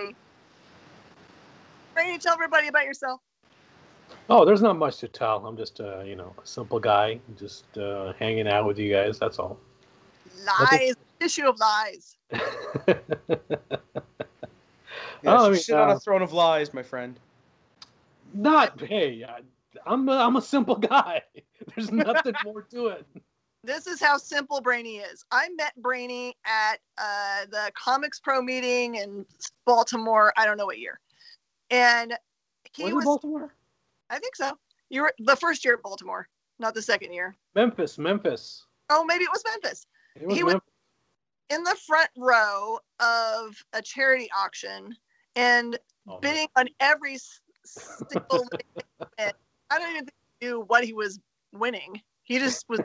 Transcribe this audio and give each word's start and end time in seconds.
from 0.00 0.14
Cali. 0.14 0.16
Brainy, 1.94 2.18
tell 2.18 2.34
everybody 2.34 2.68
about 2.68 2.84
yourself. 2.84 3.20
Oh, 4.28 4.44
there's 4.44 4.62
not 4.62 4.76
much 4.76 4.98
to 4.98 5.08
tell. 5.08 5.44
I'm 5.46 5.56
just, 5.56 5.80
uh, 5.80 6.00
you 6.00 6.16
know, 6.16 6.34
a 6.42 6.46
simple 6.46 6.78
guy, 6.78 7.20
just 7.36 7.76
uh, 7.78 8.12
hanging 8.18 8.46
out 8.48 8.66
with 8.66 8.78
you 8.78 8.92
guys. 8.92 9.18
That's 9.18 9.38
all. 9.38 9.58
Lies, 10.44 10.94
issue 11.20 11.46
of 11.46 11.58
lies. 11.58 12.16
Yes, 15.22 15.32
Oh, 15.38 15.44
I 15.44 15.48
you 15.48 15.52
mean, 15.52 15.60
sit 15.60 15.76
on 15.76 15.90
uh, 15.90 15.96
a 15.96 16.00
throne 16.00 16.22
of 16.22 16.32
lies, 16.32 16.72
my 16.72 16.82
friend. 16.82 17.20
not, 18.32 18.80
hey, 18.80 19.22
I, 19.22 19.40
I'm, 19.84 20.08
a, 20.08 20.12
I'm 20.12 20.36
a 20.36 20.40
simple 20.40 20.76
guy. 20.76 21.22
There's 21.74 21.92
nothing 21.92 22.34
more 22.42 22.62
to 22.62 22.86
it. 22.86 23.06
This 23.62 23.86
is 23.86 24.00
how 24.00 24.16
simple 24.16 24.60
Brainy 24.60 24.98
is. 24.98 25.24
I 25.30 25.48
met 25.50 25.72
Brainy 25.76 26.34
at 26.46 26.76
uh, 26.96 27.44
the 27.50 27.70
Comics 27.76 28.18
Pro 28.18 28.40
meeting 28.40 28.94
in 28.94 29.26
Baltimore. 29.66 30.32
I 30.36 30.46
don't 30.46 30.56
know 30.56 30.64
what 30.66 30.78
year, 30.78 30.98
and 31.70 32.16
he 32.72 32.84
Was 32.84 32.94
was. 32.94 33.04
Baltimore? 33.04 33.54
I 34.08 34.18
think 34.18 34.34
so. 34.34 34.52
You 34.88 35.02
were 35.02 35.12
the 35.18 35.36
first 35.36 35.64
year 35.64 35.74
at 35.74 35.82
Baltimore, 35.82 36.26
not 36.58 36.74
the 36.74 36.82
second 36.82 37.12
year. 37.12 37.36
Memphis, 37.54 37.98
Memphis. 37.98 38.64
Oh, 38.88 39.04
maybe 39.04 39.24
it 39.24 39.30
was 39.30 39.42
Memphis. 39.46 39.86
It 40.16 40.26
was 40.26 40.36
He 40.36 40.42
was- 40.42 40.56
In 41.50 41.62
the 41.62 41.76
front 41.86 42.08
row 42.16 42.78
of 42.98 43.62
a 43.72 43.82
charity 43.82 44.28
auction 44.36 44.96
and 45.36 45.78
Oh, 46.08 46.12
man. 46.12 46.20
bidding 46.22 46.48
on 46.56 46.68
every 46.80 47.18
single. 47.64 48.48
I 49.18 49.32
don't 49.78 49.90
even 49.90 50.04
think 50.06 50.14
he 50.40 50.46
knew 50.46 50.60
what 50.62 50.82
he 50.82 50.92
was 50.92 51.20
winning. 51.52 52.00
He 52.30 52.38
just 52.38 52.64
was 52.68 52.78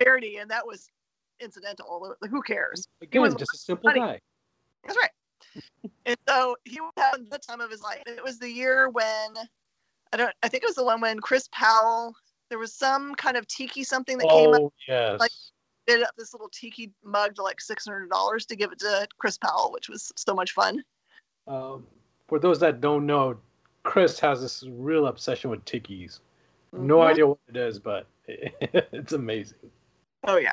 charity, 0.00 0.36
and 0.36 0.48
that 0.48 0.64
was 0.64 0.88
incidental. 1.40 2.14
Like, 2.22 2.30
who 2.30 2.42
cares? 2.42 2.86
Again, 3.02 3.22
was 3.22 3.34
just 3.34 3.52
a 3.52 3.56
simple 3.56 3.90
funny. 3.90 3.98
guy. 3.98 4.20
That's 4.84 4.96
right. 4.96 5.10
and 6.06 6.16
so 6.28 6.54
he 6.64 6.80
was 6.80 6.92
having 6.96 7.26
the 7.28 7.38
time 7.38 7.60
of 7.60 7.72
his 7.72 7.82
life. 7.82 8.04
It 8.06 8.22
was 8.22 8.38
the 8.38 8.48
year 8.48 8.88
when 8.88 9.34
I 10.12 10.16
don't. 10.16 10.32
I 10.44 10.48
think 10.48 10.62
it 10.62 10.68
was 10.68 10.76
the 10.76 10.84
one 10.84 11.00
when 11.00 11.18
Chris 11.18 11.48
Powell. 11.50 12.14
There 12.50 12.58
was 12.60 12.72
some 12.72 13.16
kind 13.16 13.36
of 13.36 13.48
tiki 13.48 13.82
something 13.82 14.16
that 14.18 14.28
came 14.28 14.54
up. 14.54 14.60
Oh, 14.60 14.72
yes. 14.86 15.18
like- 15.18 15.32
Bid 15.86 16.02
up 16.02 16.14
this 16.16 16.32
little 16.32 16.48
tiki 16.48 16.92
mug 17.02 17.34
to 17.34 17.42
like 17.42 17.60
six 17.60 17.84
hundred 17.84 18.08
dollars 18.10 18.46
to 18.46 18.56
give 18.56 18.70
it 18.72 18.78
to 18.78 19.06
Chris 19.18 19.36
Powell, 19.36 19.70
which 19.72 19.88
was 19.88 20.12
so 20.16 20.34
much 20.34 20.52
fun. 20.52 20.82
Um, 21.46 21.86
for 22.28 22.38
those 22.38 22.58
that 22.60 22.80
don't 22.80 23.04
know, 23.04 23.36
Chris 23.82 24.18
has 24.20 24.40
this 24.40 24.64
real 24.66 25.08
obsession 25.08 25.50
with 25.50 25.62
tikis. 25.66 26.20
No 26.74 26.98
Mhm. 26.98 27.06
idea 27.06 27.26
what 27.26 27.38
it 27.48 27.56
is, 27.56 27.78
but 27.78 28.06
it's 28.26 29.12
amazing. 29.12 29.70
Oh 30.26 30.36
yeah. 30.36 30.52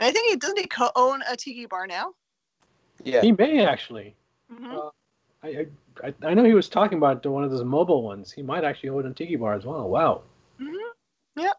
And 0.00 0.08
I 0.08 0.12
think 0.12 0.30
he 0.30 0.36
doesn't 0.36 0.58
he 0.58 0.66
co-own 0.66 1.22
a 1.28 1.36
tiki 1.36 1.66
bar 1.66 1.86
now. 1.86 2.14
Yeah. 3.04 3.22
He 3.22 3.32
may 3.32 3.64
actually. 3.64 4.14
Mhm. 4.52 4.72
Uh, 4.72 4.90
I, 5.42 5.66
I 6.04 6.14
I 6.22 6.34
know 6.34 6.44
he 6.44 6.54
was 6.54 6.68
talking 6.68 6.98
about 6.98 7.24
one 7.26 7.44
of 7.44 7.50
those 7.50 7.64
mobile 7.64 8.02
ones. 8.02 8.30
He 8.30 8.42
might 8.42 8.64
actually 8.64 8.90
own 8.90 9.06
a 9.06 9.12
tiki 9.14 9.36
bar 9.36 9.54
as 9.54 9.64
well. 9.64 9.88
Wow. 9.88 10.22
hmm 10.58 10.74
Yep. 11.36 11.56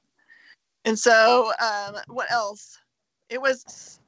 And 0.86 0.98
so, 0.98 1.52
um, 1.60 1.98
what 2.08 2.32
else? 2.32 2.80
It 3.30 3.42
was 3.42 3.64
s- 3.68 4.00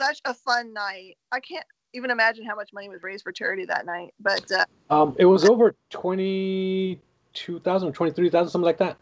such 0.00 0.20
a 0.24 0.34
fun 0.34 0.72
night. 0.72 1.16
I 1.30 1.40
can't 1.40 1.66
even 1.92 2.10
imagine 2.10 2.44
how 2.44 2.54
much 2.56 2.72
money 2.72 2.88
was 2.88 3.02
raised 3.02 3.22
for 3.22 3.30
charity 3.32 3.66
that 3.66 3.86
night. 3.86 4.14
But 4.18 4.50
uh, 4.50 4.64
Um, 4.90 5.14
it 5.18 5.26
was 5.26 5.44
over 5.44 5.74
twenty 5.90 6.98
two 7.34 7.60
thousand, 7.60 7.92
twenty 7.92 8.12
three 8.12 8.30
thousand, 8.30 8.50
something 8.50 8.64
like 8.66 8.78
that. 8.78 8.96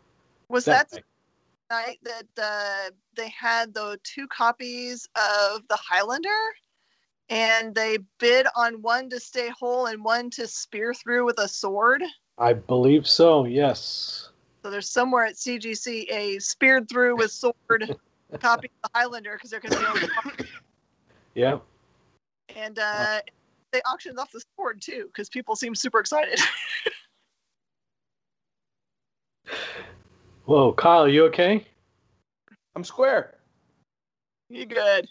Was 0.52 0.66
that 0.66 0.90
the 0.90 1.02
night 1.70 1.98
that 2.02 2.26
uh, 2.40 2.90
they 3.16 3.30
had 3.30 3.72
the 3.74 3.98
two 4.04 4.28
copies 4.28 5.08
of 5.16 5.66
the 5.68 5.76
Highlander? 5.76 6.28
And 7.28 7.74
they 7.74 7.98
bid 8.20 8.46
on 8.54 8.82
one 8.82 9.08
to 9.08 9.18
stay 9.18 9.50
whole 9.58 9.86
and 9.86 10.04
one 10.04 10.28
to 10.30 10.46
spear 10.46 10.92
through 10.92 11.24
with 11.24 11.38
a 11.38 11.48
sword. 11.48 12.02
I 12.36 12.52
believe 12.52 13.08
so. 13.08 13.46
Yes. 13.46 14.28
So 14.62 14.70
there's 14.70 14.90
somewhere 14.90 15.24
at 15.24 15.36
CGC 15.36 16.10
a 16.10 16.38
speared 16.40 16.88
through 16.90 17.16
with 17.16 17.30
sword 17.30 17.54
copy 18.40 18.69
of 18.84 18.90
the 18.92 18.98
Highlander 18.98 19.32
because 19.32 19.50
they're 19.50 19.60
going 19.60 19.72
to 19.72 20.34
be 20.36 20.44
Yeah. 21.34 21.58
and 22.54 22.78
uh, 22.78 23.20
they 23.72 23.80
auctioned 23.80 24.19
off 24.19 24.30
the 24.30 24.42
sword 24.56 24.82
too 24.82 25.06
because 25.06 25.30
people 25.30 25.56
seem 25.56 25.74
super 25.74 26.00
excited. 26.00 26.38
Whoa, 30.44 30.72
Kyle, 30.72 31.08
you 31.08 31.25
okay? 31.26 31.64
I'm 32.75 32.82
square. 32.82 33.38
you 34.48 34.66
good? 34.66 35.08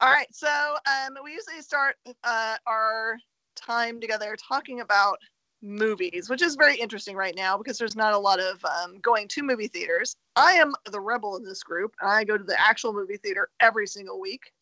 All 0.00 0.10
right, 0.10 0.34
so 0.34 0.48
um, 0.48 1.18
we 1.22 1.32
usually 1.32 1.60
start 1.60 1.96
uh, 2.24 2.56
our 2.66 3.18
time 3.54 4.00
together 4.00 4.34
talking 4.36 4.80
about 4.80 5.18
movies, 5.60 6.30
which 6.30 6.40
is 6.40 6.56
very 6.56 6.76
interesting 6.76 7.16
right 7.16 7.36
now 7.36 7.58
because 7.58 7.76
there's 7.76 7.94
not 7.94 8.14
a 8.14 8.18
lot 8.18 8.40
of 8.40 8.64
um, 8.64 8.98
going 9.00 9.28
to 9.28 9.42
movie 9.42 9.68
theaters. 9.68 10.16
I 10.36 10.54
am 10.54 10.72
the 10.90 11.00
rebel 11.00 11.36
in 11.36 11.44
this 11.44 11.62
group. 11.62 11.94
and 12.00 12.10
I 12.10 12.24
go 12.24 12.38
to 12.38 12.44
the 12.44 12.58
actual 12.58 12.94
movie 12.94 13.18
theater 13.18 13.50
every 13.60 13.86
single 13.86 14.18
week. 14.18 14.52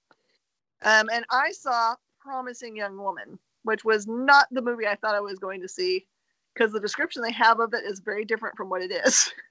Um, 0.83 1.09
and 1.13 1.25
I 1.31 1.53
saw 1.53 1.95
Promising 2.19 2.77
Young 2.77 2.99
Woman, 2.99 3.39
which 3.63 3.85
was 3.85 4.09
not 4.09 4.49
the 4.51 4.61
movie 4.63 4.89
I 4.89 4.97
thought 4.97 5.15
I 5.15 5.21
was 5.21 5.39
going 5.39 5.61
to 5.61 5.69
see 5.69 6.07
because 6.55 6.73
the 6.73 6.81
description 6.81 7.23
they 7.23 7.33
have 7.33 7.61
of 7.61 7.73
it 7.75 7.85
is 7.85 8.01
very 8.01 8.25
different 8.25 8.57
from 8.57 8.69
what 8.69 8.83
it 8.83 8.91
is. 8.93 9.33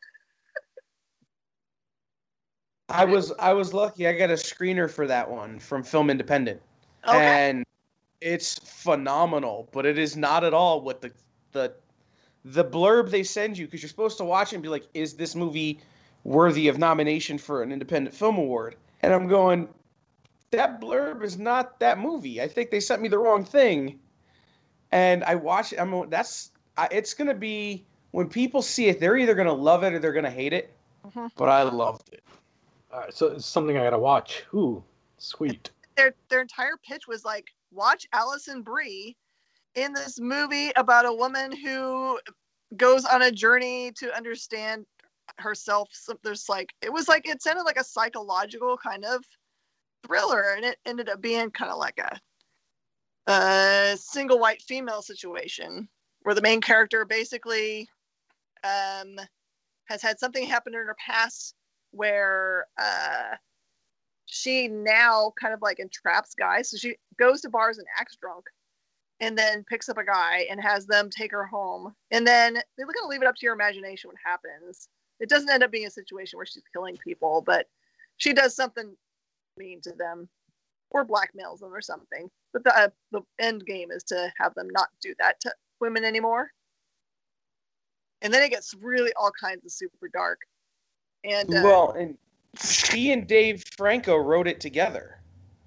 I 2.90 3.06
was 3.06 3.32
I 3.40 3.54
was 3.54 3.74
lucky. 3.74 4.08
I 4.08 4.14
got 4.14 4.32
a 4.32 4.34
screener 4.34 4.90
for 4.90 5.06
that 5.08 5.30
one 5.30 5.60
from 5.60 5.84
Film 5.84 6.10
Independent, 6.10 6.60
Okay. 7.08 7.18
and 7.18 7.64
it's 8.20 8.58
phenomenal. 8.60 9.70
But 9.72 9.86
it 9.86 9.98
is 10.00 10.18
not 10.18 10.44
at 10.44 10.54
all 10.54 10.82
what 10.82 11.02
the 11.02 11.12
the 11.52 11.74
the 12.46 12.66
blurb 12.66 13.10
they 13.12 13.24
send 13.24 13.58
you 13.58 13.66
because 13.68 13.81
you're 13.84 13.90
supposed 13.90 14.18
to 14.18 14.26
watch 14.26 14.54
it 14.54 14.56
and 14.56 14.64
be 14.64 14.70
like, 14.70 14.88
is 14.94 15.14
this 15.16 15.36
movie 15.36 15.80
worthy 16.24 16.68
of 16.68 16.80
nomination 16.80 17.38
for 17.38 17.62
an 17.62 17.72
independent 17.72 18.16
film 18.16 18.38
award? 18.38 18.76
And 19.02 19.14
I'm 19.14 19.28
going, 19.28 19.70
that 20.52 20.81
blurb 20.81 21.24
is 21.24 21.38
not 21.38 21.80
that 21.80 22.00
movie. 22.00 22.42
I 22.42 22.48
think 22.48 22.72
they 22.72 22.80
sent 22.80 23.02
me 23.02 23.08
the 23.08 23.20
wrong 23.20 23.44
thing. 23.46 24.00
And 24.92 25.24
I 25.26 25.36
watch 25.36 25.74
it. 25.74 25.80
I'm 25.80 25.92
going, 25.92 26.10
that's 26.10 26.52
I, 26.79 26.88
it's 26.91 27.13
gonna 27.13 27.34
be 27.34 27.85
when 28.12 28.29
people 28.29 28.62
see 28.62 28.88
it, 28.88 29.01
they're 29.01 29.17
either 29.17 29.35
gonna 29.35 29.53
love 29.53 29.84
it 29.84 29.94
or 29.94 30.00
they're 30.00 30.13
gonna 30.13 30.31
hate 30.31 30.53
it. 30.53 30.73
Mhm. 31.06 31.29
But 31.35 31.50
I 31.50 31.63
loved 31.63 32.13
it. 32.13 32.23
All 32.94 33.01
right, 33.01 33.13
so 33.13 33.28
it's 33.28 33.45
something 33.45 33.78
I 33.78 33.84
gotta 33.84 34.00
watch. 34.00 34.45
Ooh, 34.53 34.81
sweet. 35.18 35.72
their 35.97 36.13
their 36.29 36.39
entire 36.39 36.78
pitch 36.88 37.06
was 37.09 37.25
like 37.25 37.47
watch 37.72 38.07
Alison 38.13 38.62
Brie 38.62 39.18
in 39.75 39.91
this 39.91 40.22
movie 40.22 40.72
about 40.78 41.06
a 41.06 41.12
woman 41.12 41.51
who 41.51 42.18
goes 42.78 43.03
on 43.03 43.23
a 43.23 43.31
journey 43.31 43.91
to 43.97 44.16
understand 44.16 44.85
herself. 45.38 45.89
So 45.91 46.18
there's 46.23 46.47
like 46.47 46.73
it 46.81 46.94
was 46.94 47.09
like 47.09 47.28
it 47.28 47.41
sounded 47.41 47.63
like 47.63 47.79
a 47.79 47.84
psychological 47.84 48.78
kind 48.78 49.03
of 49.03 49.25
thriller, 50.07 50.53
and 50.56 50.63
it 50.63 50.78
ended 50.85 51.09
up 51.09 51.19
being 51.19 51.51
kind 51.51 51.72
of 51.72 51.78
like 51.78 52.00
a 52.00 52.18
a 53.29 53.97
single 53.97 54.39
white 54.39 54.62
female 54.62 55.01
situation 55.01 55.89
where 56.29 56.35
the 56.35 56.41
main 56.44 56.62
character 56.62 57.06
basically 57.06 57.90
um, 58.63 59.19
has 59.85 60.00
had 60.00 60.19
something 60.19 60.45
happen 60.45 60.75
in 60.75 60.79
her 60.79 60.95
past 61.03 61.56
where 61.89 62.68
uh, 62.80 63.36
she 64.27 64.68
now 64.68 65.33
kind 65.42 65.56
of 65.56 65.62
like 65.63 65.80
entraps 65.80 66.36
guys. 66.36 66.69
So 66.69 66.77
she 66.77 66.98
goes 67.18 67.42
to 67.42 67.50
bars 67.50 67.80
and 67.80 67.88
acts 68.00 68.15
drunk 68.21 68.45
and 69.19 69.36
then 69.36 69.65
picks 69.68 69.89
up 69.89 69.98
a 69.98 70.06
guy 70.06 70.45
and 70.51 70.62
has 70.62 70.86
them 70.86 71.09
take 71.09 71.31
her 71.31 71.48
home. 71.48 71.95
And 72.12 72.27
then 72.27 72.54
they're 72.54 72.86
going 72.86 72.94
to 73.01 73.07
leave 73.07 73.24
it 73.24 73.27
up 73.27 73.33
to 73.38 73.45
your 73.48 73.56
imagination 73.56 74.09
what 74.09 74.18
happens. 74.24 74.88
It 75.19 75.30
doesn't 75.30 75.50
end 75.50 75.63
up 75.63 75.71
being 75.71 75.88
a 75.88 75.89
situation 75.89 76.38
where 76.38 76.45
she's 76.45 76.62
killing 76.71 76.95
people, 77.04 77.42
but 77.44 77.65
she 78.18 78.33
does 78.33 78.56
something 78.56 78.95
mean 79.57 79.81
to 79.81 79.94
them 79.94 80.30
or 80.92 81.07
blackmails 81.07 81.62
them 81.62 81.74
or 81.74 81.81
something. 81.81 82.30
But 82.54 82.65
the, 82.65 82.77
uh, 82.77 82.89
the 83.12 83.21
end 83.39 83.65
game 83.65 83.89
is 83.89 84.04
to 84.04 84.31
have 84.39 84.54
them 84.54 84.68
not 84.69 84.89
do 85.01 85.15
that 85.18 85.39
to 85.39 85.51
women 85.80 86.04
anymore. 86.04 86.52
And 88.22 88.34
then 88.34 88.44
it 88.44 88.50
gets 88.50 88.74
really 88.81 89.12
all 89.16 89.31
kinds 89.40 89.66
of 89.66 89.72
super 89.72 90.10
dark. 90.12 90.40
And 91.24 91.54
uh, 91.54 91.62
Well, 91.64 91.92
and 91.92 92.18
she 92.62 93.12
and 93.12 93.28
Dave 93.28 93.64
Franco 93.78 94.18
wrote 94.18 94.48
it 94.48 94.60
together. 94.60 95.20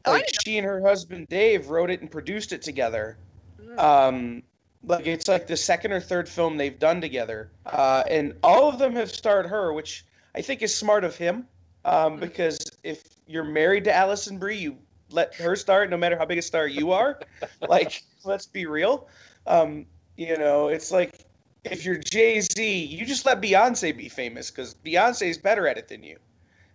Oh, 0.04 0.12
Like 0.12 0.28
she 0.44 0.58
and 0.58 0.66
her 0.66 0.80
husband 0.80 1.28
Dave 1.28 1.70
wrote 1.70 1.90
it 1.90 2.00
and 2.00 2.10
produced 2.10 2.52
it 2.52 2.62
together. 2.62 3.16
mm, 3.60 3.78
Um, 3.78 4.42
like 4.84 5.06
it's 5.06 5.28
like 5.28 5.46
the 5.46 5.56
second 5.56 5.92
or 5.92 6.00
third 6.00 6.28
film 6.28 6.56
they've 6.56 6.78
done 6.78 7.00
together, 7.00 7.50
uh, 7.66 8.02
and 8.10 8.34
all 8.42 8.68
of 8.68 8.78
them 8.78 8.94
have 8.94 9.10
starred 9.10 9.46
her, 9.46 9.72
which 9.72 10.04
I 10.34 10.42
think 10.42 10.60
is 10.62 10.74
smart 10.74 11.04
of 11.04 11.16
him. 11.16 11.46
Um, 11.84 12.18
because 12.18 12.58
if 12.82 13.02
you're 13.26 13.44
married 13.44 13.84
to 13.84 13.94
Alison 13.94 14.38
Brie, 14.38 14.56
you 14.58 14.76
let 15.10 15.34
her 15.34 15.56
star, 15.56 15.86
no 15.86 15.96
matter 15.96 16.16
how 16.16 16.24
big 16.24 16.38
a 16.38 16.42
star 16.42 16.66
you 16.66 16.92
are. 16.92 17.20
like, 17.68 18.02
let's 18.24 18.46
be 18.46 18.66
real. 18.66 19.08
Um, 19.46 19.86
you 20.16 20.36
know, 20.36 20.68
it's 20.68 20.90
like 20.90 21.24
if 21.64 21.84
you're 21.84 21.98
Jay 21.98 22.40
Z, 22.40 22.84
you 22.84 23.06
just 23.06 23.24
let 23.24 23.40
Beyonce 23.40 23.96
be 23.96 24.08
famous 24.08 24.50
because 24.50 24.74
Beyonce 24.84 25.28
is 25.28 25.38
better 25.38 25.66
at 25.68 25.78
it 25.78 25.88
than 25.88 26.02
you, 26.02 26.18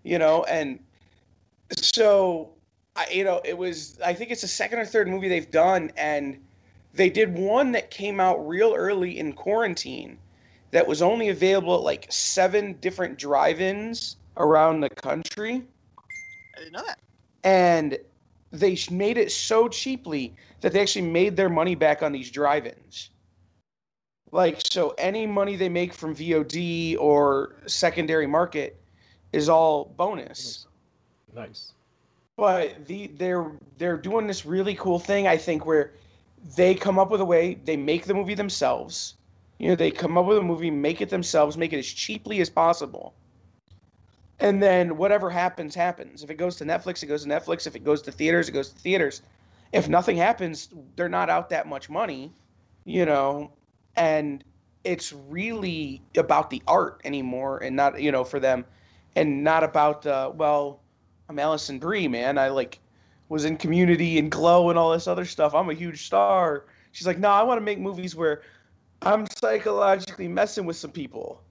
you 0.03 0.17
know. 0.17 0.43
And 0.45 0.79
so, 1.75 2.51
I, 2.95 3.07
you 3.11 3.23
know, 3.23 3.41
it 3.43 3.57
was. 3.57 3.99
I 4.03 4.13
think 4.13 4.31
it's 4.31 4.41
the 4.41 4.47
second 4.47 4.79
or 4.79 4.85
third 4.85 5.07
movie 5.07 5.27
they've 5.27 5.51
done, 5.51 5.91
and 5.97 6.37
they 6.93 7.09
did 7.09 7.37
one 7.37 7.71
that 7.73 7.91
came 7.91 8.19
out 8.19 8.47
real 8.47 8.73
early 8.73 9.19
in 9.19 9.33
quarantine, 9.33 10.17
that 10.71 10.87
was 10.87 11.01
only 11.01 11.29
available 11.29 11.75
at 11.75 11.81
like 11.81 12.07
seven 12.09 12.73
different 12.81 13.17
drive-ins 13.17 14.17
around 14.37 14.81
the 14.81 14.89
country, 14.89 15.63
I 16.55 16.59
didn't 16.59 16.73
know 16.73 16.83
that. 16.85 16.99
and 17.43 17.97
they 18.51 18.77
made 18.89 19.17
it 19.17 19.31
so 19.31 19.67
cheaply 19.67 20.35
that 20.61 20.73
they 20.73 20.81
actually 20.81 21.09
made 21.09 21.35
their 21.35 21.49
money 21.49 21.75
back 21.75 22.01
on 22.01 22.11
these 22.11 22.31
drive-ins. 22.31 23.09
Like 24.31 24.61
so, 24.69 24.93
any 24.97 25.25
money 25.25 25.55
they 25.55 25.69
make 25.69 25.93
from 25.93 26.15
VOD 26.15 26.97
or 26.99 27.55
secondary 27.65 28.27
market 28.27 28.77
is 29.31 29.47
all 29.47 29.93
bonus. 29.95 30.67
Nice. 31.33 31.73
But 32.35 32.85
the 32.87 33.07
they're 33.07 33.51
they're 33.77 33.97
doing 33.97 34.27
this 34.27 34.45
really 34.45 34.75
cool 34.75 34.99
thing, 34.99 35.27
I 35.27 35.37
think, 35.37 35.65
where 35.65 35.93
they 36.55 36.75
come 36.75 36.99
up 36.99 37.09
with 37.09 37.21
a 37.21 37.25
way 37.25 37.55
they 37.65 37.77
make 37.77 38.05
the 38.05 38.13
movie 38.13 38.35
themselves. 38.35 39.15
You 39.59 39.69
know, 39.69 39.75
they 39.75 39.89
come 39.89 40.17
up 40.17 40.25
with 40.25 40.37
a 40.37 40.43
movie, 40.43 40.69
make 40.69 41.01
it 41.01 41.09
themselves, 41.09 41.57
make 41.57 41.73
it 41.73 41.79
as 41.79 41.87
cheaply 41.87 42.41
as 42.41 42.49
possible. 42.49 43.13
And 44.39 44.61
then 44.61 44.97
whatever 44.97 45.31
happens, 45.31 45.73
happens. 45.73 46.23
If 46.23 46.29
it 46.29 46.35
goes 46.35 46.57
to 46.57 46.65
Netflix, 46.65 47.01
it 47.01 47.07
goes 47.07 47.23
to 47.23 47.29
Netflix. 47.29 47.65
If 47.65 47.75
it 47.75 47.83
goes 47.83 48.03
to 48.03 48.11
theaters, 48.11 48.49
it 48.49 48.51
goes 48.51 48.69
to 48.69 48.77
theaters. 48.77 49.23
If 49.73 49.89
nothing 49.89 50.15
happens, 50.15 50.69
they're 50.95 51.09
not 51.09 51.29
out 51.29 51.49
that 51.49 51.67
much 51.67 51.89
money, 51.89 52.31
you 52.85 53.05
know. 53.05 53.51
And 53.97 54.43
it's 54.83 55.11
really 55.11 56.01
about 56.15 56.49
the 56.49 56.61
art 56.67 57.01
anymore, 57.03 57.59
and 57.59 57.75
not 57.75 57.99
you 57.99 58.11
know 58.11 58.23
for 58.23 58.39
them, 58.39 58.65
and 59.15 59.43
not 59.43 59.63
about 59.63 60.03
the 60.03 60.31
well. 60.33 60.81
I'm 61.29 61.39
Alison 61.39 61.77
Brie, 61.77 62.07
man. 62.07 62.37
I 62.37 62.47
like 62.47 62.79
was 63.27 63.43
in 63.43 63.57
Community 63.57 64.17
and 64.17 64.31
Glow 64.31 64.69
and 64.69 64.79
all 64.79 64.91
this 64.91 65.07
other 65.07 65.25
stuff. 65.25 65.53
I'm 65.53 65.69
a 65.69 65.73
huge 65.73 66.05
star. 66.05 66.63
She's 66.93 67.05
like, 67.05 67.19
no, 67.19 67.29
I 67.29 67.43
want 67.43 67.57
to 67.59 67.65
make 67.65 67.79
movies 67.79 68.15
where 68.15 68.43
I'm 69.01 69.27
psychologically 69.27 70.29
messing 70.29 70.65
with 70.65 70.77
some 70.77 70.91
people, 70.91 71.43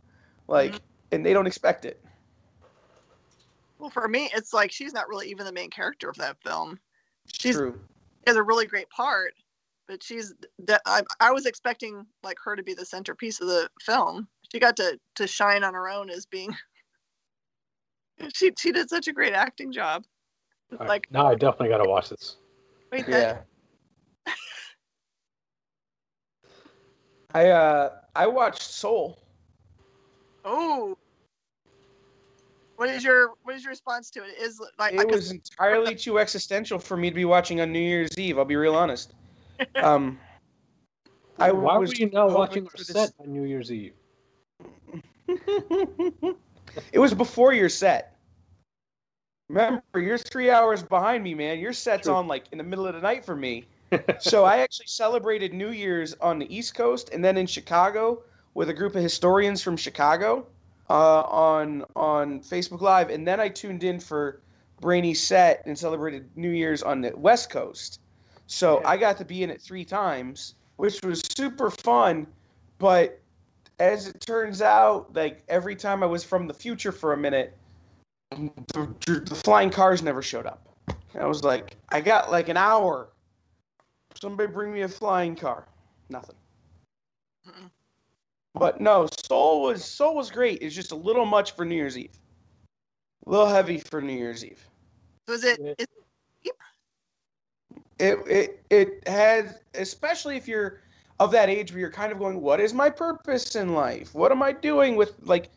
like, 0.48 0.72
Mhm. 0.72 0.80
and 1.12 1.26
they 1.26 1.34
don't 1.34 1.46
expect 1.46 1.84
it. 1.84 2.02
Well, 3.78 3.90
for 3.90 4.08
me, 4.08 4.30
it's 4.34 4.54
like 4.54 4.72
she's 4.72 4.94
not 4.94 5.08
really 5.08 5.28
even 5.28 5.44
the 5.44 5.52
main 5.52 5.70
character 5.70 6.08
of 6.08 6.16
that 6.16 6.40
film. 6.42 6.80
She's 7.26 7.54
True. 7.54 7.78
has 8.26 8.36
a 8.36 8.42
really 8.42 8.66
great 8.66 8.88
part, 8.88 9.34
but 9.86 10.02
she's 10.02 10.34
that 10.66 10.82
I, 10.86 11.02
I 11.20 11.32
was 11.32 11.46
expecting 11.46 12.06
like 12.22 12.38
her 12.44 12.56
to 12.56 12.62
be 12.62 12.74
the 12.74 12.84
centerpiece 12.84 13.40
of 13.40 13.48
the 13.48 13.68
film. 13.80 14.28
She 14.52 14.58
got 14.58 14.76
to 14.76 14.98
to 15.16 15.26
shine 15.26 15.64
on 15.64 15.74
her 15.74 15.88
own 15.88 16.10
as 16.10 16.26
being. 16.26 16.54
she 18.34 18.52
she 18.58 18.72
did 18.72 18.88
such 18.88 19.08
a 19.08 19.12
great 19.12 19.32
acting 19.32 19.72
job. 19.72 20.04
All 20.72 20.78
right, 20.78 20.88
Like 20.88 21.08
now 21.10 21.26
I 21.26 21.34
definitely 21.34 21.68
got 21.68 21.82
to 21.82 21.88
watch 21.88 22.08
this. 22.08 22.36
wait, 22.90 23.06
that, 23.06 23.44
Yeah. 24.26 24.32
I 27.34 27.48
uh 27.50 27.90
I 28.14 28.26
watched 28.26 28.62
Soul. 28.62 29.18
oh. 30.44 30.96
What 32.76 32.90
is 32.90 33.02
your 33.02 33.32
what 33.42 33.54
is 33.54 33.62
your 33.64 33.70
response 33.70 34.10
to 34.10 34.22
it? 34.22 34.34
Is 34.38 34.60
like 34.78 34.94
It 34.94 35.08
was 35.08 35.30
entirely 35.30 35.94
too 35.94 36.18
existential 36.18 36.78
for 36.78 36.96
me 36.96 37.08
to 37.08 37.14
be 37.14 37.24
watching 37.24 37.60
on 37.60 37.72
New 37.72 37.78
Year's 37.78 38.16
Eve. 38.18 38.38
I'll 38.38 38.44
be 38.44 38.56
real 38.56 38.74
honest. 38.74 39.14
Um, 39.76 40.18
I 41.38 41.52
Why 41.52 41.78
was 41.78 41.90
were 41.90 41.96
you 41.96 42.10
not 42.10 42.30
watching 42.30 42.66
our 42.66 42.76
set 42.76 43.12
on 43.20 43.32
New 43.32 43.44
Year's 43.44 43.70
Eve? 43.70 43.92
it 45.28 46.98
was 46.98 47.14
before 47.14 47.52
your 47.52 47.68
set. 47.68 48.16
Remember, 49.48 49.82
you're 49.94 50.18
three 50.18 50.50
hours 50.50 50.82
behind 50.82 51.22
me, 51.22 51.34
man. 51.34 51.58
Your 51.58 51.72
set's 51.72 52.06
True. 52.06 52.14
on 52.14 52.26
like 52.26 52.46
in 52.52 52.58
the 52.58 52.64
middle 52.64 52.86
of 52.86 52.94
the 52.94 53.00
night 53.00 53.24
for 53.24 53.36
me. 53.36 53.66
so 54.18 54.44
I 54.44 54.58
actually 54.58 54.86
celebrated 54.86 55.54
New 55.54 55.70
Year's 55.70 56.14
on 56.14 56.38
the 56.38 56.54
East 56.54 56.74
Coast 56.74 57.10
and 57.12 57.24
then 57.24 57.36
in 57.36 57.46
Chicago 57.46 58.22
with 58.54 58.68
a 58.70 58.74
group 58.74 58.96
of 58.96 59.02
historians 59.02 59.62
from 59.62 59.76
Chicago 59.76 60.46
uh, 60.90 61.22
on 61.22 61.84
on 61.94 62.40
Facebook 62.40 62.80
Live, 62.80 63.10
and 63.10 63.26
then 63.26 63.40
I 63.40 63.48
tuned 63.48 63.84
in 63.84 64.00
for 64.00 64.40
Brainy's 64.80 65.22
set 65.22 65.62
and 65.66 65.78
celebrated 65.78 66.28
New 66.36 66.50
Year's 66.50 66.82
on 66.82 67.00
the 67.00 67.12
West 67.16 67.50
Coast. 67.50 68.00
So 68.46 68.80
Yeah. 68.80 68.88
I 68.88 68.96
got 68.96 69.16
to 69.18 69.24
be 69.24 69.42
in 69.42 69.50
it 69.50 69.60
three 69.60 69.84
times, 69.84 70.54
which 70.76 71.00
was 71.04 71.22
super 71.36 71.70
fun. 71.70 72.26
But 72.78 73.20
as 73.78 74.06
it 74.06 74.20
turns 74.20 74.62
out, 74.62 75.14
like 75.14 75.42
every 75.48 75.76
time 75.76 76.02
I 76.02 76.06
was 76.06 76.24
from 76.24 76.46
the 76.46 76.54
future 76.54 76.92
for 76.92 77.12
a 77.12 77.16
minute, 77.16 77.56
the, 78.30 79.24
the 79.24 79.40
flying 79.44 79.70
cars 79.70 80.02
never 80.02 80.22
showed 80.22 80.46
up. 80.46 80.68
And 81.14 81.22
I 81.22 81.26
was 81.26 81.42
like, 81.44 81.76
I 81.90 82.00
got 82.00 82.30
like 82.30 82.48
an 82.48 82.56
hour. 82.56 83.08
Somebody 84.20 84.52
bring 84.52 84.72
me 84.72 84.82
a 84.82 84.88
flying 84.88 85.36
car. 85.36 85.66
Nothing. 86.08 86.36
Mm-mm. 87.46 87.70
But 88.54 88.80
no, 88.80 89.06
Soul 89.26 89.62
was 89.62 89.84
Soul 89.84 90.14
was 90.16 90.30
great. 90.30 90.62
It's 90.62 90.74
just 90.74 90.92
a 90.92 90.96
little 90.96 91.26
much 91.26 91.52
for 91.52 91.64
New 91.64 91.74
Year's 91.74 91.98
Eve. 91.98 92.16
A 93.26 93.30
little 93.30 93.46
heavy 93.48 93.78
for 93.78 94.00
New 94.00 94.14
Year's 94.14 94.44
Eve. 94.44 94.66
was 95.28 95.44
it 95.44 95.60
Yeah. 95.60 95.74
is, 95.78 95.86
It 97.98 98.18
it 98.26 98.64
it 98.70 99.08
has 99.08 99.60
especially 99.74 100.36
if 100.36 100.46
you're 100.46 100.80
of 101.18 101.30
that 101.32 101.48
age 101.48 101.72
where 101.72 101.80
you're 101.80 101.90
kind 101.90 102.12
of 102.12 102.18
going, 102.18 102.40
What 102.40 102.60
is 102.60 102.74
my 102.74 102.90
purpose 102.90 103.54
in 103.56 103.72
life? 103.72 104.14
What 104.14 104.32
am 104.32 104.42
I 104.42 104.52
doing 104.52 104.96
with 104.96 105.14
like 105.22 105.50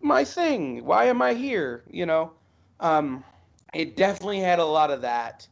my 0.00 0.24
thing? 0.24 0.84
Why 0.84 1.04
am 1.04 1.22
I 1.22 1.34
here? 1.34 1.84
You 1.90 2.06
know? 2.06 2.32
Um 2.80 3.24
it 3.74 3.96
definitely 3.96 4.40
had 4.40 4.58
a 4.58 4.64
lot 4.64 4.90
of 4.90 5.02
that. 5.02 5.46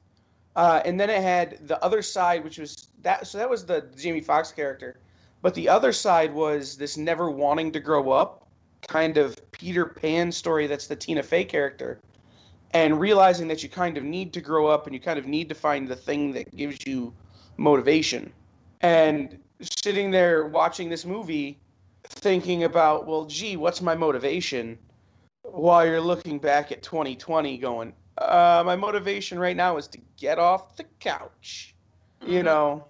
Uh, 0.56 0.80
and 0.84 0.98
then 0.98 1.10
it 1.10 1.20
had 1.20 1.66
the 1.66 1.82
other 1.84 2.00
side, 2.00 2.44
which 2.44 2.58
was 2.58 2.88
that. 3.02 3.26
So 3.26 3.38
that 3.38 3.50
was 3.50 3.66
the 3.66 3.86
Jamie 3.96 4.20
Foxx 4.20 4.52
character, 4.52 5.00
but 5.42 5.54
the 5.54 5.68
other 5.68 5.92
side 5.92 6.32
was 6.32 6.76
this 6.76 6.96
never 6.96 7.30
wanting 7.30 7.72
to 7.72 7.80
grow 7.80 8.12
up, 8.12 8.46
kind 8.86 9.16
of 9.16 9.36
Peter 9.50 9.84
Pan 9.84 10.30
story. 10.30 10.66
That's 10.66 10.86
the 10.86 10.96
Tina 10.96 11.22
Fey 11.22 11.44
character, 11.44 11.98
and 12.74 13.00
realizing 13.00 13.46
that 13.48 13.62
you 13.62 13.68
kind 13.68 13.96
of 13.96 14.02
need 14.02 14.32
to 14.32 14.40
grow 14.40 14.66
up 14.66 14.86
and 14.86 14.94
you 14.94 15.00
kind 15.00 15.18
of 15.18 15.26
need 15.26 15.48
to 15.48 15.54
find 15.54 15.86
the 15.88 15.96
thing 15.96 16.32
that 16.32 16.54
gives 16.54 16.76
you 16.86 17.14
motivation. 17.56 18.32
And 18.80 19.38
sitting 19.60 20.10
there 20.10 20.46
watching 20.46 20.88
this 20.90 21.06
movie, 21.06 21.60
thinking 22.02 22.64
about, 22.64 23.06
well, 23.06 23.24
gee, 23.26 23.56
what's 23.56 23.80
my 23.80 23.94
motivation? 23.94 24.76
While 25.42 25.86
you're 25.86 26.00
looking 26.00 26.38
back 26.38 26.72
at 26.72 26.82
2020, 26.82 27.56
going, 27.58 27.92
uh, 28.18 28.62
my 28.66 28.74
motivation 28.74 29.38
right 29.38 29.56
now 29.56 29.76
is 29.76 29.86
to 29.88 29.98
get 30.16 30.38
off 30.38 30.76
the 30.76 30.84
couch. 30.98 31.76
You 32.26 32.40
Mhm. 32.40 32.44
know, 32.44 32.84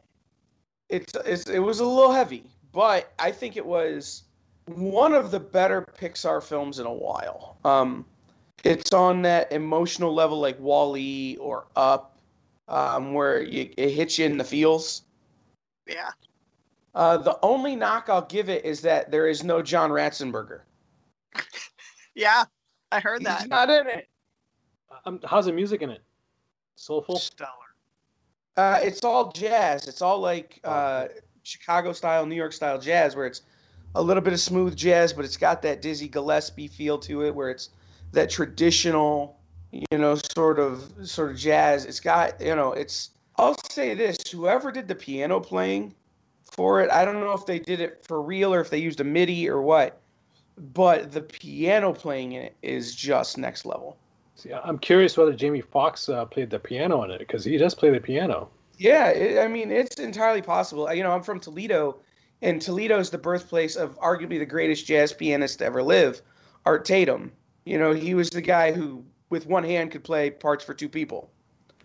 it's, 0.89 1.13
it's 1.27 1.49
it 1.51 1.59
was 1.59 1.81
a 1.81 1.85
little 1.85 2.13
heavy, 2.13 2.45
but 2.73 3.13
I 3.19 3.33
think 3.33 3.57
it 3.57 3.67
was 3.67 4.23
one 4.67 5.13
of 5.13 5.31
the 5.31 5.41
better 5.41 5.83
Pixar 5.99 6.43
films 6.43 6.79
in 6.79 6.87
a 6.87 6.93
while. 6.93 7.57
Um, 7.65 8.07
it's 8.65 8.93
on 8.93 9.23
that 9.23 9.53
emotional 9.53 10.13
level 10.15 10.41
like 10.41 10.59
Wall-E 10.59 11.37
or 11.41 11.67
Up, 11.77 12.17
um, 12.69 13.13
where 13.15 13.43
you, 13.43 13.71
it 13.77 13.91
hits 13.91 14.19
you 14.19 14.27
in 14.27 14.39
the 14.39 14.45
feels. 14.45 15.03
yeah. 15.87 16.11
Uh, 16.95 17.17
the 17.17 17.37
only 17.43 17.75
knock 17.75 18.09
I'll 18.09 18.23
give 18.27 18.49
it 18.49 18.65
is 18.65 18.81
that 18.83 19.11
there 19.11 19.27
is 19.27 19.43
no 19.43 19.61
John 19.63 19.91
Ratzenberger. 19.91 20.61
Yeah. 22.15 22.45
I 22.93 23.01
heard 23.01 23.19
He's 23.23 23.27
that. 23.27 23.49
not 23.49 23.69
in 23.69 23.89
it. 23.89 24.09
Um, 25.05 25.19
how's 25.25 25.47
the 25.47 25.53
music 25.53 25.83
in 25.83 25.91
it? 25.91 26.01
Soulful. 26.77 27.19
Stellar. 27.19 27.51
Uh, 28.57 28.79
it's 28.81 29.03
all 29.05 29.33
jazz. 29.33 29.89
It's 29.89 30.01
all 30.01 30.21
like 30.21 30.61
Oh, 30.63 30.71
uh, 30.71 31.09
Chicago 31.43 31.93
style, 31.93 32.25
New 32.25 32.37
York 32.37 32.53
style 32.53 32.79
jazz, 32.79 33.17
where 33.17 33.27
it's 33.27 33.43
a 33.97 34.01
little 34.03 34.23
bit 34.23 34.33
of 34.33 34.39
smooth 34.39 34.77
jazz, 34.77 35.13
but 35.13 35.25
it's 35.25 35.37
got 35.37 35.61
that 35.63 35.83
Dizzy 35.83 36.07
Gillespie 36.07 36.69
feel 36.69 36.99
to 36.99 37.25
it, 37.25 37.35
where 37.35 37.51
it's 37.51 37.71
that 38.15 38.31
traditional, 38.31 39.39
you 39.73 39.99
know, 39.99 40.17
sort 40.35 40.59
of 40.59 40.91
sort 41.03 41.33
of 41.33 41.37
jazz. 41.37 41.85
It's 41.85 42.01
got, 42.01 42.41
you 42.41 42.55
know, 42.55 42.73
it's. 42.73 43.11
I'll 43.37 43.57
say 43.71 43.95
this: 43.95 44.17
whoever 44.31 44.71
did 44.71 44.89
the 44.89 44.95
piano 44.95 45.41
playing 45.41 45.95
for 46.51 46.81
it, 46.81 46.91
I 46.91 47.05
don't 47.05 47.21
know 47.21 47.33
if 47.33 47.47
they 47.47 47.59
did 47.59 47.81
it 47.81 48.05
for 48.07 48.23
real 48.23 48.55
or 48.55 48.61
if 48.61 48.71
they 48.71 48.79
used 48.79 49.01
a 49.01 49.05
MIDI 49.05 49.49
or 49.49 49.61
what, 49.61 50.01
but 50.57 51.13
the 51.13 51.23
piano 51.23 51.93
playing 51.93 52.33
in 52.33 52.43
it 52.43 52.57
is 52.63 52.95
just 52.95 53.39
next 53.39 53.67
level. 53.67 53.97
See, 54.37 54.53
I'm 54.53 54.79
curious 54.79 55.17
whether 55.17 55.33
Jamie 55.33 55.61
Foxx 55.61 56.09
uh, 56.09 56.25
played 56.25 56.51
the 56.51 56.59
piano 56.59 57.03
in 57.05 57.11
it 57.11 57.19
because 57.19 57.45
he 57.45 57.57
does 57.57 57.75
play 57.75 57.91
the 57.91 58.01
piano. 58.01 58.49
Yeah, 58.79 59.09
it, 59.09 59.39
I 59.39 59.49
mean, 59.49 59.71
it's 59.71 59.97
entirely 60.01 60.43
possible. 60.43 60.93
You 60.93 61.03
know, 61.03 61.13
I'm 61.13 61.23
from 61.23 61.39
Toledo, 61.39 61.99
and 62.43 62.61
Toledo 62.61 62.99
is 62.99 63.11
the 63.11 63.19
birthplace 63.19 63.77
of 63.77 63.99
arguably 64.01 64.39
the 64.39 64.47
greatest 64.47 64.87
jazz 64.87 65.13
pianist 65.13 65.61
to 65.61 65.67
ever 65.67 65.83
live, 65.83 66.21
Art 66.67 66.85
Tatum. 66.85 67.33
You 67.65 67.79
know, 67.79 67.93
he 67.93 68.15
was 68.15 68.31
the 68.31 68.43
guy 68.43 68.73
who, 68.73 69.05
with 69.31 69.47
one 69.47 69.65
hand, 69.65 69.91
could 69.91 70.05
play 70.05 70.31
parts 70.31 70.65
for 70.65 70.75
two 70.75 70.89
people. 70.89 71.31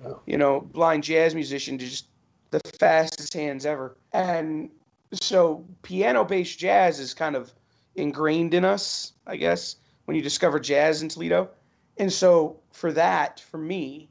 Oh. 0.05 0.19
You 0.25 0.37
know, 0.37 0.61
blind 0.61 1.03
jazz 1.03 1.35
musician, 1.35 1.77
just 1.77 2.07
the 2.51 2.61
fastest 2.79 3.33
hands 3.33 3.65
ever. 3.65 3.97
And 4.13 4.69
so 5.13 5.65
piano 5.81 6.23
based 6.23 6.59
jazz 6.59 6.99
is 6.99 7.13
kind 7.13 7.35
of 7.35 7.53
ingrained 7.95 8.53
in 8.53 8.65
us, 8.65 9.13
I 9.27 9.35
guess, 9.37 9.75
when 10.05 10.15
you 10.15 10.23
discover 10.23 10.59
jazz 10.59 11.01
in 11.01 11.09
Toledo. 11.09 11.49
And 11.97 12.11
so 12.11 12.59
for 12.71 12.91
that, 12.93 13.39
for 13.39 13.57
me, 13.57 14.09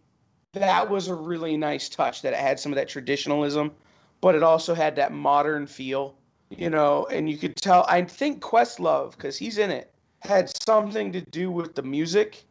that 0.52 0.88
was 0.88 1.08
a 1.08 1.14
really 1.14 1.56
nice 1.56 1.88
touch 1.88 2.22
that 2.22 2.32
it 2.32 2.38
had 2.38 2.60
some 2.60 2.72
of 2.72 2.76
that 2.76 2.88
traditionalism, 2.88 3.72
but 4.20 4.34
it 4.34 4.42
also 4.42 4.74
had 4.74 4.96
that 4.96 5.12
modern 5.12 5.66
feel, 5.66 6.16
you 6.50 6.70
know, 6.70 7.06
and 7.06 7.30
you 7.30 7.38
could 7.38 7.56
tell 7.56 7.84
I 7.88 8.02
think 8.02 8.42
Questlove, 8.42 9.12
because 9.12 9.38
he's 9.38 9.58
in 9.58 9.70
it, 9.70 9.92
had 10.20 10.50
something 10.64 11.12
to 11.12 11.20
do 11.20 11.50
with 11.50 11.74
the 11.74 11.82
music. 11.82 12.44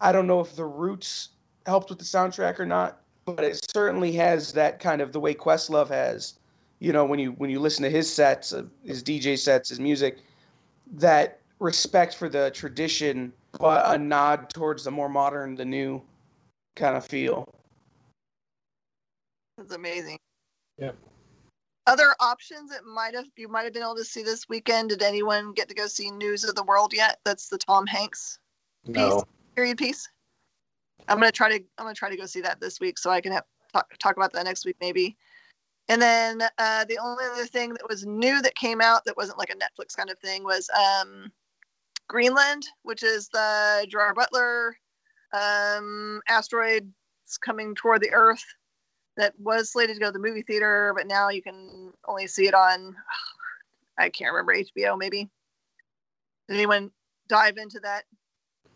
I 0.00 0.12
don't 0.12 0.26
know 0.26 0.40
if 0.40 0.54
the 0.56 0.64
roots 0.64 1.30
helped 1.66 1.88
with 1.88 1.98
the 1.98 2.04
soundtrack 2.04 2.58
or 2.58 2.66
not, 2.66 3.00
but 3.24 3.42
it 3.42 3.66
certainly 3.72 4.12
has 4.12 4.52
that 4.52 4.80
kind 4.80 5.00
of 5.00 5.12
the 5.12 5.20
way 5.20 5.34
Questlove 5.34 5.88
has, 5.88 6.38
you 6.78 6.92
know, 6.92 7.04
when 7.04 7.18
you 7.18 7.32
when 7.32 7.50
you 7.50 7.60
listen 7.60 7.82
to 7.82 7.90
his 7.90 8.12
sets, 8.12 8.52
uh, 8.52 8.64
his 8.84 9.02
DJ 9.02 9.38
sets, 9.38 9.70
his 9.70 9.80
music, 9.80 10.18
that 10.92 11.40
respect 11.58 12.14
for 12.16 12.28
the 12.28 12.50
tradition, 12.50 13.32
but 13.58 13.94
a 13.94 13.98
nod 13.98 14.50
towards 14.50 14.84
the 14.84 14.90
more 14.90 15.08
modern, 15.08 15.54
the 15.54 15.64
new 15.64 16.02
kind 16.76 16.96
of 16.96 17.06
feel. 17.06 17.48
That's 19.56 19.72
amazing. 19.72 20.18
Yeah. 20.78 20.92
Other 21.86 22.14
options 22.18 22.70
that 22.70 22.84
might 22.86 23.14
have 23.14 23.26
you 23.36 23.48
might 23.48 23.64
have 23.64 23.74
been 23.74 23.82
able 23.82 23.96
to 23.96 24.04
see 24.04 24.22
this 24.22 24.48
weekend. 24.48 24.88
Did 24.88 25.02
anyone 25.02 25.52
get 25.52 25.68
to 25.68 25.74
go 25.74 25.86
see 25.86 26.10
News 26.10 26.44
of 26.44 26.54
the 26.54 26.64
World 26.64 26.94
yet? 26.94 27.20
That's 27.24 27.48
the 27.48 27.58
Tom 27.58 27.86
Hanks 27.86 28.38
No. 28.86 29.24
period 29.54 29.76
piece. 29.76 30.08
I'm 31.08 31.18
gonna 31.18 31.30
try 31.30 31.50
to 31.50 31.64
I'm 31.78 31.84
gonna 31.84 31.94
try 31.94 32.08
to 32.08 32.16
go 32.16 32.26
see 32.26 32.40
that 32.40 32.60
this 32.60 32.80
week 32.80 32.98
so 32.98 33.10
I 33.10 33.20
can 33.20 33.32
have 33.32 33.44
talk, 33.72 33.92
talk 33.98 34.16
about 34.16 34.32
that 34.32 34.44
next 34.44 34.64
week 34.64 34.76
maybe. 34.80 35.16
And 35.88 36.00
then 36.00 36.42
uh, 36.56 36.86
the 36.86 36.98
only 36.98 37.24
other 37.30 37.44
thing 37.44 37.74
that 37.74 37.86
was 37.86 38.06
new 38.06 38.40
that 38.40 38.54
came 38.54 38.80
out 38.80 39.04
that 39.04 39.18
wasn't 39.18 39.38
like 39.38 39.50
a 39.50 39.54
Netflix 39.54 39.94
kind 39.94 40.08
of 40.08 40.18
thing 40.18 40.42
was 40.42 40.70
um, 40.70 41.30
Greenland, 42.08 42.66
which 42.84 43.02
is 43.02 43.28
the 43.28 43.86
Gerard 43.90 44.14
Butler 44.14 44.78
um, 45.34 46.22
asteroid 46.28 46.90
coming 47.42 47.74
toward 47.74 48.00
the 48.00 48.12
Earth 48.12 48.44
that 49.16 49.32
was 49.38 49.70
slated 49.70 49.96
to 49.96 50.00
go 50.00 50.06
to 50.06 50.12
the 50.12 50.18
movie 50.18 50.42
theater, 50.42 50.92
but 50.96 51.06
now 51.06 51.28
you 51.28 51.42
can 51.42 51.92
only 52.06 52.26
see 52.26 52.46
it 52.46 52.54
on 52.54 52.96
I 53.98 54.08
can't 54.08 54.32
remember 54.32 54.54
HBO 54.54 54.98
maybe. 54.98 55.28
Did 56.48 56.56
anyone 56.56 56.90
dive 57.28 57.56
into 57.56 57.78
that 57.80 58.04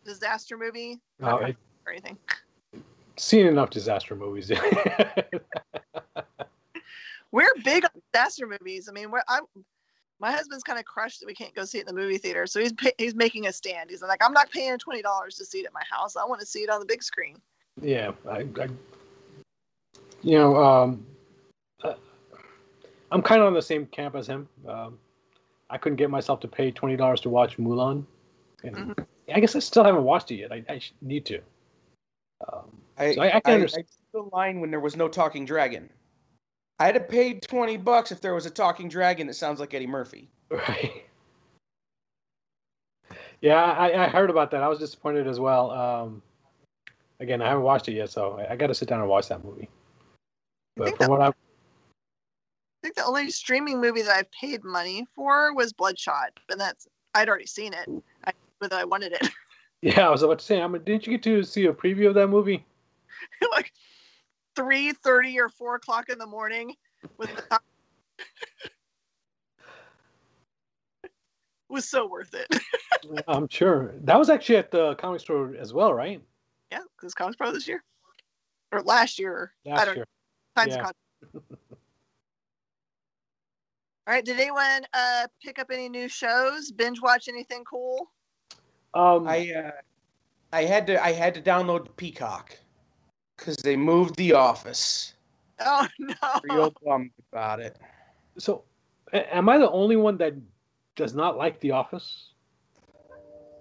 disaster 0.04 0.56
movie? 0.56 1.00
No, 1.18 1.40
I, 1.40 1.56
or 1.86 1.92
anything. 1.92 2.16
seen 3.16 3.46
enough 3.46 3.70
disaster 3.70 4.14
movies. 4.14 4.50
We're 7.30 7.52
big 7.64 7.84
on 7.84 7.90
disaster 8.12 8.46
movies. 8.46 8.88
I 8.88 8.92
mean, 8.92 9.10
we're 9.10 9.20
I, 9.28 9.40
my 10.18 10.32
husband's 10.32 10.64
kind 10.64 10.78
of 10.78 10.86
crushed 10.86 11.20
that 11.20 11.26
we 11.26 11.34
can't 11.34 11.54
go 11.54 11.66
see 11.66 11.76
it 11.76 11.86
in 11.86 11.94
the 11.94 12.00
movie 12.00 12.16
theater, 12.16 12.46
so 12.46 12.58
he's 12.58 12.72
pay, 12.72 12.92
he's 12.96 13.14
making 13.14 13.46
a 13.46 13.52
stand. 13.52 13.90
He's 13.90 14.00
like, 14.00 14.24
I'm 14.24 14.32
not 14.32 14.50
paying 14.50 14.78
twenty 14.78 15.02
dollars 15.02 15.34
to 15.36 15.44
see 15.44 15.58
it 15.58 15.66
at 15.66 15.74
my 15.74 15.82
house. 15.90 16.16
I 16.16 16.24
want 16.24 16.40
to 16.40 16.46
see 16.46 16.60
it 16.60 16.70
on 16.70 16.80
the 16.80 16.86
big 16.86 17.02
screen. 17.02 17.36
yeah, 17.82 18.12
I, 18.30 18.46
I 18.60 18.68
you 20.22 20.38
know, 20.38 20.56
um, 20.56 21.06
uh, 21.84 21.94
I'm 23.10 23.22
kind 23.22 23.40
of 23.40 23.46
on 23.46 23.54
the 23.54 23.62
same 23.62 23.86
camp 23.86 24.14
as 24.14 24.26
him. 24.26 24.48
Um, 24.66 24.98
I 25.70 25.78
couldn't 25.78 25.96
get 25.96 26.10
myself 26.10 26.40
to 26.40 26.48
pay 26.48 26.70
twenty 26.70 26.96
dollars 26.96 27.20
to 27.22 27.28
watch 27.28 27.56
Mulan, 27.58 28.04
and 28.64 28.76
Mhm. 28.76 29.06
I 29.34 29.40
guess 29.40 29.54
I 29.54 29.58
still 29.58 29.84
haven't 29.84 30.04
watched 30.04 30.30
it 30.30 30.36
yet. 30.36 30.52
I, 30.52 30.64
I 30.68 30.80
need 31.02 31.26
to. 31.26 31.40
Um, 32.50 32.70
I, 32.96 33.14
So 33.14 33.22
I- 33.22 33.36
I 33.36 33.40
can 33.40 33.54
understand. 33.54 33.84
I 33.88 34.18
the 34.18 34.22
line 34.34 34.60
when 34.60 34.70
there 34.70 34.80
was 34.80 34.96
no 34.96 35.06
talking 35.08 35.44
dragon. 35.44 35.90
I'd 36.80 36.94
have 36.94 37.08
paid 37.08 37.42
twenty 37.42 37.76
bucks 37.76 38.10
if 38.12 38.20
there 38.20 38.34
was 38.34 38.46
a 38.46 38.50
talking 38.50 38.88
dragon 38.88 39.26
that 39.26 39.34
sounds 39.34 39.60
like 39.60 39.74
Eddie 39.74 39.86
Murphy. 39.86 40.30
Right. 40.50 41.04
Yeah, 43.40 43.62
I, 43.62 44.04
I 44.04 44.08
heard 44.08 44.30
about 44.30 44.50
that. 44.50 44.62
I 44.62 44.68
was 44.68 44.78
disappointed 44.80 45.26
as 45.28 45.38
well. 45.38 45.70
Um, 45.70 46.22
again, 47.20 47.40
I 47.40 47.48
haven't 47.48 47.62
watched 47.62 47.86
it 47.88 47.92
yet, 47.92 48.10
so 48.10 48.38
I, 48.38 48.52
I 48.52 48.56
got 48.56 48.66
to 48.68 48.74
sit 48.74 48.88
down 48.88 49.00
and 49.00 49.08
watch 49.08 49.28
that 49.28 49.44
movie. 49.44 49.68
But 50.78 50.98
that- 50.98 51.10
what 51.10 51.20
I, 51.20 51.28
I 51.28 51.32
think 52.82 52.94
the 52.94 53.04
only 53.04 53.30
streaming 53.30 53.80
movie 53.80 54.02
that 54.02 54.16
I've 54.16 54.30
paid 54.30 54.62
money 54.62 55.04
for 55.14 55.52
was 55.52 55.72
Bloodshot, 55.72 56.30
and 56.48 56.60
that's 56.60 56.86
I'd 57.14 57.28
already 57.28 57.46
seen 57.46 57.74
it, 57.74 57.88
I, 58.24 58.32
but 58.60 58.72
I 58.72 58.84
wanted 58.84 59.12
it. 59.12 59.28
yeah, 59.82 60.06
I 60.06 60.10
was 60.10 60.22
about 60.22 60.38
to 60.38 60.44
say, 60.44 60.60
I'm, 60.60 60.72
didn't 60.72 61.06
you 61.06 61.14
get 61.14 61.22
to 61.24 61.42
see 61.42 61.66
a 61.66 61.72
preview 61.72 62.06
of 62.06 62.14
that 62.14 62.28
movie? 62.28 62.64
like 63.50 63.72
three 64.54 64.92
thirty 64.92 65.40
or 65.40 65.48
four 65.48 65.74
o'clock 65.74 66.08
in 66.08 66.18
the 66.18 66.26
morning 66.26 66.76
with 67.18 67.34
the 67.34 67.58
was 71.68 71.88
so 71.88 72.06
worth 72.06 72.34
it. 72.34 72.46
I'm 73.26 73.48
sure 73.48 73.94
that 74.02 74.18
was 74.18 74.30
actually 74.30 74.56
at 74.56 74.70
the 74.70 74.94
comic 74.94 75.20
store 75.20 75.56
as 75.56 75.74
well, 75.74 75.92
right? 75.92 76.22
yeah, 76.70 76.80
because 76.96 77.14
Comics 77.14 77.36
Pro 77.36 77.50
this 77.52 77.66
year 77.66 77.82
or 78.70 78.82
last 78.82 79.18
year. 79.18 79.52
I 79.66 79.70
Last 79.70 79.86
don't 79.86 79.96
year. 79.96 80.06
Times 80.58 80.74
Yeah. 80.74 80.82
con- 80.82 80.92
All 84.06 84.14
right. 84.14 84.24
Did 84.24 84.40
anyone 84.40 84.86
uh, 84.92 85.26
pick 85.44 85.58
up 85.58 85.70
any 85.70 85.88
new 85.88 86.08
shows? 86.08 86.72
Binge 86.72 87.00
watch 87.00 87.28
anything 87.28 87.62
cool? 87.64 88.10
Um, 88.94 89.28
I 89.28 89.52
uh, 89.52 89.70
I 90.52 90.64
had 90.64 90.86
to 90.88 91.02
I 91.04 91.12
had 91.12 91.34
to 91.34 91.42
download 91.42 91.94
Peacock 91.96 92.58
because 93.36 93.56
they 93.56 93.76
moved 93.76 94.16
The 94.16 94.32
Office. 94.32 95.14
Oh 95.60 95.86
no! 95.98 96.14
Real 96.42 96.74
bummed 96.82 97.10
about 97.30 97.60
it. 97.60 97.78
so, 98.38 98.64
am 99.12 99.48
I 99.48 99.58
the 99.58 99.70
only 99.70 99.96
one 99.96 100.16
that 100.18 100.34
does 100.96 101.14
not 101.14 101.36
like 101.36 101.60
The 101.60 101.72
Office? 101.72 102.30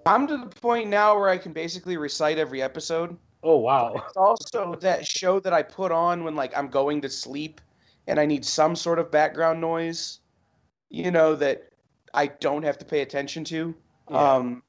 I'm 0.06 0.26
to 0.28 0.38
the 0.38 0.48
point 0.48 0.90
now 0.90 1.20
where 1.20 1.28
I 1.28 1.38
can 1.38 1.52
basically 1.52 1.98
recite 1.98 2.38
every 2.38 2.62
episode. 2.62 3.18
Oh 3.44 3.58
wow! 3.58 3.94
It's 4.08 4.18
also 4.18 4.76
that 4.82 5.08
show 5.08 5.40
that 5.40 5.54
I 5.54 5.62
put 5.64 5.92
on 5.92 6.24
when 6.24 6.36
like 6.36 6.58
I'm 6.58 6.68
going 6.70 7.02
to 7.02 7.10
sleep 7.10 7.62
and 8.08 8.20
I 8.20 8.26
need 8.26 8.44
some 8.44 8.76
sort 8.76 9.00
of 9.00 9.12
background 9.12 9.62
noise, 9.62 10.20
you 10.90 11.12
know, 11.12 11.36
that 11.36 11.70
I 12.14 12.28
don't 12.28 12.64
have 12.64 12.78
to 12.80 12.86
pay 12.86 13.02
attention 13.02 13.44
to. 13.46 13.76
Yeah. 14.10 14.18
Um, 14.18 14.64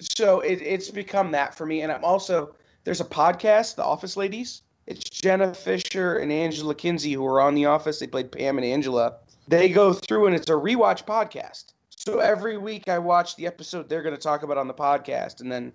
so 0.00 0.40
it, 0.40 0.60
it's 0.60 0.90
become 0.90 1.30
that 1.32 1.54
for 1.54 1.64
me. 1.64 1.82
And 1.82 1.90
I'm 1.90 2.04
also 2.04 2.54
there's 2.84 3.00
a 3.00 3.04
podcast, 3.04 3.76
The 3.76 3.84
Office 3.84 4.16
Ladies. 4.16 4.62
It's 4.86 5.08
Jenna 5.08 5.54
Fischer 5.54 6.18
and 6.18 6.30
Angela 6.30 6.74
Kinsey 6.74 7.12
who 7.12 7.26
are 7.26 7.40
on 7.40 7.54
The 7.54 7.66
Office. 7.66 7.98
They 7.98 8.06
played 8.06 8.30
Pam 8.30 8.58
and 8.58 8.64
Angela. 8.64 9.16
They 9.48 9.68
go 9.68 9.92
through 9.92 10.26
and 10.26 10.36
it's 10.36 10.50
a 10.50 10.54
rewatch 10.54 11.04
podcast. 11.04 11.72
So 11.88 12.18
every 12.18 12.58
week 12.58 12.88
I 12.88 12.98
watch 12.98 13.36
the 13.36 13.46
episode 13.46 13.88
they're 13.88 14.02
going 14.02 14.14
to 14.14 14.20
talk 14.20 14.42
about 14.42 14.58
on 14.58 14.68
the 14.68 14.74
podcast, 14.74 15.40
and 15.40 15.50
then 15.50 15.72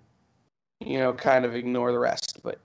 you 0.86 0.98
know 0.98 1.12
kind 1.12 1.44
of 1.44 1.54
ignore 1.54 1.92
the 1.92 1.98
rest. 1.98 2.40
But 2.42 2.58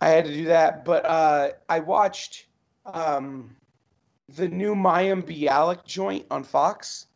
I 0.00 0.08
had 0.08 0.24
to 0.26 0.32
do 0.32 0.44
that. 0.46 0.84
But 0.84 1.04
uh, 1.06 1.50
I 1.68 1.80
watched 1.80 2.46
um, 2.86 3.54
the 4.34 4.48
new 4.48 4.74
Mayim 4.74 5.22
Bialik 5.22 5.84
joint 5.84 6.26
on 6.30 6.44
Fox. 6.44 7.06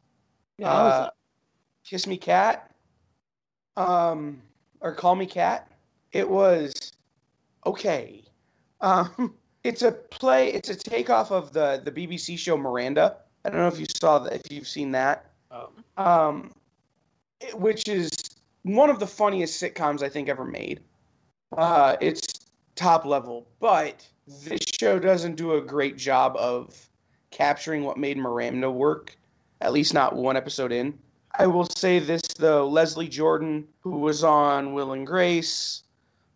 Yeah, 0.59 0.71
Uh, 0.73 1.11
Kiss 1.85 2.07
Me 2.07 2.17
Cat, 2.17 2.71
um, 3.77 4.41
or 4.81 4.95
Call 4.95 5.15
Me 5.17 5.27
Kat. 5.27 5.69
It 6.13 6.29
was 6.29 6.93
okay. 7.67 8.25
Um, 8.81 9.35
it's 9.65 9.83
a 9.83 9.93
play. 9.93 10.53
It's 10.53 10.69
a 10.71 10.75
takeoff 10.77 11.31
of 11.31 11.53
the 11.53 11.81
the 11.85 11.91
BBC 11.93 12.39
show 12.39 12.57
Miranda. 12.57 13.17
I 13.45 13.51
don't 13.51 13.59
know 13.61 13.69
if 13.69 13.79
you 13.81 13.87
saw 14.01 14.19
that. 14.21 14.35
If 14.45 14.53
you've 14.53 14.69
seen 14.69 14.91
that, 14.93 15.31
um, 15.51 15.85
um, 15.97 16.53
it- 17.41 17.59
which 17.59 17.89
is 17.89 18.11
one 18.63 18.91
of 18.91 18.99
the 18.99 19.07
funniest 19.07 19.63
sitcoms 19.63 20.03
I 20.03 20.09
think 20.09 20.29
ever 20.29 20.45
made. 20.45 20.81
Uh, 21.57 21.97
it's 22.01 22.23
top 22.77 23.05
level, 23.05 23.47
but 23.61 24.07
this 24.27 24.61
show 24.79 24.99
doesn't 24.99 25.37
do 25.37 25.55
a 25.55 25.61
great 25.61 25.97
job 25.97 26.37
of 26.37 26.89
capturing 27.31 27.85
what 27.85 27.97
made 27.97 28.17
Miranda 28.17 28.71
work. 28.71 29.17
At 29.61 29.73
least 29.73 29.93
not 29.93 30.17
one 30.17 30.37
episode 30.37 30.73
in. 30.73 30.99
I 31.39 31.47
will 31.47 31.67
say 31.77 31.99
this 31.99 32.23
though: 32.39 32.69
Leslie 32.69 33.09
Jordan, 33.09 33.67
who 33.81 33.99
was 33.99 34.25
on 34.25 34.73
Will 34.73 34.93
and 34.93 35.07
Grace, 35.07 35.83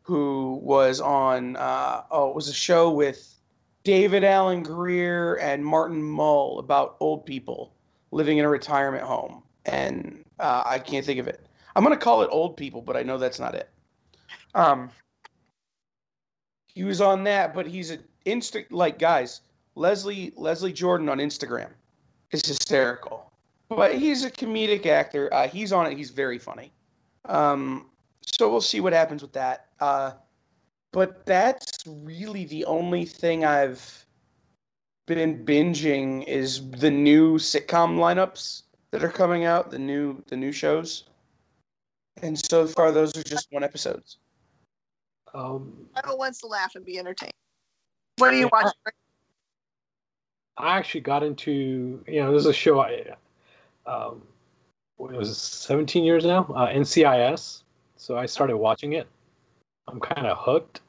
who 0.02 0.60
was 0.62 1.00
on 1.00 1.56
uh, 1.56 2.02
oh, 2.10 2.28
it 2.28 2.34
was 2.34 2.48
a 2.48 2.54
show 2.54 2.90
with 2.90 3.34
David 3.82 4.24
Alan 4.24 4.62
Grier 4.62 5.34
and 5.36 5.64
Martin 5.64 6.02
Mull 6.02 6.58
about 6.58 6.96
old 7.00 7.24
people 7.26 7.74
living 8.10 8.38
in 8.38 8.44
a 8.44 8.48
retirement 8.48 9.04
home, 9.04 9.42
and 9.66 10.24
uh, 10.38 10.62
I 10.66 10.78
can't 10.78 11.04
think 11.04 11.18
of 11.18 11.26
it. 11.26 11.43
I'm 11.76 11.82
gonna 11.82 11.96
call 11.96 12.22
it 12.22 12.28
old 12.30 12.56
people, 12.56 12.82
but 12.82 12.96
I 12.96 13.02
know 13.02 13.18
that's 13.18 13.40
not 13.40 13.54
it. 13.54 13.68
Um, 14.54 14.90
he 16.66 16.84
was 16.84 17.00
on 17.00 17.24
that, 17.24 17.54
but 17.54 17.66
he's 17.66 17.90
a 17.90 17.98
insta 18.26 18.64
like 18.70 18.98
guys. 18.98 19.40
Leslie 19.74 20.32
Leslie 20.36 20.72
Jordan 20.72 21.08
on 21.08 21.18
Instagram 21.18 21.70
is 22.30 22.46
hysterical, 22.46 23.32
but 23.68 23.94
he's 23.94 24.24
a 24.24 24.30
comedic 24.30 24.86
actor. 24.86 25.32
Uh, 25.32 25.48
he's 25.48 25.72
on 25.72 25.90
it. 25.90 25.96
He's 25.96 26.10
very 26.10 26.38
funny. 26.38 26.72
Um, 27.24 27.90
so 28.20 28.50
we'll 28.50 28.60
see 28.60 28.80
what 28.80 28.92
happens 28.92 29.22
with 29.22 29.32
that. 29.32 29.66
Uh, 29.80 30.12
but 30.92 31.26
that's 31.26 31.84
really 31.86 32.44
the 32.44 32.64
only 32.66 33.04
thing 33.04 33.44
I've 33.44 34.06
been 35.06 35.44
binging 35.44 36.24
is 36.26 36.70
the 36.70 36.90
new 36.90 37.36
sitcom 37.36 37.98
lineups 37.98 38.62
that 38.90 39.02
are 39.02 39.10
coming 39.10 39.44
out, 39.44 39.70
the 39.70 39.78
new 39.78 40.22
the 40.28 40.36
new 40.36 40.52
shows. 40.52 41.04
And 42.22 42.38
so 42.38 42.66
far, 42.66 42.92
those 42.92 43.16
are 43.16 43.22
just 43.22 43.48
one 43.50 43.64
episodes. 43.64 44.18
Um, 45.34 45.88
Iowa 45.96 46.16
wants 46.16 46.40
to 46.40 46.46
laugh 46.46 46.76
and 46.76 46.84
be 46.84 46.98
entertained. 46.98 47.32
What 48.18 48.30
do 48.30 48.36
you 48.36 48.48
watch? 48.52 48.72
I 50.56 50.78
actually 50.78 51.00
got 51.00 51.24
into 51.24 52.02
you 52.06 52.20
know 52.20 52.30
there's 52.30 52.46
a 52.46 52.52
show 52.52 52.80
I 52.80 53.16
um 53.86 54.22
what 54.96 55.12
was 55.12 55.30
it, 55.30 55.34
17 55.34 56.04
years 56.04 56.24
now 56.24 56.44
uh, 56.54 56.68
NCIS 56.68 57.62
so 57.96 58.16
I 58.16 58.26
started 58.26 58.56
watching 58.56 58.92
it 58.92 59.08
I'm 59.88 59.98
kind 59.98 60.28
of 60.28 60.38
hooked 60.38 60.80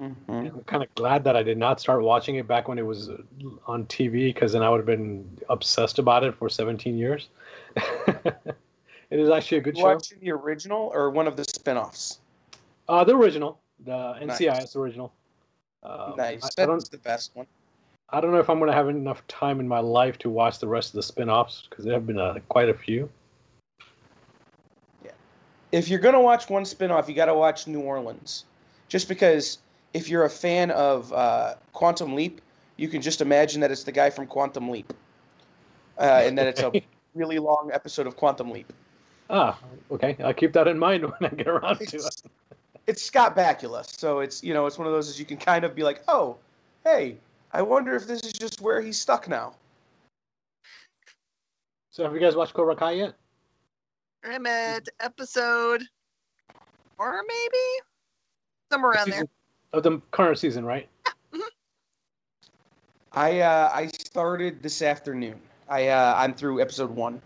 Mm-hmm. 0.00 0.32
I'm 0.32 0.64
kind 0.64 0.82
of 0.82 0.94
glad 0.94 1.24
that 1.24 1.36
I 1.36 1.42
did 1.42 1.58
not 1.58 1.78
start 1.78 2.02
watching 2.02 2.36
it 2.36 2.48
back 2.48 2.68
when 2.68 2.78
it 2.78 2.86
was 2.86 3.10
uh, 3.10 3.18
on 3.66 3.84
TV 3.84 4.32
because 4.32 4.52
then 4.52 4.62
I 4.62 4.70
would 4.70 4.78
have 4.78 4.86
been 4.86 5.28
obsessed 5.50 5.98
about 5.98 6.24
it 6.24 6.34
for 6.34 6.48
17 6.48 6.96
years 6.96 7.28
it 9.10 9.18
is 9.18 9.28
actually 9.28 9.58
a 9.58 9.60
good 9.60 9.76
show 9.76 9.84
Watching 9.84 10.18
the 10.20 10.30
original 10.32 10.90
or 10.94 11.10
one 11.10 11.26
of 11.26 11.36
the 11.36 11.44
spin-offs? 11.44 12.20
uh 12.88 13.04
the 13.04 13.14
original 13.16 13.60
the 13.84 14.18
Nice. 14.20 14.38
NCIS 14.40 14.76
original 14.76 15.12
uh, 15.82 16.12
nice. 16.16 16.44
I, 16.58 16.66
That's 16.66 16.88
the 16.88 16.98
best 16.98 17.34
one. 17.34 17.46
I 18.10 18.20
don't 18.20 18.32
know 18.32 18.38
if 18.38 18.50
I'm 18.50 18.58
going 18.58 18.70
to 18.70 18.76
have 18.76 18.88
enough 18.88 19.26
time 19.28 19.60
in 19.60 19.68
my 19.68 19.78
life 19.78 20.18
to 20.18 20.30
watch 20.30 20.58
the 20.58 20.66
rest 20.66 20.90
of 20.90 20.94
the 20.94 21.02
spin-offs 21.02 21.66
because 21.68 21.84
there 21.84 21.94
have 21.94 22.06
been 22.06 22.18
uh, 22.18 22.38
quite 22.48 22.68
a 22.68 22.74
few. 22.74 23.08
Yeah. 25.04 25.12
If 25.72 25.88
you're 25.88 26.00
gonna 26.00 26.20
watch 26.20 26.50
one 26.50 26.64
spin-off, 26.64 27.08
you 27.08 27.14
got 27.14 27.26
to 27.26 27.34
watch 27.34 27.66
New 27.68 27.80
Orleans, 27.80 28.44
just 28.88 29.08
because 29.08 29.58
if 29.94 30.08
you're 30.08 30.24
a 30.24 30.30
fan 30.30 30.72
of 30.72 31.12
uh, 31.12 31.54
Quantum 31.72 32.14
Leap, 32.14 32.40
you 32.76 32.88
can 32.88 33.00
just 33.00 33.20
imagine 33.20 33.60
that 33.60 33.70
it's 33.70 33.84
the 33.84 33.92
guy 33.92 34.10
from 34.10 34.26
Quantum 34.26 34.68
Leap, 34.68 34.92
uh, 35.98 36.22
and 36.24 36.36
that 36.36 36.48
it's 36.48 36.60
a 36.60 36.72
really 37.14 37.38
long 37.38 37.70
episode 37.72 38.08
of 38.08 38.16
Quantum 38.16 38.50
Leap. 38.50 38.72
Ah, 39.30 39.56
okay. 39.92 40.16
I'll 40.24 40.34
keep 40.34 40.52
that 40.54 40.66
in 40.66 40.78
mind 40.78 41.04
when 41.18 41.30
I 41.30 41.34
get 41.34 41.46
around 41.46 41.78
to 41.78 41.84
it. 41.84 41.94
It's, 41.94 42.22
it's 42.86 43.02
Scott 43.02 43.36
Bakula, 43.36 43.86
so 43.86 44.20
it's 44.20 44.42
you 44.42 44.52
know 44.52 44.66
it's 44.66 44.76
one 44.76 44.86
of 44.86 44.92
those 44.92 45.08
that 45.08 45.18
you 45.18 45.24
can 45.24 45.36
kind 45.36 45.64
of 45.64 45.74
be 45.74 45.84
like, 45.84 46.02
oh, 46.08 46.36
hey, 46.84 47.16
I 47.52 47.62
wonder 47.62 47.94
if 47.94 48.06
this 48.06 48.24
is 48.24 48.32
just 48.32 48.60
where 48.60 48.80
he's 48.80 48.98
stuck 48.98 49.28
now. 49.28 49.54
So 51.92 52.04
have 52.04 52.12
you 52.12 52.20
guys 52.20 52.34
watched 52.34 52.54
Cobra 52.54 52.74
Kai 52.74 52.92
yet? 52.92 53.14
I'm 54.24 54.46
at 54.46 54.88
episode 55.00 55.82
four, 56.96 57.22
maybe 57.26 57.64
somewhere 58.70 58.92
around 58.92 59.10
there. 59.10 59.24
Of 59.72 59.84
the 59.84 60.00
current 60.10 60.38
season, 60.38 60.64
right? 60.64 60.88
I 63.12 63.40
uh, 63.40 63.70
I 63.72 63.86
started 63.86 64.62
this 64.62 64.82
afternoon. 64.82 65.40
I 65.68 65.88
uh, 65.88 66.14
I'm 66.16 66.34
through 66.34 66.60
episode 66.60 66.90
one. 66.90 67.20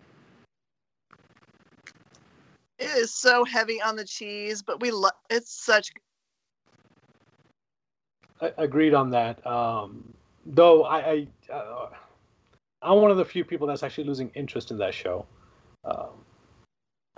It 2.95 2.99
is 2.99 3.15
so 3.15 3.45
heavy 3.45 3.83
on 3.83 3.97
the 3.97 4.05
cheese, 4.05 4.63
but 4.63 4.81
we 4.81 4.91
love. 4.91 5.13
It's 5.29 5.53
such. 5.53 5.91
I, 8.41 8.53
agreed 8.59 8.95
on 8.95 9.11
that. 9.11 9.45
Um, 9.47 10.15
though 10.47 10.85
I, 10.85 11.27
I 11.51 11.53
uh, 11.53 11.89
I'm 12.83 13.01
one 13.01 13.11
of 13.11 13.17
the 13.17 13.25
few 13.25 13.45
people 13.45 13.67
that's 13.67 13.83
actually 13.83 14.05
losing 14.05 14.31
interest 14.35 14.71
in 14.71 14.79
that 14.79 14.95
show. 14.95 15.27
Um, 15.85 16.11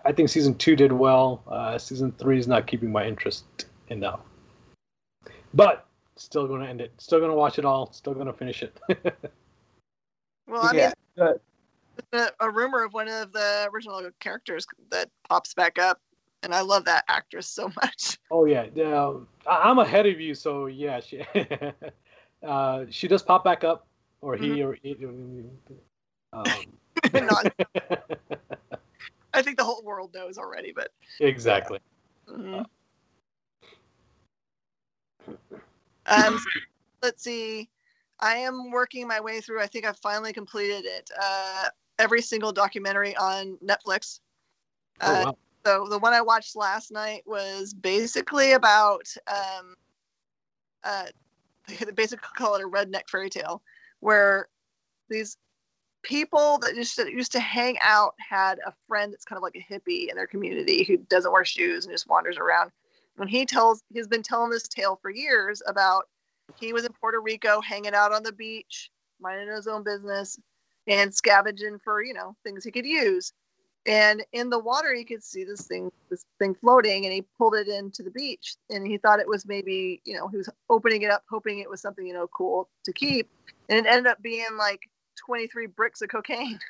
I 0.04 0.12
think 0.12 0.28
season 0.28 0.54
two 0.54 0.76
did 0.76 0.92
well. 0.92 1.42
Uh, 1.47 1.76
season 1.78 2.12
three 2.12 2.38
is 2.38 2.49
not 2.49 2.66
keeping 2.66 2.90
my 2.90 3.04
interest 3.04 3.66
enough. 3.88 4.21
But 5.52 5.87
still 6.16 6.46
going 6.46 6.62
to 6.62 6.68
end 6.68 6.81
it. 6.81 6.92
Still 6.98 7.18
going 7.18 7.31
to 7.31 7.37
watch 7.37 7.59
it 7.59 7.64
all. 7.64 7.92
Still 7.92 8.14
going 8.14 8.27
to 8.27 8.33
finish 8.33 8.62
it. 8.62 8.79
Well, 10.48 10.62
I 10.62 10.72
yeah, 10.74 10.92
mean, 11.16 11.35
a, 12.12 12.29
a 12.40 12.51
rumor 12.51 12.83
of 12.85 12.95
one 12.95 13.09
of 13.09 13.33
the 13.33 13.69
original 13.73 14.09
characters 14.21 14.66
that 14.90 15.11
pops 15.29 15.55
back 15.55 15.79
up, 15.79 16.01
and 16.42 16.55
I 16.55 16.61
love 16.61 16.85
that 16.85 17.05
actress 17.09 17.49
so 17.49 17.69
much. 17.83 18.19
oh 18.31 18.45
yeah, 18.45 18.66
um, 18.85 19.29
I- 19.47 19.69
I'm 19.71 19.79
ahead 19.79 20.07
of 20.07 20.21
you. 20.21 20.35
So 20.35 20.66
yeah, 20.66 21.01
she 21.01 21.25
uh, 22.47 22.85
she 22.90 23.09
does 23.09 23.23
pop 23.23 23.45
back 23.45 23.64
up, 23.64 23.87
or 24.21 24.37
he, 24.37 24.62
or 24.62 24.77
it, 24.83 24.99
um, 26.33 26.66
Not- 27.14 27.47
I 29.35 29.42
think 29.42 29.59
the 29.59 29.64
whole 29.64 29.83
world 29.85 30.14
knows 30.14 30.38
already, 30.38 30.73
but 30.73 30.90
exactly. 31.21 31.79
mhm. 32.29 32.64
um, 36.07 36.38
let's 37.03 37.23
see. 37.23 37.69
I 38.19 38.37
am 38.38 38.71
working 38.71 39.07
my 39.07 39.21
way 39.21 39.42
through. 39.42 39.61
I 39.61 39.66
think 39.66 39.85
I've 39.85 39.99
finally 39.99 40.33
completed 40.33 40.87
it. 40.87 41.11
Uh, 41.21 41.69
every 41.98 42.22
single 42.22 42.52
documentary 42.52 43.16
on 43.16 43.59
Netflix. 43.64 44.20
Oh, 45.00 45.12
Uh, 45.12 45.24
wow. 45.26 45.37
So 45.64 45.88
the 45.88 45.98
one 45.98 46.12
I 46.12 46.20
watched 46.20 46.54
last 46.54 46.92
night 46.92 47.22
was 47.26 47.74
basically 47.74 48.52
about 48.52 49.04
um, 49.26 49.74
uh, 50.85 51.06
they 51.68 51.90
basically 51.92 52.28
call 52.37 52.54
it 52.54 52.62
a 52.62 52.68
redneck 52.68 53.09
fairy 53.09 53.28
tale, 53.28 53.62
where 54.00 54.48
these 55.09 55.37
people 56.02 56.59
that 56.59 56.74
just 56.76 56.96
used 56.98 57.32
to 57.32 57.40
hang 57.40 57.76
out 57.80 58.14
had 58.18 58.61
a 58.64 58.72
friend 58.87 59.12
that's 59.12 59.24
kind 59.24 59.37
of 59.37 59.42
like 59.42 59.56
a 59.56 59.72
hippie 59.72 60.09
in 60.09 60.14
their 60.14 60.28
community 60.28 60.85
who 60.85 60.96
doesn't 60.96 61.32
wear 61.32 61.44
shoes 61.44 61.85
and 61.85 61.92
just 61.92 62.09
wanders 62.09 62.38
around. 62.38 62.70
And 63.18 63.28
he 63.28 63.44
tells 63.44 63.82
he's 63.92 64.06
been 64.06 64.22
telling 64.22 64.50
this 64.50 64.68
tale 64.68 64.98
for 65.02 65.11
years 65.11 65.62
about 65.66 66.04
he 66.61 66.72
was 66.72 66.85
in 66.85 66.92
Puerto 66.92 67.20
Rico 67.20 67.61
hanging 67.61 67.94
out 67.94 68.12
on 68.12 68.22
the 68.22 68.32
beach, 68.32 68.90
minding 69.20 69.48
his 69.48 69.66
own 69.66 69.82
business, 69.82 70.38
and 70.87 71.14
scavenging 71.14 71.79
for 71.83 72.03
you 72.03 72.14
know 72.14 72.37
things 72.44 72.64
he 72.64 72.70
could 72.70 72.87
use. 72.87 73.33
And 73.87 74.25
in 74.33 74.51
the 74.51 74.59
water 74.59 74.92
he 74.92 75.05
could 75.05 75.22
see 75.22 75.44
this 75.44 75.62
thing 75.62 75.92
this 76.11 76.25
thing 76.40 76.55
floating 76.55 77.05
and 77.05 77.14
he 77.14 77.22
pulled 77.38 77.55
it 77.55 77.68
into 77.68 78.03
the 78.03 78.11
beach. 78.11 78.57
And 78.70 78.87
he 78.87 78.99
thought 78.99 79.20
it 79.20 79.29
was 79.29 79.46
maybe 79.46 80.01
you 80.05 80.16
know 80.16 80.29
he 80.29 80.37
was 80.37 80.49
opening 80.70 81.03
it 81.03 81.11
up 81.11 81.25
hoping 81.31 81.59
it 81.61 81.70
was 81.70 81.81
something 81.81 82.07
you 82.07 82.14
know 82.14 82.27
cool 82.29 82.68
to 82.85 82.92
keep. 82.92 83.29
And 83.68 83.79
it 83.79 83.88
ended 83.88 84.07
up 84.07 84.20
being 84.22 84.57
like 84.59 84.81
23 85.25 85.66
bricks 85.66 86.03
of 86.03 86.09
cocaine. 86.09 86.59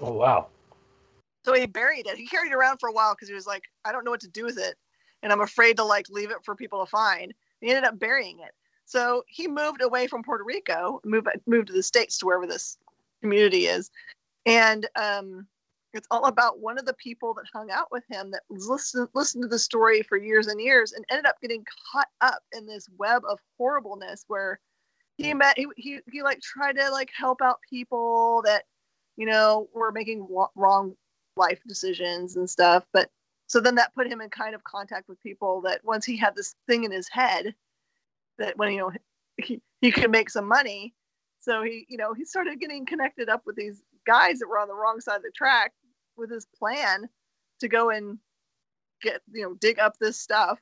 Oh 0.00 0.12
wow. 0.12 0.48
so 1.44 1.54
he 1.54 1.66
buried 1.66 2.08
it. 2.08 2.16
He 2.16 2.26
carried 2.26 2.50
it 2.50 2.54
around 2.54 2.78
for 2.78 2.88
a 2.88 2.92
while 2.92 3.14
because 3.14 3.28
he 3.28 3.34
was 3.34 3.46
like 3.46 3.62
i 3.84 3.92
don't 3.92 4.04
know 4.04 4.10
what 4.10 4.20
to 4.20 4.28
do 4.28 4.44
with 4.44 4.58
it 4.58 4.76
and 5.22 5.30
i'm 5.32 5.42
afraid 5.42 5.76
to 5.76 5.84
like 5.84 6.08
leave 6.10 6.32
it 6.32 6.38
for 6.42 6.56
people 6.56 6.84
to 6.84 6.90
find. 6.90 7.32
He 7.60 7.68
ended 7.68 7.84
up 7.84 7.98
burying 7.98 8.40
it. 8.40 8.50
So 8.86 9.22
he 9.28 9.46
moved 9.46 9.82
away 9.82 10.08
from 10.08 10.24
puerto 10.24 10.42
rico 10.42 11.00
moved 11.04 11.28
moved 11.46 11.68
to 11.68 11.72
the 11.74 11.82
states 11.82 12.18
to 12.18 12.26
wherever 12.26 12.46
this 12.46 12.76
community 13.24 13.66
is. 13.66 13.90
And 14.44 14.86
um 15.00 15.46
it's 15.94 16.08
all 16.10 16.24
about 16.24 16.58
one 16.58 16.76
of 16.76 16.84
the 16.84 16.94
people 16.94 17.32
that 17.34 17.44
hung 17.54 17.70
out 17.70 17.86
with 17.90 18.02
him 18.10 18.30
that 18.32 18.42
listened 18.50 19.08
listened 19.14 19.42
to 19.42 19.48
the 19.48 19.58
story 19.58 20.02
for 20.02 20.18
years 20.18 20.48
and 20.48 20.60
years 20.60 20.92
and 20.92 21.04
ended 21.08 21.24
up 21.24 21.36
getting 21.40 21.64
caught 21.92 22.08
up 22.20 22.42
in 22.52 22.66
this 22.66 22.88
web 22.98 23.22
of 23.28 23.38
horribleness 23.56 24.24
where 24.26 24.60
he 25.16 25.32
met 25.32 25.56
he, 25.56 25.66
he, 25.76 26.00
he 26.10 26.22
like 26.22 26.40
tried 26.40 26.76
to 26.76 26.90
like 26.90 27.10
help 27.16 27.40
out 27.40 27.58
people 27.70 28.42
that 28.44 28.64
you 29.16 29.24
know 29.24 29.68
were 29.72 29.92
making 29.92 30.26
wrong 30.56 30.94
life 31.36 31.60
decisions 31.66 32.36
and 32.36 32.48
stuff. 32.48 32.84
But 32.92 33.10
so 33.46 33.60
then 33.60 33.76
that 33.76 33.94
put 33.94 34.10
him 34.10 34.20
in 34.20 34.30
kind 34.30 34.54
of 34.54 34.64
contact 34.64 35.08
with 35.08 35.22
people 35.22 35.60
that 35.62 35.80
once 35.84 36.04
he 36.04 36.16
had 36.16 36.34
this 36.34 36.54
thing 36.66 36.84
in 36.84 36.90
his 36.90 37.08
head 37.08 37.54
that 38.38 38.58
when 38.58 38.72
you 38.72 38.78
know 38.78 38.92
he, 39.36 39.60
he 39.80 39.92
could 39.92 40.10
make 40.10 40.30
some 40.30 40.46
money 40.46 40.94
so 41.44 41.62
he 41.62 41.86
you 41.88 41.98
know 41.98 42.14
he 42.14 42.24
started 42.24 42.58
getting 42.60 42.86
connected 42.86 43.28
up 43.28 43.42
with 43.44 43.56
these 43.56 43.82
guys 44.06 44.38
that 44.38 44.48
were 44.48 44.58
on 44.58 44.68
the 44.68 44.74
wrong 44.74 45.00
side 45.00 45.16
of 45.16 45.22
the 45.22 45.30
track 45.34 45.72
with 46.16 46.30
his 46.30 46.46
plan 46.58 47.08
to 47.60 47.68
go 47.68 47.90
and 47.90 48.18
get 49.02 49.20
you 49.32 49.42
know 49.42 49.54
dig 49.54 49.78
up 49.78 49.96
this 49.98 50.18
stuff. 50.18 50.58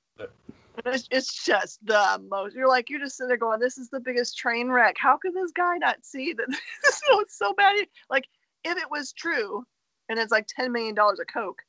It's, 0.86 1.06
it's 1.10 1.44
just 1.44 1.84
the 1.84 2.20
most 2.30 2.56
you're 2.56 2.68
like 2.68 2.90
you're 2.90 3.00
just 3.00 3.16
sitting 3.16 3.28
there 3.28 3.36
going 3.36 3.60
this 3.60 3.78
is 3.78 3.90
the 3.90 4.00
biggest 4.00 4.36
train 4.36 4.70
wreck. 4.70 4.96
How 4.98 5.16
could 5.16 5.34
this 5.34 5.52
guy 5.52 5.76
not 5.78 6.04
see 6.04 6.32
that 6.32 6.48
this 6.82 6.94
is 6.94 7.24
so 7.28 7.54
bad? 7.54 7.76
Like 8.10 8.24
if 8.64 8.76
it 8.76 8.90
was 8.90 9.12
true 9.12 9.64
and 10.08 10.18
it's 10.18 10.32
like 10.32 10.46
10 10.48 10.72
million 10.72 10.94
dollars 10.94 11.20
of 11.20 11.26
coke 11.32 11.62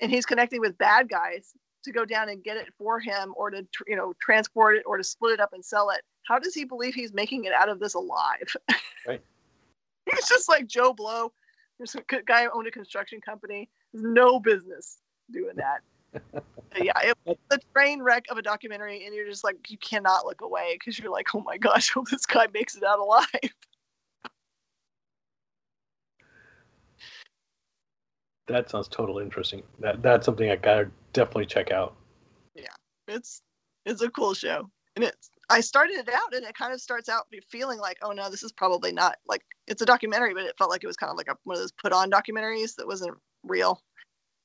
and 0.00 0.10
he's 0.10 0.26
connecting 0.26 0.60
with 0.60 0.78
bad 0.78 1.08
guys 1.08 1.52
to 1.84 1.92
go 1.92 2.04
down 2.04 2.28
and 2.28 2.42
get 2.42 2.56
it 2.56 2.68
for 2.76 2.98
him 3.00 3.32
or 3.36 3.50
to 3.50 3.66
you 3.86 3.96
know 3.96 4.12
transport 4.20 4.76
it 4.76 4.82
or 4.86 4.96
to 4.96 5.04
split 5.04 5.34
it 5.34 5.40
up 5.40 5.52
and 5.52 5.64
sell 5.64 5.90
it 5.90 6.02
how 6.28 6.38
does 6.38 6.54
he 6.54 6.64
believe 6.64 6.94
he's 6.94 7.14
making 7.14 7.46
it 7.46 7.52
out 7.52 7.68
of 7.68 7.80
this 7.80 7.94
alive? 7.94 8.54
Right. 9.06 9.22
he's 10.10 10.28
just 10.28 10.50
like 10.50 10.66
joe 10.66 10.92
blow. 10.92 11.32
There's 11.78 11.94
a 11.94 12.02
guy 12.26 12.44
who 12.44 12.50
owned 12.52 12.66
a 12.66 12.70
construction 12.70 13.22
company. 13.22 13.70
There's 13.94 14.04
no 14.04 14.38
business 14.38 14.98
doing 15.30 15.56
that. 15.56 15.80
Yeah 16.76 16.92
it 17.02 17.16
was 17.24 17.36
a 17.50 17.58
train 17.72 18.02
wreck 18.02 18.26
of 18.30 18.36
a 18.36 18.42
documentary 18.42 19.06
and 19.06 19.14
you're 19.14 19.26
just 19.26 19.42
like 19.42 19.70
you 19.70 19.78
cannot 19.78 20.26
look 20.26 20.42
away 20.42 20.76
because 20.78 20.98
you're 20.98 21.10
like 21.10 21.34
oh 21.34 21.40
my 21.40 21.56
gosh 21.56 21.90
hope 21.94 22.10
this 22.10 22.26
guy 22.26 22.46
makes 22.52 22.76
it 22.76 22.84
out 22.84 22.98
alive. 22.98 23.26
That 28.48 28.68
sounds 28.68 28.88
totally 28.88 29.24
interesting. 29.24 29.62
That 29.78 30.02
that's 30.02 30.26
something 30.26 30.50
I 30.50 30.56
gotta 30.56 30.90
definitely 31.12 31.46
check 31.46 31.70
out. 31.70 31.96
Yeah, 32.54 32.66
it's 33.06 33.42
it's 33.84 34.02
a 34.02 34.10
cool 34.10 34.34
show 34.34 34.70
and 34.98 35.04
it's 35.04 35.30
I 35.50 35.60
started 35.60 35.96
it 35.96 36.10
out 36.12 36.34
and 36.34 36.44
it 36.44 36.54
kind 36.54 36.74
of 36.74 36.80
starts 36.80 37.08
out 37.08 37.26
feeling 37.50 37.78
like, 37.78 37.96
oh 38.02 38.10
no, 38.10 38.28
this 38.28 38.42
is 38.42 38.52
probably 38.52 38.92
not 38.92 39.16
like 39.26 39.42
it's 39.66 39.80
a 39.80 39.86
documentary, 39.86 40.34
but 40.34 40.42
it 40.42 40.58
felt 40.58 40.70
like 40.70 40.84
it 40.84 40.88
was 40.88 40.96
kind 40.96 41.10
of 41.10 41.16
like 41.16 41.28
a, 41.28 41.36
one 41.44 41.56
of 41.56 41.62
those 41.62 41.72
put 41.72 41.92
on 41.92 42.10
documentaries 42.10 42.74
that 42.76 42.86
wasn't 42.86 43.16
real. 43.44 43.80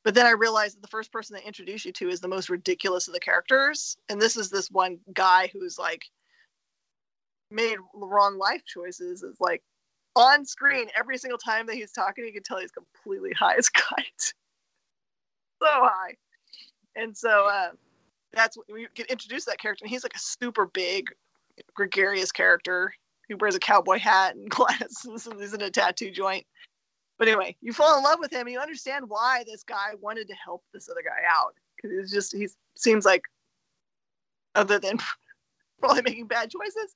But 0.06 0.14
then 0.14 0.26
I 0.26 0.32
realized 0.32 0.78
that 0.78 0.82
the 0.82 0.88
first 0.88 1.12
person 1.12 1.36
they 1.36 1.46
introduce 1.46 1.86
you 1.86 1.92
to 1.94 2.10
is 2.10 2.20
the 2.20 2.28
most 2.28 2.50
ridiculous 2.50 3.08
of 3.08 3.14
the 3.14 3.20
characters. 3.20 3.98
And 4.10 4.22
this 4.22 4.38
is 4.38 4.50
this 4.50 4.70
one 4.70 5.00
guy 5.14 5.50
who's 5.52 5.78
like 5.78 6.06
made 7.52 7.78
wrong 7.94 8.38
life 8.38 8.62
choices. 8.66 9.24
Is 9.24 9.38
like 9.40 9.64
on 10.16 10.46
screen 10.46 10.88
every 10.96 11.18
single 11.18 11.40
time 11.40 11.66
that 11.66 11.76
he's 11.76 11.92
talking, 11.92 12.26
you 12.26 12.34
can 12.34 12.44
tell 12.44 12.60
he's 12.60 12.72
completely 12.72 13.32
high 13.34 13.56
as 13.58 13.70
kite. 13.70 14.34
so 15.62 15.68
high. 15.68 16.16
And 16.96 17.16
so 17.16 17.48
uh, 17.48 17.70
that's 18.34 18.58
we 18.72 18.88
can 18.96 19.06
introduce 19.08 19.46
that 19.46 19.60
character. 19.60 19.86
And 19.86 19.90
he's 19.90 20.04
like 20.04 20.16
a 20.16 20.20
super 20.20 20.66
big, 20.66 21.06
gregarious 21.74 22.32
character 22.32 22.94
who 23.30 23.38
wears 23.38 23.56
a 23.56 23.60
cowboy 23.60 24.00
hat 24.00 24.36
and 24.36 24.50
glasses 24.50 25.28
and 25.28 25.40
he's 25.40 25.54
in 25.54 25.62
a 25.62 25.70
tattoo 25.70 26.12
joint. 26.12 26.46
But 27.20 27.28
anyway, 27.28 27.56
you 27.62 27.74
fall 27.74 27.98
in 27.98 28.04
love 28.04 28.20
with 28.20 28.32
him 28.32 28.42
and 28.42 28.52
you 28.52 28.60
understand 28.60 29.06
why 29.08 29.44
this 29.48 29.64
guy 29.64 29.92
wanted 30.02 30.28
to 30.28 30.34
help 30.34 30.64
this 30.74 30.90
other 30.90 31.04
guy 31.04 31.22
out. 31.30 31.54
Because 31.76 31.98
he's 31.98 32.12
just, 32.12 32.36
he 32.36 32.50
seems 32.76 33.06
like, 33.06 33.24
other 34.56 34.80
than 34.80 34.98
probably 35.80 36.02
making 36.02 36.28
bad 36.28 36.50
choices, 36.50 36.96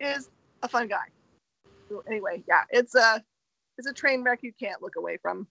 is 0.00 0.30
a 0.62 0.68
fun 0.68 0.88
guy. 0.88 1.06
So 1.88 2.02
anyway, 2.06 2.42
yeah, 2.48 2.62
it's 2.70 2.94
a, 2.94 3.22
it's 3.76 3.86
a 3.86 3.92
train 3.92 4.22
wreck 4.22 4.40
you 4.42 4.52
can't 4.58 4.82
look 4.82 4.96
away 4.96 5.18
from. 5.18 5.46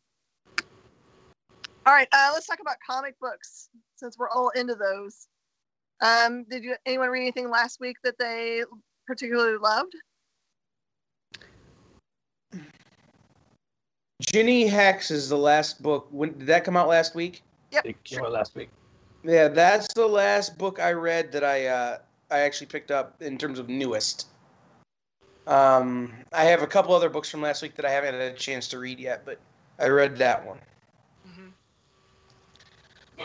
All 1.86 1.94
right, 1.94 2.08
uh, 2.12 2.32
let's 2.34 2.48
talk 2.48 2.60
about 2.60 2.76
comic 2.86 3.18
books 3.20 3.70
since 3.98 4.18
we're 4.18 4.30
all 4.30 4.50
into 4.50 4.76
those. 4.76 5.28
Um, 6.02 6.46
did 6.50 6.64
you 6.64 6.76
anyone 6.86 7.10
read 7.10 7.22
anything 7.22 7.50
last 7.50 7.80
week 7.80 7.98
that 8.04 8.16
they 8.20 8.64
particularly 9.06 9.58
loved? 9.58 9.94
Jinny 14.22 14.68
Hex 14.68 15.12
is 15.12 15.30
the 15.30 15.38
last 15.38 15.82
book. 15.82 16.08
When 16.12 16.38
did 16.38 16.48
that 16.48 16.64
come 16.64 16.78
out 16.78 16.88
last 16.88 17.16
week? 17.16 17.42
Yep. 17.72 17.86
It 17.86 18.04
came 18.04 18.24
out 18.24 18.32
last 18.32 18.56
week. 18.56 18.70
Yeah, 19.24 19.48
that's 19.48 19.94
the 19.94 20.08
last 20.08 20.58
book 20.58 20.80
I 20.80 20.92
read 20.94 21.32
that 21.32 21.44
I 21.44 21.68
uh, 21.68 21.98
I 22.32 22.40
actually 22.40 22.68
picked 22.68 22.92
up 22.92 23.22
in 23.22 23.38
terms 23.38 23.60
of 23.60 23.70
newest. 23.70 24.28
Um, 25.48 26.14
I 26.34 26.44
have 26.44 26.62
a 26.62 26.68
couple 26.68 26.94
other 26.94 27.10
books 27.10 27.30
from 27.30 27.42
last 27.42 27.62
week 27.62 27.76
that 27.76 27.86
I 27.86 27.90
haven't 27.90 28.14
had 28.14 28.22
a 28.22 28.34
chance 28.34 28.68
to 28.70 28.80
read 28.80 29.00
yet, 29.00 29.24
but 29.26 29.40
I 29.80 29.88
read 29.88 30.18
that 30.18 30.46
one. 30.46 30.60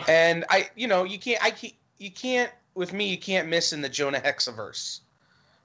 And 0.09 0.44
I, 0.50 0.70
you 0.74 0.87
know, 0.87 1.05
you 1.05 1.18
can't, 1.18 1.42
I 1.44 1.50
can't, 1.50 1.74
you 1.98 2.11
can't, 2.11 2.50
with 2.74 2.92
me, 2.92 3.07
you 3.07 3.18
can't 3.18 3.48
miss 3.48 3.72
in 3.72 3.83
the 3.83 3.88
Jonah 3.88 4.20
Hexiverse. 4.20 5.00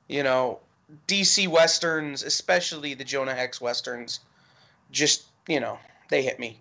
You 0.07 0.23
know, 0.23 0.59
DC 1.07 1.47
westerns, 1.47 2.23
especially 2.23 2.93
the 2.93 3.03
Jonah 3.03 3.33
Hex 3.33 3.59
westerns, 3.59 4.21
just 4.91 5.25
you 5.47 5.59
know, 5.59 5.79
they 6.09 6.23
hit 6.23 6.39
me. 6.39 6.59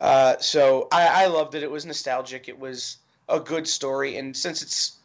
Uh, 0.00 0.36
so 0.38 0.88
I, 0.92 1.24
I 1.24 1.26
loved 1.26 1.54
it. 1.54 1.62
It 1.62 1.70
was 1.70 1.86
nostalgic. 1.86 2.48
It 2.48 2.58
was 2.58 2.98
a 3.28 3.40
good 3.40 3.66
story, 3.66 4.16
and 4.16 4.36
since 4.36 4.62
it's 4.62 4.96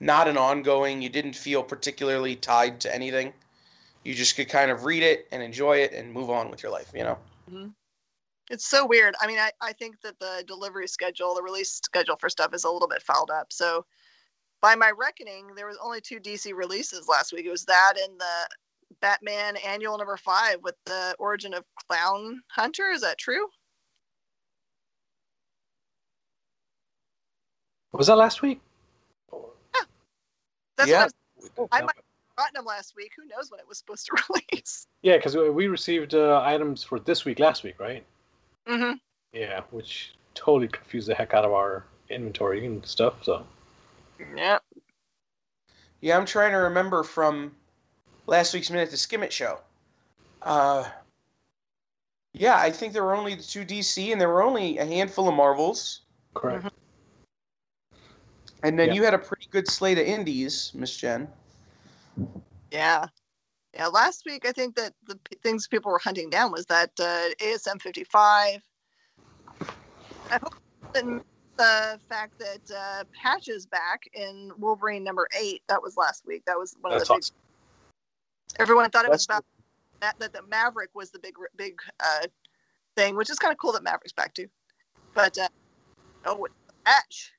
not 0.00 0.28
an 0.28 0.36
ongoing, 0.36 1.02
you 1.02 1.08
didn't 1.08 1.34
feel 1.34 1.62
particularly 1.62 2.36
tied 2.36 2.80
to 2.80 2.94
anything. 2.94 3.32
You 4.04 4.14
just 4.14 4.34
could 4.36 4.48
kind 4.48 4.70
of 4.70 4.84
read 4.84 5.02
it 5.02 5.28
and 5.30 5.42
enjoy 5.42 5.78
it 5.78 5.92
and 5.92 6.12
move 6.12 6.30
on 6.30 6.50
with 6.50 6.62
your 6.62 6.72
life. 6.72 6.90
You 6.94 7.04
know. 7.04 7.18
Mm-hmm. 7.50 7.68
It's 8.50 8.66
so 8.66 8.84
weird. 8.84 9.14
I 9.22 9.28
mean, 9.28 9.38
I, 9.38 9.52
I 9.62 9.72
think 9.72 10.00
that 10.02 10.18
the 10.18 10.44
delivery 10.46 10.88
schedule, 10.88 11.34
the 11.34 11.42
release 11.42 11.70
schedule 11.72 12.16
for 12.16 12.28
stuff 12.28 12.52
is 12.52 12.64
a 12.64 12.70
little 12.70 12.88
bit 12.88 13.00
fouled 13.00 13.30
up. 13.30 13.52
So, 13.52 13.86
by 14.60 14.74
my 14.74 14.90
reckoning, 14.90 15.54
there 15.54 15.68
was 15.68 15.78
only 15.82 16.00
two 16.00 16.18
DC 16.18 16.52
releases 16.52 17.08
last 17.08 17.32
week. 17.32 17.46
It 17.46 17.50
was 17.50 17.64
that 17.64 17.94
and 17.96 18.20
the 18.20 18.48
Batman 19.00 19.56
Annual 19.64 19.96
Number 19.96 20.16
Five 20.16 20.56
with 20.62 20.74
the 20.84 21.14
origin 21.18 21.54
of 21.54 21.64
Clown 21.88 22.42
Hunter. 22.48 22.90
Is 22.90 23.00
that 23.02 23.18
true? 23.18 23.46
Was 27.92 28.08
that 28.08 28.16
last 28.16 28.42
week? 28.42 28.60
That's 30.76 30.90
Yeah. 30.90 31.04
what 31.04 31.12
I, 31.56 31.60
was, 31.60 31.68
I 31.72 31.80
might 31.82 31.96
have 31.96 32.04
gotten 32.36 32.54
them 32.54 32.64
last 32.64 32.94
week. 32.96 33.12
Who 33.16 33.26
knows 33.26 33.50
when 33.50 33.60
it 33.60 33.68
was 33.68 33.78
supposed 33.78 34.06
to 34.06 34.22
release? 34.52 34.86
Yeah, 35.02 35.16
because 35.16 35.36
we 35.36 35.68
received 35.68 36.14
uh, 36.14 36.42
items 36.44 36.82
for 36.82 36.98
this 36.98 37.24
week 37.24 37.38
last 37.38 37.62
week, 37.62 37.78
right? 37.78 38.04
Mm-hmm. 38.68 38.92
Yeah, 39.32 39.62
which 39.70 40.12
totally 40.34 40.68
confused 40.68 41.08
the 41.08 41.14
heck 41.14 41.34
out 41.34 41.44
of 41.44 41.52
our 41.52 41.84
inventory 42.08 42.66
and 42.66 42.84
stuff. 42.84 43.24
So 43.24 43.46
Yeah. 44.36 44.58
Yeah, 46.00 46.16
I'm 46.16 46.26
trying 46.26 46.52
to 46.52 46.58
remember 46.58 47.02
from 47.02 47.54
last 48.26 48.54
week's 48.54 48.70
Minute 48.70 48.90
to 48.90 48.96
Skim 48.96 49.22
It 49.22 49.32
show. 49.32 49.60
Uh, 50.42 50.88
yeah, 52.32 52.56
I 52.56 52.70
think 52.70 52.92
there 52.92 53.04
were 53.04 53.14
only 53.14 53.34
the 53.34 53.42
two 53.42 53.64
DC, 53.64 54.12
and 54.12 54.20
there 54.20 54.28
were 54.28 54.42
only 54.42 54.78
a 54.78 54.84
handful 54.84 55.28
of 55.28 55.34
Marvels. 55.34 56.02
correct. 56.34 56.72
And 58.62 58.78
then 58.78 58.88
Yeah. 58.88 58.94
you 58.94 59.04
had 59.04 59.14
a 59.14 59.18
pretty 59.18 59.46
good 59.50 59.68
slate 59.68 59.98
of 59.98 60.06
indies, 60.06 60.70
Miss 60.74 60.96
Jen. 60.96 61.28
Yeah. 62.70 63.06
Yeah. 63.74 63.86
Last 63.86 64.24
week, 64.26 64.46
I 64.46 64.52
think 64.52 64.74
that 64.76 64.94
the 65.06 65.16
p- 65.16 65.36
things 65.42 65.68
people 65.68 65.90
were 65.92 65.98
hunting 65.98 66.28
down 66.30 66.50
was 66.52 66.66
that 66.66 66.90
uh, 66.98 67.28
ASM 67.40 67.80
55. 67.80 68.60
I 70.30 70.38
hope 70.42 70.54
that 70.92 71.04
the 71.56 72.00
fact 72.08 72.38
that 72.38 72.74
uh, 72.74 73.04
Patch 73.20 73.48
is 73.48 73.66
back 73.66 74.02
in 74.14 74.50
Wolverine 74.58 75.04
number 75.04 75.28
eight. 75.40 75.62
That 75.68 75.82
was 75.82 75.96
last 75.96 76.26
week. 76.26 76.42
That 76.46 76.58
was 76.58 76.76
one 76.80 76.92
That's 76.92 77.02
of 77.02 77.08
the 77.08 77.14
big. 77.14 77.18
awesome. 77.22 77.36
Everyone 78.58 78.90
thought 78.90 79.04
it 79.04 79.10
was 79.10 79.26
That's 79.26 79.38
about 79.38 79.44
that, 80.00 80.18
that 80.18 80.32
the 80.32 80.42
Maverick 80.48 80.90
was 80.94 81.10
the 81.10 81.18
big 81.18 81.34
big 81.56 81.78
uh, 82.00 82.26
thing, 82.96 83.14
which 83.16 83.30
is 83.30 83.38
kind 83.38 83.52
of 83.52 83.58
cool 83.58 83.72
that 83.72 83.82
Maverick's 83.84 84.12
back 84.12 84.34
too. 84.34 84.48
But 85.14 85.36
uh, 85.38 85.48
oh, 86.26 86.44
it's 86.46 86.54
Patch, 86.84 87.32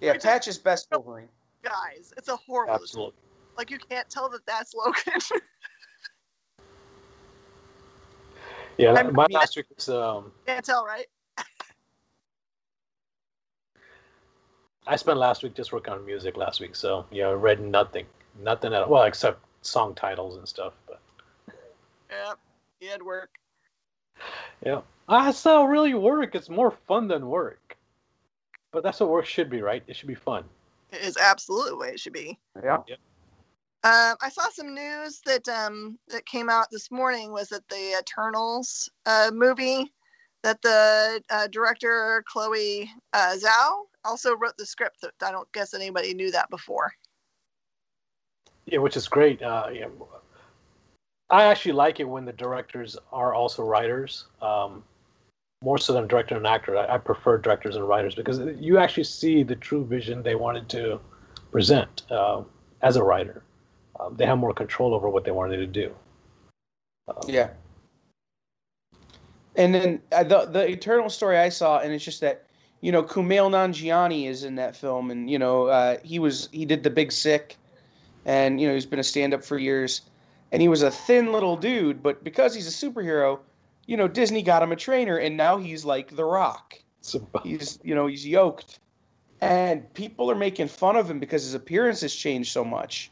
Yeah, 0.00 0.12
Which 0.12 0.18
is- 0.18 0.24
Patch 0.24 0.48
is 0.48 0.58
best 0.58 0.88
Wolverine. 0.92 1.28
guys, 1.62 2.12
it's 2.16 2.28
a 2.28 2.36
horrible. 2.36 2.74
Absolutely. 2.74 3.14
Like 3.56 3.70
you 3.70 3.78
can't 3.78 4.08
tell 4.10 4.28
that 4.30 4.44
that's 4.46 4.74
Logan. 4.74 5.20
Yeah, 8.78 8.92
I'm- 8.92 9.14
my 9.14 9.24
I 9.24 9.32
last 9.32 9.56
week 9.56 9.64
was 9.74 9.88
um, 9.88 10.32
can't 10.46 10.62
tell, 10.62 10.84
right? 10.84 11.06
I 14.86 14.96
spent 14.96 15.18
last 15.18 15.42
week 15.42 15.54
just 15.54 15.72
working 15.72 15.94
on 15.94 16.04
music 16.04 16.36
last 16.36 16.60
week, 16.60 16.76
so 16.76 17.06
yeah, 17.10 17.28
I 17.28 17.32
read 17.32 17.60
nothing, 17.60 18.04
nothing 18.38 18.74
at 18.74 18.82
all. 18.82 18.90
Well, 18.90 19.04
except 19.04 19.40
song 19.62 19.94
titles 19.94 20.36
and 20.36 20.46
stuff. 20.46 20.74
But 20.86 21.00
Yeah, 22.10 22.34
He 22.80 22.86
had 22.86 23.02
work. 23.02 23.30
yeah, 24.64 24.82
I 25.08 25.30
saw 25.30 25.64
really 25.64 25.94
work. 25.94 26.34
It's 26.34 26.50
more 26.50 26.70
fun 26.70 27.08
than 27.08 27.28
work. 27.28 27.78
But 28.70 28.82
that's 28.82 29.00
what 29.00 29.08
work 29.08 29.24
should 29.24 29.48
be, 29.48 29.62
right? 29.62 29.82
It 29.86 29.96
should 29.96 30.08
be 30.08 30.14
fun. 30.14 30.44
It 30.92 31.00
is 31.00 31.16
absolutely 31.16 31.70
the 31.70 31.76
way 31.78 31.88
it 31.88 32.00
should 32.00 32.12
be. 32.12 32.38
Yeah. 32.62 32.78
Um, 33.86 34.16
I 34.20 34.30
saw 34.30 34.48
some 34.50 34.74
news 34.74 35.20
that 35.26 35.46
um, 35.48 35.96
that 36.08 36.26
came 36.26 36.50
out 36.50 36.66
this 36.72 36.90
morning 36.90 37.30
was 37.30 37.50
that 37.50 37.68
the 37.68 37.96
Eternals 37.96 38.90
uh, 39.06 39.30
movie 39.32 39.92
that 40.42 40.60
the 40.62 41.22
uh, 41.30 41.46
director 41.46 42.24
Chloe 42.26 42.90
uh, 43.12 43.36
Zhao 43.36 43.82
also 44.04 44.34
wrote 44.34 44.56
the 44.58 44.66
script. 44.66 45.02
That 45.02 45.12
I 45.22 45.30
don't 45.30 45.50
guess 45.52 45.72
anybody 45.72 46.14
knew 46.14 46.32
that 46.32 46.50
before. 46.50 46.92
Yeah, 48.64 48.78
which 48.78 48.96
is 48.96 49.06
great. 49.06 49.40
Uh, 49.40 49.68
yeah, 49.72 49.86
I 51.30 51.44
actually 51.44 51.74
like 51.74 52.00
it 52.00 52.08
when 52.08 52.24
the 52.24 52.32
directors 52.32 52.96
are 53.12 53.34
also 53.34 53.62
writers. 53.62 54.24
Um, 54.42 54.82
more 55.62 55.78
so 55.78 55.92
than 55.92 56.08
director 56.08 56.36
and 56.36 56.44
actor. 56.44 56.76
I, 56.76 56.96
I 56.96 56.98
prefer 56.98 57.38
directors 57.38 57.76
and 57.76 57.86
writers 57.86 58.16
because 58.16 58.40
you 58.58 58.78
actually 58.78 59.04
see 59.04 59.44
the 59.44 59.54
true 59.54 59.86
vision 59.86 60.24
they 60.24 60.34
wanted 60.34 60.68
to 60.70 60.98
present 61.52 62.02
uh, 62.10 62.42
as 62.82 62.96
a 62.96 63.02
writer. 63.04 63.44
Um, 63.98 64.14
they 64.16 64.26
have 64.26 64.38
more 64.38 64.52
control 64.52 64.94
over 64.94 65.08
what 65.08 65.24
they 65.24 65.30
wanted 65.30 65.58
to 65.58 65.66
do. 65.66 65.94
Um, 67.08 67.16
Yeah. 67.28 67.50
And 69.56 69.74
then 69.74 70.02
uh, 70.12 70.22
the 70.22 70.44
the 70.44 70.68
Eternal 70.70 71.08
story 71.08 71.38
I 71.38 71.48
saw, 71.48 71.78
and 71.78 71.92
it's 71.92 72.04
just 72.04 72.20
that 72.20 72.44
you 72.82 72.92
know 72.92 73.02
Kumail 73.02 73.50
Nanjiani 73.50 74.26
is 74.28 74.44
in 74.44 74.54
that 74.56 74.76
film, 74.76 75.10
and 75.10 75.30
you 75.30 75.38
know 75.38 75.66
uh, 75.66 75.96
he 76.02 76.18
was 76.18 76.50
he 76.52 76.66
did 76.66 76.82
the 76.82 76.90
Big 76.90 77.10
Sick, 77.10 77.56
and 78.26 78.60
you 78.60 78.68
know 78.68 78.74
he's 78.74 78.84
been 78.84 78.98
a 78.98 79.04
stand 79.04 79.32
up 79.32 79.42
for 79.42 79.56
years, 79.56 80.02
and 80.52 80.60
he 80.60 80.68
was 80.68 80.82
a 80.82 80.90
thin 80.90 81.32
little 81.32 81.56
dude, 81.56 82.02
but 82.02 82.22
because 82.22 82.54
he's 82.54 82.68
a 82.68 82.86
superhero, 82.86 83.38
you 83.86 83.96
know 83.96 84.06
Disney 84.06 84.42
got 84.42 84.62
him 84.62 84.72
a 84.72 84.76
trainer, 84.76 85.16
and 85.16 85.38
now 85.38 85.56
he's 85.56 85.86
like 85.86 86.14
The 86.14 86.24
Rock. 86.24 86.78
so- 87.00 87.26
He's 87.42 87.78
you 87.82 87.94
know 87.94 88.06
he's 88.08 88.26
yoked, 88.26 88.80
and 89.40 89.90
people 89.94 90.30
are 90.30 90.34
making 90.34 90.68
fun 90.68 90.96
of 90.96 91.10
him 91.10 91.18
because 91.18 91.42
his 91.44 91.54
appearance 91.54 92.02
has 92.02 92.14
changed 92.14 92.52
so 92.52 92.62
much, 92.62 93.10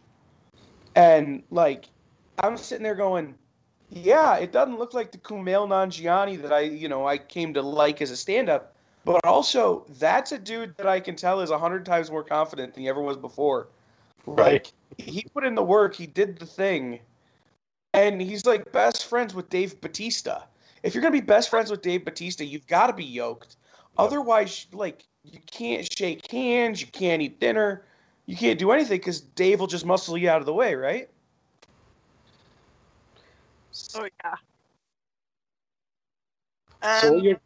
and 0.94 1.42
like 1.50 1.86
I'm 2.38 2.56
sitting 2.56 2.82
there 2.82 2.94
going, 2.94 3.34
yeah, 3.90 4.36
it 4.36 4.52
doesn't 4.52 4.78
look 4.78 4.94
like 4.94 5.12
the 5.12 5.18
Kumail 5.18 5.68
Nanjiani 5.68 6.40
that 6.42 6.52
I 6.52 6.60
you 6.60 6.88
know 6.88 7.06
I 7.06 7.18
came 7.18 7.54
to 7.54 7.62
like 7.62 8.02
as 8.02 8.10
a 8.10 8.16
stand-up, 8.16 8.74
But 9.04 9.24
also, 9.24 9.84
that's 9.98 10.32
a 10.32 10.38
dude 10.38 10.76
that 10.78 10.86
I 10.86 10.98
can 10.98 11.14
tell 11.14 11.40
is 11.40 11.50
a 11.50 11.58
hundred 11.58 11.84
times 11.84 12.10
more 12.10 12.24
confident 12.24 12.74
than 12.74 12.82
he 12.82 12.88
ever 12.88 13.02
was 13.02 13.16
before. 13.16 13.68
Right. 14.26 14.64
Like 14.64 14.72
he 14.98 15.26
put 15.34 15.44
in 15.44 15.54
the 15.54 15.62
work, 15.62 15.94
he 15.94 16.06
did 16.06 16.38
the 16.38 16.46
thing, 16.46 17.00
and 17.92 18.20
he's 18.20 18.46
like 18.46 18.72
best 18.72 19.06
friends 19.06 19.34
with 19.34 19.50
Dave 19.50 19.80
Batista. 19.80 20.42
If 20.82 20.94
you're 20.94 21.02
gonna 21.02 21.12
be 21.12 21.20
best 21.20 21.50
friends 21.50 21.70
with 21.70 21.82
Dave 21.82 22.04
Batista, 22.04 22.44
you've 22.44 22.66
got 22.66 22.86
to 22.86 22.92
be 22.92 23.04
yoked. 23.04 23.56
Otherwise, 23.98 24.66
like 24.72 25.04
you 25.22 25.38
can't 25.50 25.86
shake 25.96 26.30
hands, 26.30 26.80
you 26.80 26.86
can't 26.86 27.20
eat 27.20 27.38
dinner, 27.40 27.84
you 28.26 28.36
can't 28.36 28.58
do 28.58 28.70
anything 28.72 28.98
because 28.98 29.20
Dave 29.20 29.60
will 29.60 29.66
just 29.66 29.84
muscle 29.84 30.16
you 30.16 30.30
out 30.30 30.40
of 30.40 30.46
the 30.46 30.54
way, 30.54 30.74
right? 30.74 31.08
Oh 33.96 34.08
yeah. 34.24 34.34
So 36.82 37.08
Um, 37.08 37.14
what 37.14 37.24
you're 37.24 37.40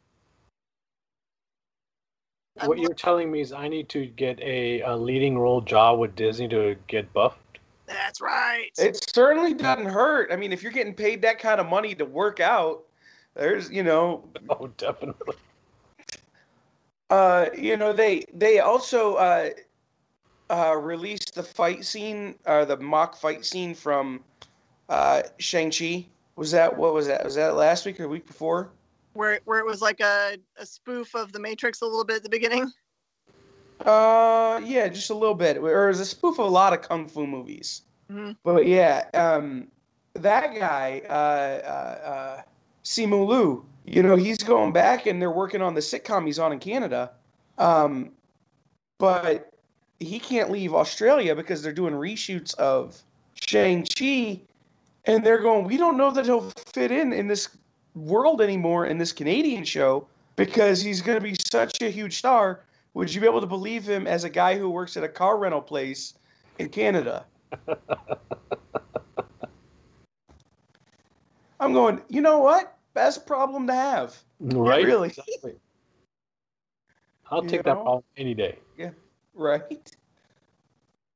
I'm 2.61 2.69
what 2.69 2.79
you're 2.79 2.95
telling 2.95 3.31
me 3.31 3.41
is 3.41 3.53
I 3.53 3.69
need 3.69 3.89
to 3.91 4.07
get 4.07 4.41
a, 4.41 4.81
a 4.83 4.97
leading 4.97 5.39
role 5.39 5.61
job 5.61 5.99
with 5.99 6.17
Disney 6.17 6.49
to 6.49 6.77
get 6.89 7.13
buffed. 7.13 7.39
that's 7.87 8.21
right. 8.21 8.71
It 8.79 9.09
certainly 9.15 9.55
doesn't 9.55 9.87
hurt. 9.87 10.33
I 10.33 10.37
mean, 10.37 10.53
if 10.53 10.63
you're 10.63 10.73
getting 10.73 10.95
paid 10.95 11.23
that 11.23 11.39
kind 11.39 11.61
of 11.61 11.69
money 11.69 11.95
to 11.95 12.05
work 12.05 12.41
out, 12.41 12.83
there's 13.35 13.71
you 13.71 13.83
know 13.83 14.25
Oh, 14.51 14.69
definitely. 14.77 15.37
Uh, 17.11 17.47
you 17.57 17.77
know, 17.77 17.93
they 17.93 18.25
they 18.35 18.59
also 18.59 19.15
uh, 19.15 19.51
uh, 20.51 20.77
released 20.77 21.35
the 21.35 21.43
fight 21.43 21.85
scene, 21.85 22.35
uh, 22.47 22.65
the 22.65 22.77
mock 22.77 23.17
fight 23.17 23.45
scene 23.45 23.75
from 23.75 24.21
uh, 24.89 25.23
Shang 25.39 25.71
Chi. 25.71 26.07
Was 26.37 26.51
that 26.53 26.77
what 26.77 26.95
was 26.95 27.07
that? 27.09 27.25
Was 27.25 27.35
that 27.35 27.57
last 27.57 27.85
week 27.85 27.99
or 27.99 28.05
the 28.05 28.09
week 28.09 28.27
before? 28.27 28.71
where 29.19 29.41
where 29.45 29.59
it 29.59 29.67
was 29.67 29.83
like 29.83 30.01
a, 30.01 30.39
a 30.57 30.65
spoof 30.65 31.15
of 31.15 31.33
the 31.33 31.41
Matrix 31.41 31.83
a 31.83 31.85
little 31.85 32.05
bit 32.05 32.17
at 32.17 32.23
the 32.23 32.29
beginning. 32.29 32.73
Uh, 33.85 34.61
yeah, 34.65 34.89
just 34.89 35.11
a 35.11 35.15
little 35.15 35.35
bit. 35.35 35.59
Or 35.59 35.87
it 35.87 35.89
was 35.89 36.01
a 36.01 36.07
spoof 36.07 36.39
of 36.39 36.47
a 36.47 36.49
lot 36.49 36.73
of 36.73 36.83
kung 36.83 37.09
fu 37.09 37.27
movies. 37.27 37.83
Mhm. 38.11 38.37
But 38.43 38.67
yeah, 38.67 39.05
um, 39.13 39.69
that 40.15 40.55
guy, 40.55 41.03
uh, 41.09 41.13
uh, 41.13 42.09
uh, 42.09 42.43
Simu 42.85 43.27
Liu, 43.27 43.65
you 43.85 44.03
know, 44.03 44.17
he's 44.17 44.39
going 44.39 44.73
back 44.73 45.07
and 45.07 45.21
they're 45.21 45.31
working 45.31 45.63
on 45.63 45.75
the 45.75 45.81
sitcom 45.81 46.25
he's 46.27 46.39
on 46.39 46.53
in 46.53 46.59
Canada. 46.59 47.13
Um, 47.59 48.13
but 48.99 49.53
he 50.01 50.19
can't 50.19 50.51
leave 50.51 50.75
Australia 50.75 51.35
because 51.35 51.63
they're 51.63 51.73
doing 51.73 51.95
reshoots 51.95 52.55
of 52.55 53.01
Shang-Chi. 53.35 54.41
And 55.07 55.25
they're 55.25 55.41
going, 55.41 55.65
we 55.65 55.77
don't 55.77 55.97
know 55.97 56.11
that 56.11 56.27
he'll 56.27 56.51
fit 56.73 56.91
in 56.91 57.13
in 57.13 57.27
this 57.29 57.49
world 57.95 58.41
anymore 58.41 58.87
in 58.87 58.99
this 58.99 59.13
Canadian 59.13 59.65
show 59.65 60.07
because 60.37 60.81
he's 60.81 61.01
going 61.01 61.19
to 61.19 61.23
be 61.23 61.35
such 61.51 61.83
a 61.83 61.91
huge 61.91 62.19
star. 62.19 62.61
Would 62.95 63.13
you 63.13 63.21
be 63.21 63.27
able 63.27 63.41
to 63.41 63.47
believe 63.47 63.89
him 63.89 64.07
as 64.07 64.25
a 64.25 64.31
guy 64.31 64.57
who 64.59 64.71
works 64.71 64.97
at 64.97 65.05
a 65.05 65.09
car 65.09 65.39
rental 65.39 65.61
place 65.63 66.15
in 66.59 66.69
Canada? 66.69 67.25
I'm 71.61 71.73
going, 71.73 72.01
you 72.09 72.21
know 72.21 72.39
what? 72.39 72.77
Best 72.95 73.27
problem 73.27 73.67
to 73.67 73.75
have. 73.75 74.17
Right? 74.41 74.85
Really? 74.85 75.09
Exactly. 75.09 75.55
I'll 77.31 77.43
You 77.43 77.49
take 77.49 77.65
that 77.65 77.75
know? 77.75 77.83
problem 77.83 78.05
any 78.17 78.35
day. 78.35 78.59
Right? 79.39 79.91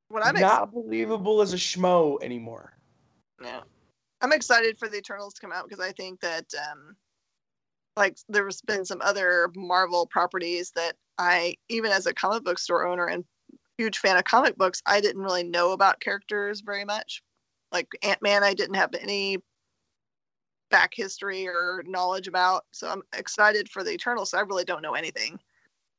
What 0.08 0.24
I'm 0.24 0.37
ex- 0.37 0.42
Not 0.42 0.72
believable 0.72 1.42
as 1.42 1.52
a 1.52 1.56
schmo 1.56 2.22
anymore. 2.22 2.72
Yeah. 3.42 3.61
I'm 4.20 4.32
excited 4.32 4.78
for 4.78 4.88
the 4.88 4.98
Eternals 4.98 5.35
to 5.35 5.40
come 5.40 5.52
out 5.52 5.68
because 5.68 5.85
I 5.85 5.92
think 5.92 6.20
that 6.20 6.46
um 6.70 6.96
like 7.96 8.16
there's 8.28 8.62
been 8.62 8.85
some 8.85 9.02
other 9.02 9.50
Marvel 9.56 10.06
properties 10.06 10.70
that 10.76 10.94
I 11.18 11.56
even 11.68 11.90
as 11.90 12.06
a 12.06 12.14
comic 12.14 12.44
book 12.44 12.58
store 12.58 12.87
owner 12.87 13.06
and 13.06 13.24
huge 13.76 13.98
fan 13.98 14.16
of 14.16 14.24
comic 14.24 14.56
books, 14.56 14.80
I 14.87 15.00
didn't 15.00 15.22
really 15.22 15.44
know 15.44 15.72
about 15.72 16.00
characters 16.00 16.61
very 16.61 16.85
much. 16.85 17.22
Like 17.72 17.88
Ant-Man 18.02 18.44
I 18.44 18.54
didn't 18.54 18.76
have 18.76 18.94
any 18.94 19.38
back 20.70 20.92
history 20.94 21.48
or 21.48 21.82
knowledge 21.87 22.28
about. 22.28 22.64
So 22.72 22.88
I'm 22.88 23.02
excited 23.16 23.68
for 23.68 23.82
the 23.82 23.92
Eternals. 23.92 24.30
So 24.30 24.38
I 24.38 24.42
really 24.42 24.64
don't 24.64 24.82
know 24.82 24.94
anything. 24.94 25.38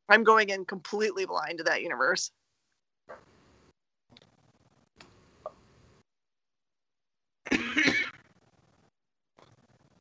I'm 0.09 0.23
going 0.23 0.49
in 0.49 0.65
completely 0.65 1.25
blind 1.25 1.59
to 1.59 1.63
that 1.65 1.81
universe. 1.81 2.31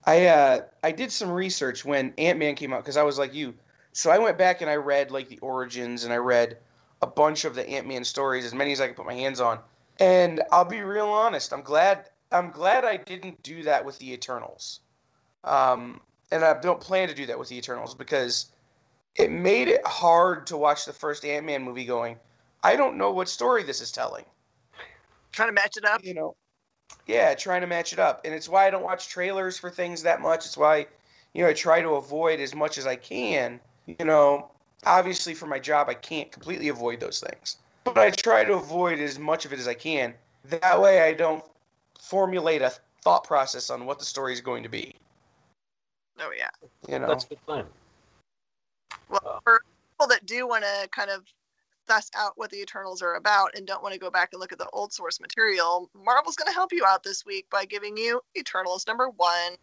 I 0.04 0.26
uh 0.26 0.60
I 0.82 0.92
did 0.92 1.12
some 1.12 1.30
research 1.30 1.84
when 1.84 2.12
Ant 2.18 2.38
Man 2.38 2.54
came 2.54 2.72
out 2.72 2.82
because 2.82 2.96
I 2.96 3.02
was 3.02 3.18
like 3.18 3.34
you. 3.34 3.54
So 3.92 4.10
I 4.10 4.18
went 4.18 4.38
back 4.38 4.60
and 4.60 4.70
I 4.70 4.76
read 4.76 5.10
like 5.10 5.28
the 5.28 5.38
origins 5.38 6.04
and 6.04 6.12
I 6.12 6.16
read 6.16 6.58
a 7.02 7.06
bunch 7.06 7.44
of 7.44 7.54
the 7.54 7.68
Ant 7.68 7.86
Man 7.86 8.04
stories, 8.04 8.44
as 8.44 8.54
many 8.54 8.72
as 8.72 8.80
I 8.80 8.88
could 8.88 8.96
put 8.96 9.06
my 9.06 9.14
hands 9.14 9.40
on. 9.40 9.58
And 10.00 10.42
I'll 10.50 10.64
be 10.64 10.80
real 10.80 11.08
honest, 11.08 11.52
I'm 11.52 11.62
glad 11.62 12.08
I'm 12.32 12.50
glad 12.50 12.84
I 12.84 12.96
didn't 12.96 13.42
do 13.42 13.62
that 13.64 13.84
with 13.84 13.98
the 13.98 14.12
Eternals. 14.12 14.80
Um, 15.44 16.00
and 16.30 16.44
I 16.44 16.58
don't 16.60 16.80
plan 16.80 17.08
to 17.08 17.14
do 17.14 17.26
that 17.26 17.38
with 17.38 17.48
the 17.48 17.58
Eternals 17.58 17.94
because 17.94 18.46
it 19.16 19.30
made 19.30 19.68
it 19.68 19.86
hard 19.86 20.46
to 20.46 20.56
watch 20.56 20.84
the 20.84 20.92
first 20.92 21.24
Ant 21.24 21.46
Man 21.46 21.62
movie 21.62 21.84
going, 21.84 22.16
I 22.62 22.76
don't 22.76 22.96
know 22.96 23.10
what 23.10 23.28
story 23.28 23.62
this 23.62 23.80
is 23.80 23.92
telling 23.92 24.24
Trying 25.32 25.48
to 25.48 25.52
match 25.54 25.76
it 25.76 25.84
up. 25.84 26.04
you 26.04 26.14
know, 26.14 26.36
yeah, 27.06 27.34
trying 27.34 27.62
to 27.62 27.66
match 27.66 27.92
it 27.92 27.98
up. 27.98 28.20
And 28.24 28.34
it's 28.34 28.48
why 28.48 28.66
I 28.66 28.70
don't 28.70 28.82
watch 28.82 29.08
trailers 29.08 29.58
for 29.58 29.70
things 29.70 30.02
that 30.02 30.20
much. 30.20 30.44
It's 30.44 30.56
why, 30.56 30.86
you 31.32 31.42
know, 31.42 31.48
I 31.48 31.54
try 31.54 31.80
to 31.80 31.90
avoid 31.90 32.38
as 32.38 32.54
much 32.54 32.78
as 32.78 32.86
I 32.86 32.96
can. 32.96 33.60
You 33.86 34.04
know, 34.04 34.50
obviously 34.84 35.34
for 35.34 35.46
my 35.46 35.58
job, 35.58 35.88
I 35.88 35.94
can't 35.94 36.30
completely 36.30 36.68
avoid 36.68 37.00
those 37.00 37.20
things, 37.20 37.56
but 37.84 37.98
I 37.98 38.10
try 38.10 38.44
to 38.44 38.54
avoid 38.54 39.00
as 39.00 39.18
much 39.18 39.44
of 39.44 39.52
it 39.52 39.58
as 39.58 39.66
I 39.66 39.74
can. 39.74 40.14
That 40.44 40.80
way, 40.80 41.00
I 41.00 41.12
don't 41.14 41.42
formulate 41.98 42.62
a 42.62 42.72
thought 43.02 43.24
process 43.24 43.70
on 43.70 43.86
what 43.86 43.98
the 43.98 44.04
story 44.04 44.32
is 44.32 44.40
going 44.40 44.62
to 44.62 44.68
be. 44.68 44.94
Oh 46.20 46.30
yeah. 46.36 46.50
You 46.88 46.98
know, 46.98 47.08
That's 47.08 47.24
a 47.24 47.28
good 47.28 47.46
plan. 47.46 47.64
Well, 49.12 49.40
for 49.44 49.62
people 49.92 50.08
that 50.08 50.26
do 50.26 50.48
want 50.48 50.64
to 50.64 50.88
kind 50.88 51.10
of 51.10 51.24
suss 51.88 52.10
out 52.16 52.32
what 52.36 52.50
the 52.50 52.60
Eternals 52.60 53.02
are 53.02 53.14
about 53.16 53.56
and 53.56 53.66
don't 53.66 53.82
want 53.82 53.92
to 53.92 54.00
go 54.00 54.10
back 54.10 54.30
and 54.32 54.40
look 54.40 54.52
at 54.52 54.58
the 54.58 54.70
old 54.72 54.92
source 54.92 55.20
material, 55.20 55.90
Marvel's 55.94 56.36
going 56.36 56.48
to 56.48 56.54
help 56.54 56.72
you 56.72 56.84
out 56.86 57.02
this 57.02 57.26
week 57.26 57.46
by 57.50 57.64
giving 57.64 57.96
you 57.96 58.20
Eternals 58.36 58.86
number 58.86 59.10
one. 59.10 59.56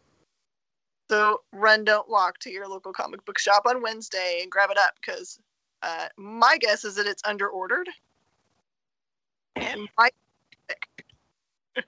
So 1.09 1.41
run, 1.51 1.83
don't 1.83 2.07
walk 2.07 2.37
to 2.39 2.51
your 2.51 2.67
local 2.67 2.93
comic 2.93 3.25
book 3.25 3.39
shop 3.39 3.63
on 3.67 3.81
Wednesday 3.81 4.39
and 4.41 4.51
grab 4.51 4.69
it 4.69 4.77
up 4.77 4.93
because 5.01 5.39
uh, 5.81 6.07
my 6.17 6.57
guess 6.59 6.85
is 6.85 6.95
that 6.95 7.07
it's 7.07 7.23
under 7.25 7.49
ordered. 7.49 7.89
And 9.55 9.89
my 9.97 10.09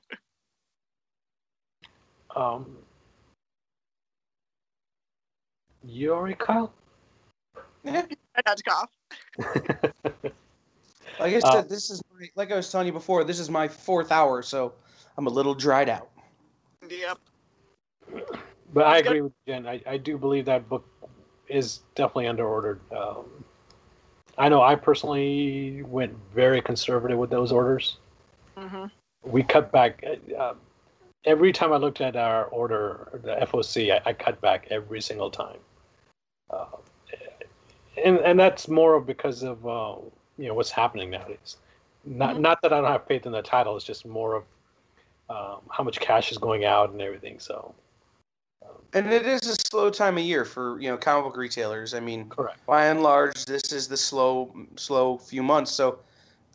Um, 2.36 2.78
you 5.84 6.36
Kyle? 6.40 6.74
Yeah. 7.84 8.06
I 8.36 8.42
not 8.46 8.58
to 8.58 8.64
cough. 8.64 8.90
Like 11.20 11.36
I 11.36 11.40
said, 11.40 11.46
Uh, 11.46 11.62
this 11.62 11.92
is 11.92 12.02
my, 12.20 12.28
like 12.36 12.52
I 12.52 12.56
was 12.56 12.72
telling 12.72 12.88
you 12.88 12.94
before. 12.94 13.24
This 13.24 13.40
is 13.40 13.50
my 13.50 13.68
fourth 13.68 14.12
hour, 14.12 14.42
so 14.42 14.74
I'm 15.18 15.28
a 15.28 15.30
little 15.30 15.54
dried 15.54 15.88
out. 15.88 16.10
Yep. 16.90 17.20
But 18.74 18.88
I 18.88 18.98
agree 18.98 19.22
with 19.22 19.34
Jen. 19.48 19.68
I, 19.68 19.82
I 19.86 19.98
do 19.98 20.18
believe 20.18 20.46
that 20.46 20.68
book 20.68 20.84
is 21.48 21.82
definitely 21.94 22.28
under 22.28 22.48
ordered. 22.48 22.80
Um, 22.92 23.26
I 24.38 24.50
know 24.50 24.64
I 24.64 24.76
personally 24.76 25.84
went 25.84 26.16
very 26.34 26.62
conservative 26.62 27.20
with 27.20 27.30
those 27.30 27.52
orders. 27.52 27.98
hmm 28.58 28.86
We 29.24 29.44
cut 29.44 29.72
back. 29.72 30.04
Uh, 30.38 30.54
every 31.26 31.52
time 31.52 31.74
I 31.74 31.78
looked 31.78 32.02
at 32.02 32.16
our 32.16 32.46
order, 32.46 33.20
the 33.24 33.36
FOC, 33.46 33.92
I, 33.92 34.02
I 34.10 34.14
cut 34.14 34.42
back 34.42 34.68
every 34.72 35.02
single 35.02 35.30
time. 35.30 35.60
Uh, 36.50 36.66
and 38.04 38.18
and 38.20 38.40
that's 38.40 38.68
more 38.68 38.96
of 38.96 39.06
because 39.06 39.44
of 39.44 39.66
uh, 39.68 39.96
you 40.38 40.48
know 40.48 40.54
what's 40.54 40.72
happening 40.72 41.10
nowadays. 41.10 41.58
Not 42.06 42.36
Mhm. 42.36 42.40
not 42.42 42.62
that 42.62 42.74
I 42.74 42.82
don't 42.82 42.92
have 42.92 43.06
faith 43.06 43.26
in 43.26 43.32
the 43.32 43.42
title. 43.42 43.76
It's 43.76 43.86
just 43.86 44.06
more 44.06 44.36
of 44.36 44.44
um, 45.30 45.62
how 45.70 45.84
much 45.84 46.00
cash 46.00 46.32
is 46.32 46.38
going 46.38 46.66
out 46.66 46.92
and 46.92 47.02
everything. 47.02 47.40
So 47.40 47.74
And 48.94 49.12
it 49.12 49.26
is 49.26 49.48
a 49.48 49.56
slow 49.70 49.90
time 49.90 50.18
of 50.18 50.24
year 50.24 50.44
for 50.44 50.80
you 50.82 50.90
know 50.90 50.98
comic 50.98 51.26
book 51.26 51.38
retailers. 51.38 51.94
I 51.94 52.00
mean, 52.02 52.30
correct. 52.30 52.66
by 52.66 52.88
and 52.88 53.02
large, 53.02 53.46
this 53.46 53.72
is 53.72 53.88
the 53.88 53.98
slow, 53.98 54.54
slow 54.76 55.18
few 55.18 55.42
months. 55.44 55.72
So, 55.72 56.00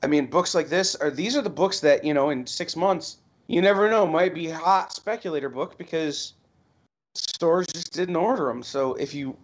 I 0.03 0.07
mean, 0.07 0.27
books 0.27 0.55
like 0.55 0.69
this 0.69 0.95
are 0.97 1.11
these 1.11 1.37
are 1.37 1.43
the 1.43 1.51
books 1.51 1.81
that 1.81 2.05
you 2.05 2.13
know 2.13 2.31
in 2.31 2.47
six 2.47 2.77
months 2.77 3.19
you 3.47 3.63
never 3.63 3.89
know 3.89 4.07
might 4.07 4.35
be 4.35 4.49
hot 4.51 4.93
speculator 4.93 5.49
book 5.49 5.79
because 5.79 6.35
stores 7.15 7.67
just 7.69 7.93
didn't 7.93 8.17
order 8.17 8.47
them. 8.47 8.63
So 8.63 8.95
if 8.95 9.15
you 9.15 9.37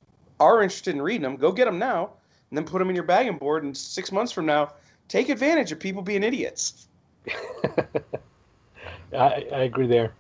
are 0.43 0.63
interested 0.63 0.95
in 0.95 1.03
reading 1.03 1.23
them, 1.23 1.37
go 1.37 1.53
get 1.53 1.67
them 1.67 1.79
now 1.79 2.11
and 2.51 2.59
then 2.59 2.65
put 2.65 2.79
them 2.79 2.89
in 2.91 2.95
your 2.95 3.05
bagging 3.05 3.39
board. 3.39 3.65
And 3.65 3.77
six 3.77 4.13
months 4.13 4.33
from 4.33 4.47
now, 4.47 4.73
take 5.09 5.29
advantage 5.29 5.73
of 5.73 5.79
people 5.79 6.03
being 6.03 6.23
idiots. 6.23 6.89
I, 9.13 9.47
I 9.53 9.63
agree 9.63 9.87
there. 9.87 10.15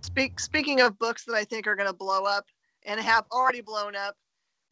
Speak, 0.00 0.40
speaking 0.40 0.80
of 0.80 0.98
books 0.98 1.24
that 1.24 1.34
I 1.34 1.44
think 1.44 1.66
are 1.66 1.76
going 1.76 1.88
to 1.88 1.94
blow 1.94 2.24
up 2.24 2.46
and 2.84 3.00
have 3.00 3.24
already 3.30 3.60
blown 3.60 3.94
up, 3.94 4.16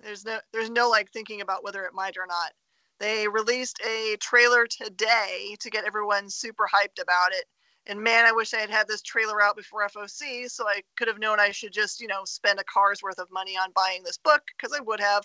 There's 0.03 0.25
no 0.25 0.39
there's 0.53 0.71
no 0.71 0.89
like 0.89 1.11
thinking 1.11 1.41
about 1.41 1.63
whether 1.63 1.85
it 1.85 1.95
might 1.95 2.17
or 2.17 2.27
not. 2.27 2.53
They 2.99 3.29
released 3.29 3.81
a 3.87 4.17
trailer 4.21 4.67
today 4.67 5.57
to 5.61 5.71
get 5.71 5.85
everyone 5.85 6.29
super 6.29 6.69
hyped 6.73 7.01
about 7.03 7.33
it. 7.33 7.45
And 7.87 8.01
man, 8.01 8.25
I 8.27 8.33
wish 8.33 8.55
I 8.55 8.59
had 8.59 8.71
had 8.71 8.87
this 8.87 9.03
trailer 9.03 9.43
out 9.43 9.57
before 9.57 9.87
FOC 9.89 10.51
so 10.51 10.69
I 10.69 10.83
could 10.97 11.09
have 11.09 11.19
known 11.19 11.41
I 11.41 11.51
should 11.51 11.73
just, 11.73 12.01
you 12.01 12.07
know, 12.07 12.25
spend 12.25 12.61
a 12.61 12.65
car's 12.65 13.03
worth 13.03 13.19
of 13.19 13.31
money 13.33 13.57
on 13.57 13.73
buying 13.75 14.03
this 14.03 14.19
book 14.19 14.43
because 14.57 14.77
I 14.77 14.81
would 14.81 15.01
have. 15.01 15.25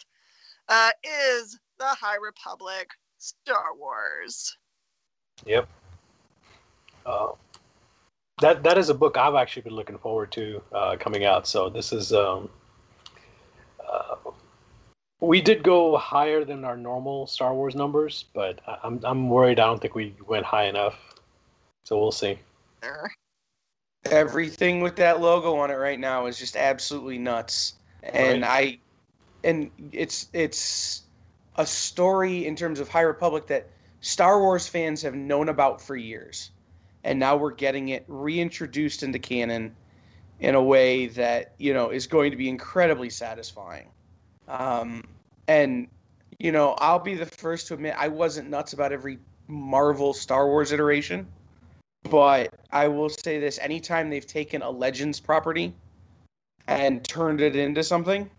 Uh, 0.68 0.90
is 1.04 1.60
the 1.78 1.86
High 1.86 2.16
Republic 2.16 2.90
Star 3.18 3.76
Wars. 3.78 4.58
Yep. 5.46 5.68
Uh, 7.06 7.28
that 8.42 8.64
that 8.64 8.78
is 8.78 8.90
a 8.90 8.94
book 8.94 9.18
I've 9.18 9.36
actually 9.36 9.62
been 9.64 9.76
looking 9.76 9.98
forward 9.98 10.32
to 10.34 10.62
uh, 10.74 10.96
coming 11.00 11.26
out. 11.26 11.48
So 11.48 11.70
this 11.70 11.94
is 11.94 12.14
um, 12.14 12.50
uh, 13.88 14.16
we 15.20 15.42
did 15.42 15.64
go 15.64 15.98
higher 15.98 16.44
than 16.44 16.66
our 16.66 16.76
normal 16.76 17.28
Star 17.28 17.54
Wars 17.54 17.76
numbers, 17.76 18.26
but 18.34 18.60
I'm 18.84 19.00
I'm 19.04 19.30
worried. 19.30 19.60
I 19.60 19.68
don't 19.68 19.82
think 19.82 19.96
we 19.96 20.16
went 20.28 20.46
high 20.46 20.66
enough. 20.66 20.96
So 21.86 22.00
we'll 22.00 22.12
see. 22.12 22.40
Everything 24.06 24.82
with 24.82 24.96
that 24.98 25.22
logo 25.22 25.56
on 25.56 25.70
it 25.72 25.76
right 25.76 26.00
now 26.00 26.26
is 26.26 26.38
just 26.38 26.56
absolutely 26.56 27.18
nuts. 27.18 27.76
And 28.04 28.44
I 28.44 28.80
and 29.44 29.70
it's 29.92 30.28
it's 30.34 31.04
a 31.58 31.66
story 31.66 32.48
in 32.48 32.56
terms 32.56 32.80
of 32.80 32.90
High 32.90 33.02
Republic 33.02 33.48
that 33.48 33.70
Star 34.02 34.40
Wars 34.40 34.68
fans 34.68 35.02
have 35.04 35.16
known 35.16 35.50
about 35.50 35.80
for 35.80 35.96
years. 35.96 36.50
And 37.04 37.20
now 37.20 37.38
we're 37.38 37.52
getting 37.54 37.90
it 37.90 38.04
reintroduced 38.08 39.04
into 39.04 39.20
canon 39.20 39.76
in 40.40 40.56
a 40.56 40.62
way 40.62 41.06
that, 41.08 41.54
you 41.60 41.74
know, 41.74 41.92
is 41.92 42.08
going 42.08 42.32
to 42.32 42.38
be 42.38 42.50
incredibly 42.50 43.12
satisfying. 43.12 43.88
Um, 44.48 45.04
and 45.48 45.88
you 46.40 46.52
know, 46.52 46.74
I'll 46.80 47.00
be 47.00 47.14
the 47.14 47.28
first 47.28 47.68
to 47.68 47.76
admit 47.76 47.96
I 47.98 48.08
wasn't 48.08 48.50
nuts 48.50 48.74
about 48.74 48.92
every 48.92 49.20
Marvel 49.48 50.14
Star 50.14 50.48
Wars 50.48 50.72
iteration. 50.72 51.28
But 52.10 52.54
I 52.72 52.88
will 52.88 53.10
say 53.10 53.40
this 53.40 53.58
anytime 53.60 54.10
they've 54.10 54.26
taken 54.26 54.62
a 54.62 54.70
Legends 54.70 55.20
property 55.20 55.74
and 56.68 57.04
turned 57.04 57.42
it 57.42 57.56
into 57.56 57.84
something 57.84 58.30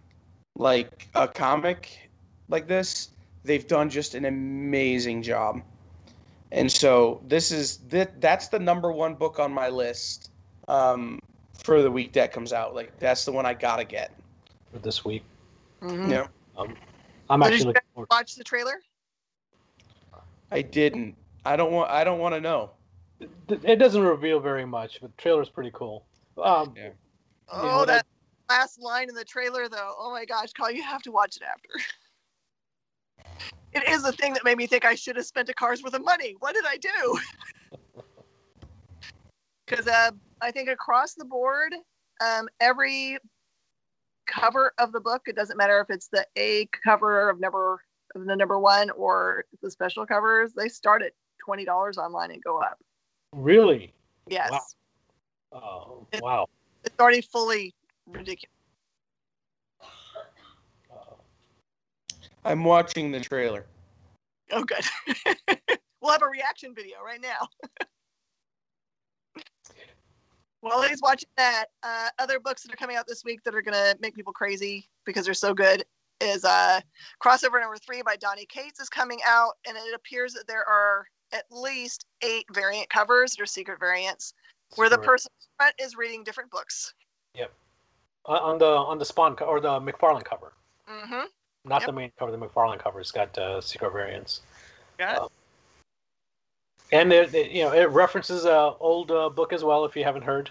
like 0.57 1.09
a 1.15 1.27
comic 1.29 2.11
like 2.49 2.67
this, 2.67 3.11
they've 3.45 3.67
done 3.67 3.91
just 3.91 4.15
an 4.15 4.25
amazing 4.27 5.23
job. 5.23 5.63
And 6.53 6.71
so 6.71 7.21
this 7.27 7.51
is 7.51 7.79
that 7.89 8.21
that's 8.21 8.49
the 8.49 8.59
number 8.59 8.93
one 8.93 9.15
book 9.15 9.39
on 9.41 9.53
my 9.53 9.69
list 9.69 10.31
um, 10.69 11.19
for 11.65 11.83
the 11.83 11.91
week 11.91 12.13
that 12.13 12.33
comes 12.33 12.53
out. 12.53 12.75
Like 12.75 12.99
that's 12.99 13.25
the 13.25 13.33
one 13.33 13.47
I 13.47 13.55
gotta 13.55 13.85
get. 13.85 14.13
For 14.73 14.79
this 14.79 15.05
week, 15.05 15.25
Mhm. 15.83 16.11
Yeah, 16.11 16.27
um, 16.57 16.77
I'm 17.29 17.43
So 17.43 17.49
did 17.49 17.55
actually 17.55 17.61
you 17.61 17.67
looking. 17.97 18.07
Watch 18.11 18.35
the 18.37 18.45
trailer. 18.45 18.81
I 20.51 20.63
didn't. 20.63 21.17
I 21.45 21.57
don't 21.57 21.73
want. 21.73 21.91
I 21.91 22.05
don't 22.05 22.21
want 22.21 22.35
to 22.35 22.41
know. 22.41 22.71
It 23.21 23.31
it 23.49 23.77
doesn't 23.77 24.03
reveal 24.03 24.41
very 24.41 24.67
much, 24.67 25.01
but 25.01 25.17
the 25.17 25.23
trailer's 25.23 25.49
pretty 25.49 25.71
cool. 25.73 26.07
Um, 26.43 26.75
Yeah. 26.77 26.91
Oh, 27.49 27.79
what 27.79 27.91
I- 27.91 27.97
that 27.97 28.07
last 28.49 28.81
line 28.81 29.09
in 29.09 29.15
the 29.15 29.25
trailer, 29.25 29.69
though. 29.69 29.95
Oh 29.99 30.11
my 30.11 30.25
gosh, 30.25 30.53
Carl, 30.53 30.71
you 30.73 30.83
have 30.83 31.03
to 31.03 31.13
watch 31.13 31.37
it 31.37 31.43
after. 31.43 31.69
It 33.73 33.87
is 33.89 34.03
the 34.03 34.13
thing 34.13 34.33
that 34.33 34.43
made 34.43 34.57
me 34.57 34.67
think 34.67 34.87
I 34.87 34.95
should 34.95 35.17
have 35.17 35.27
spent 35.27 35.51
a 35.51 35.55
car's 35.55 35.83
worth 35.83 35.93
of 35.93 36.03
money. 36.03 36.35
What 36.39 36.55
did 36.55 36.65
I 36.67 36.79
do? 36.79 37.21
Because 39.67 39.87
uh, 39.89 40.13
I 40.41 40.51
think 40.53 40.69
across 40.69 41.15
the 41.15 41.25
board, 41.25 41.75
um, 42.21 42.49
every 42.61 43.19
cover 44.27 44.73
of 44.79 44.93
the 44.93 45.01
book, 45.01 45.23
it 45.27 45.35
doesn't 45.37 45.57
matter 45.57 45.81
if 45.81 45.91
it's 45.91 46.09
the 46.09 46.25
A 46.37 46.69
cover 46.85 47.29
of 47.29 47.41
number 47.41 47.81
of 48.15 48.25
the 48.25 48.37
number 48.37 48.59
one 48.59 48.91
or 48.91 49.45
the 49.63 49.71
special 49.71 50.07
covers, 50.07 50.53
they 50.53 50.69
start 50.69 51.03
at 51.03 51.13
twenty 51.45 51.65
dollars 51.65 51.99
online 51.99 52.31
and 52.31 52.43
go 52.43 52.59
up. 52.61 52.79
Really? 53.33 53.93
Yes, 54.29 54.51
Wow. 54.51 54.61
Oh, 55.53 56.07
wow. 56.21 56.47
it's 56.85 56.95
already 56.99 57.21
fully 57.21 57.75
ridiculous. 58.07 58.53
Uh, 59.81 59.85
I'm 62.45 62.65
watching 62.65 63.13
the 63.13 63.21
trailer. 63.21 63.67
Oh, 64.53 64.65
good. 64.65 64.85
we'll 66.01 66.13
have 66.13 66.23
a 66.23 66.29
reaction 66.29 66.75
video 66.75 66.97
right 67.05 67.21
now. 67.21 67.49
While 70.61 70.83
he's 70.83 71.01
watching 71.03 71.29
that, 71.37 71.67
uh, 71.83 72.09
other 72.19 72.41
books 72.41 72.63
that 72.63 72.73
are 72.73 72.77
coming 72.77 72.97
out 72.97 73.07
this 73.07 73.25
week 73.25 73.43
that 73.45 73.55
are 73.55 73.63
going 73.63 73.75
to 73.75 73.97
make 74.01 74.15
people 74.15 74.33
crazy 74.33 74.89
because 75.05 75.25
they're 75.25 75.35
so 75.35 75.55
good 75.55 75.85
is 76.21 76.45
uh, 76.45 76.81
crossover 77.23 77.61
number 77.61 77.77
three 77.77 78.03
by 78.03 78.17
Donny 78.17 78.47
Cates 78.47 78.81
is 78.81 78.89
coming 78.89 79.21
out, 79.29 79.53
and 79.67 79.77
it 79.77 79.95
appears 79.95 80.33
that 80.33 80.49
there 80.49 80.67
are 80.67 81.07
at 81.33 81.45
least 81.51 82.07
eight 82.23 82.47
variant 82.53 82.89
covers 82.89 83.33
that 83.33 83.43
are 83.43 83.47
secret 83.47 83.79
variants 83.81 84.35
where 84.77 84.89
the 84.89 84.99
person 84.99 85.31
front 85.57 85.75
is 85.81 85.97
reading 85.97 86.25
different 86.25 86.51
books. 86.51 86.95
Uh, 88.29 88.33
on 88.43 88.59
the 88.59 88.67
on 88.67 88.99
the 88.99 89.05
Spawn 89.05 89.37
co- 89.37 89.45
or 89.45 89.61
the 89.61 89.79
McFarlane 89.81 90.25
cover, 90.25 90.53
Mm-hmm. 90.91 91.27
not 91.65 91.83
Yep. 91.83 91.87
the 91.87 91.93
main 91.93 92.11
cover. 92.19 92.33
The 92.33 92.39
McFarlane 92.39 92.81
cover. 92.81 92.99
It's 93.01 93.13
got 93.13 93.39
uh, 93.39 93.61
secret 93.61 93.93
variants, 93.93 94.41
Got 94.99 95.15
it. 95.15 95.19
Oh. 95.23 95.31
and 96.91 97.13
it, 97.13 97.33
it- 97.37 97.53
you 97.53 97.63
know 97.63 97.73
it 97.73 97.89
references 97.91 98.45
a 98.45 98.75
old 98.81 99.13
uh, 99.13 99.29
book 99.29 99.53
as 99.53 99.63
well. 99.63 99.85
If 99.85 99.95
you 99.95 100.03
haven't 100.03 100.23
heard, 100.23 100.51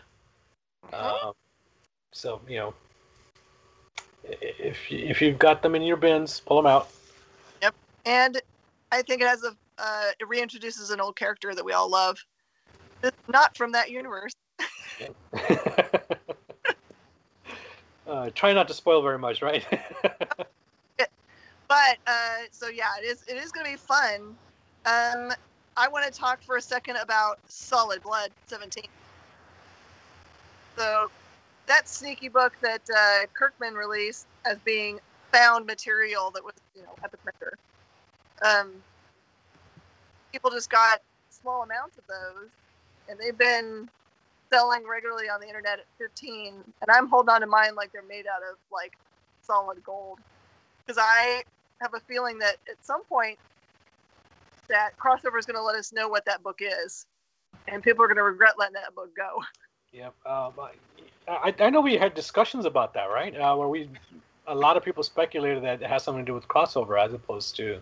Mhm. 0.90 1.26
Um, 1.26 1.34
so 2.14 2.40
you 2.48 2.60
know, 2.60 2.74
if 4.24 4.78
if 4.90 5.22
you've 5.22 5.38
got 5.38 5.62
them 5.62 5.76
in 5.76 5.82
your 5.82 5.98
bins, 5.98 6.40
pull 6.40 6.56
them 6.56 6.68
out. 6.68 6.88
Yep. 7.62 7.76
And 8.06 8.42
I 8.94 9.02
think 9.02 9.22
it 9.22 9.28
has 9.28 9.44
a 9.44 9.54
uh, 9.78 10.12
it 10.20 10.28
reintroduces 10.28 10.92
an 10.92 11.00
old 11.00 11.16
character 11.16 11.54
that 11.54 11.64
we 11.64 11.74
all 11.74 11.90
love. 11.90 12.18
It's 13.04 13.18
not 13.28 13.56
from 13.58 13.72
that 13.74 13.92
universe. 13.92 14.34
uh, 18.08 18.30
try 18.34 18.54
not 18.54 18.68
to 18.68 18.74
spoil 18.74 19.02
very 19.02 19.20
much, 19.20 19.42
right? 19.42 19.66
but 21.68 21.98
uh, 22.08 22.38
so 22.52 22.68
yeah, 22.70 22.92
it 23.02 23.06
is 23.06 23.24
it 23.28 23.38
is 23.38 23.52
going 23.52 23.66
to 23.66 23.72
be 23.72 23.78
fun. 23.78 24.36
Um, 24.86 25.32
I 25.78 25.88
want 25.88 26.12
to 26.12 26.12
talk 26.12 26.42
for 26.42 26.58
a 26.58 26.62
second 26.62 26.98
about 26.98 27.40
Solid 27.48 28.02
Blood 28.04 28.32
17. 28.48 28.84
So 30.78 31.10
that 31.68 31.90
sneaky 31.90 32.30
book 32.30 32.54
that 32.62 32.82
uh, 32.96 33.26
Kirkman 33.34 33.74
released 33.74 34.28
as 34.46 34.58
being 34.60 35.00
found 35.32 35.66
material 35.66 36.32
that 36.32 36.44
was 36.44 36.54
you 36.76 36.84
know 36.84 36.96
at 37.04 37.12
the 37.12 37.18
printer. 37.18 37.58
Um, 38.42 38.74
people 40.36 40.52
just 40.52 40.70
got 40.70 41.00
small 41.30 41.64
amounts 41.64 41.98
of 41.98 42.04
those, 42.10 42.50
and 43.08 43.18
they've 43.18 43.38
been 43.38 43.88
selling 44.52 44.86
regularly 44.86 45.30
on 45.30 45.40
the 45.40 45.48
internet 45.48 45.80
at 45.80 45.86
15. 45.98 46.56
And 46.82 46.92
I'm 46.92 47.08
holding 47.08 47.30
on 47.30 47.40
to 47.40 47.48
mine 47.48 47.74
like 47.74 47.94
they're 47.94 48.04
made 48.04 48.26
out 48.28 48.42
of 48.52 48.58
like 48.70 48.92
solid 49.42 49.82
gold 49.86 50.20
because 50.86 51.02
I 51.02 51.42
have 51.80 51.94
a 51.94 52.02
feeling 52.02 52.38
that 52.40 52.58
at 52.70 52.76
some 52.86 53.06
point 53.06 53.38
that 54.68 54.92
crossover 55.00 55.40
is 55.40 55.46
going 55.46 55.56
to 55.56 55.64
let 55.64 55.78
us 55.78 55.94
know 55.94 56.10
what 56.10 56.26
that 56.26 56.44
book 56.44 56.60
is, 56.60 57.06
and 57.70 57.82
people 57.82 58.04
are 58.04 58.08
going 58.08 58.18
to 58.18 58.24
regret 58.24 58.56
letting 58.60 58.74
that 58.74 58.94
book 58.94 59.16
go. 59.16 59.42
Yep. 59.94 60.14
Um, 60.26 60.52
I, 61.26 61.54
I 61.58 61.70
know 61.70 61.80
we 61.80 61.96
had 61.96 62.14
discussions 62.14 62.66
about 62.66 62.94
that, 62.96 63.06
right? 63.06 63.34
Uh, 63.34 63.56
where 63.56 63.70
we, 63.70 63.88
a 64.46 64.54
lot 64.54 64.76
of 64.76 64.84
people 64.84 65.04
speculated 65.04 65.64
that 65.64 65.82
it 65.82 65.88
has 65.88 66.04
something 66.04 66.26
to 66.26 66.30
do 66.30 66.34
with 66.34 66.46
crossover 66.50 67.02
as 67.02 67.14
opposed 67.14 67.56
to 67.56 67.80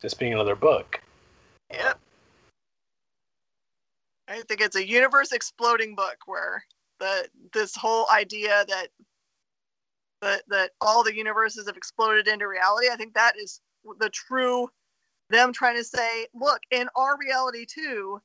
just 0.00 0.18
being 0.18 0.32
another 0.32 0.56
book. 0.56 1.02
Yep. 1.72 2.00
I 4.28 4.42
think 4.42 4.60
it's 4.60 4.76
a 4.76 4.86
universe 4.86 5.32
exploding 5.32 5.94
book 5.94 6.16
where 6.26 6.64
the 7.00 7.28
this 7.52 7.76
whole 7.76 8.06
idea 8.12 8.64
that 8.68 8.88
that 10.22 10.42
that 10.48 10.70
all 10.80 11.04
the 11.04 11.14
universes 11.16 11.66
have 11.66 11.76
exploded 11.76 12.28
into 12.28 12.48
reality. 12.48 12.88
I 12.90 12.96
think 12.96 13.14
that 13.14 13.34
is 13.38 13.60
the 13.98 14.10
true 14.10 14.68
them 15.30 15.52
trying 15.52 15.76
to 15.76 15.84
say, 15.84 16.26
look, 16.34 16.60
in 16.70 16.88
our 16.96 17.16
reality 17.18 17.66
too, 17.66 18.20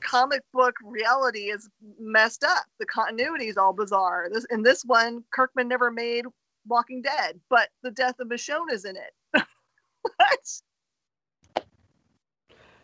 comic 0.00 0.42
book 0.52 0.74
reality 0.84 1.50
is 1.50 1.68
messed 2.00 2.44
up. 2.44 2.64
The 2.78 2.86
continuity 2.86 3.48
is 3.48 3.56
all 3.56 3.72
bizarre. 3.72 4.28
This 4.32 4.46
in 4.50 4.62
this 4.62 4.84
one, 4.84 5.24
Kirkman 5.32 5.68
never 5.68 5.90
made 5.90 6.26
Walking 6.66 7.02
Dead, 7.02 7.40
but 7.50 7.70
the 7.82 7.90
death 7.90 8.16
of 8.20 8.28
Michonne 8.28 8.72
is 8.72 8.84
in 8.84 8.96
it. 8.96 9.12
what? 10.16 10.60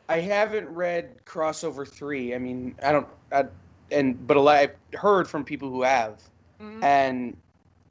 I 0.09 0.21
haven't 0.21 0.69
read 0.69 1.25
crossover 1.25 1.89
three. 1.89 2.35
I 2.35 2.39
mean, 2.39 2.75
I 2.83 2.93
don't. 2.93 3.09
I, 3.33 3.45
and 3.91 4.27
but 4.27 4.37
a 4.37 4.41
lot 4.41 4.57
I've 4.57 4.75
heard 4.95 5.29
from 5.29 5.45
people 5.45 5.71
who 5.71 5.83
have, 5.83 6.23
Mhm. 6.61 6.83
and 6.83 7.37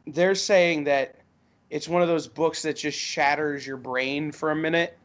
they're 0.07 0.35
saying 0.35 0.83
that 0.85 1.15
it's 1.69 1.87
one 1.87 2.01
of 2.01 2.07
those 2.07 2.27
books 2.27 2.61
that 2.63 2.77
just 2.77 2.97
shatters 2.97 3.65
your 3.65 3.77
brain 3.77 4.31
for 4.31 4.51
a 4.51 4.55
minute, 4.55 4.97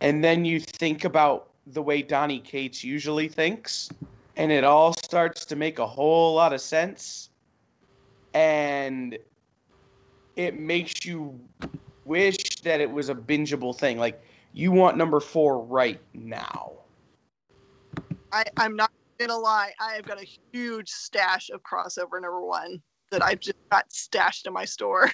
and 0.00 0.24
then 0.24 0.44
you 0.44 0.60
think 0.60 1.04
about 1.04 1.50
the 1.66 1.82
way 1.82 2.02
Donny 2.02 2.40
Cates 2.40 2.84
usually 2.84 3.28
thinks, 3.28 3.90
and 4.36 4.50
it 4.50 4.64
all 4.64 4.92
starts 5.04 5.44
to 5.46 5.56
make 5.56 5.78
a 5.78 5.86
whole 5.86 6.34
lot 6.34 6.52
of 6.52 6.60
sense, 6.60 7.30
and 8.32 9.18
it 10.36 10.58
makes 10.58 11.04
you 11.04 11.38
wish 12.04 12.36
that 12.62 12.80
it 12.80 12.90
was 12.90 13.08
a 13.08 13.14
bingeable 13.14 13.76
thing. 13.76 13.98
Like 13.98 14.22
you 14.54 14.70
want 14.70 14.96
number 14.96 15.18
four 15.18 15.60
right 15.64 16.00
now. 16.14 16.72
I, 18.32 18.44
I'm 18.56 18.76
not 18.76 18.92
gonna 19.18 19.36
lie, 19.36 19.72
I 19.80 19.94
have 19.94 20.06
got 20.06 20.22
a 20.22 20.26
huge 20.52 20.88
stash 20.88 21.50
of 21.50 21.60
crossover 21.62 22.22
number 22.22 22.40
one 22.40 22.80
that 23.10 23.22
I've 23.22 23.40
just 23.40 23.56
got 23.70 23.92
stashed 23.92 24.46
in 24.46 24.52
my 24.52 24.64
store. 24.64 25.10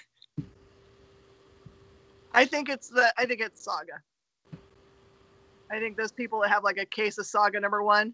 I 2.33 2.45
think 2.45 2.69
it's 2.69 2.89
the 2.89 3.13
I 3.19 3.25
think 3.27 3.41
it's 3.41 3.65
Saga. 3.65 4.03
I 5.73 5.79
think 5.79 5.97
those 5.97 6.13
people 6.13 6.41
that 6.43 6.51
have 6.51 6.63
like 6.63 6.79
a 6.79 6.87
case 6.87 7.17
of 7.19 7.27
Saga 7.27 7.59
number 7.61 7.83
one 7.83 8.13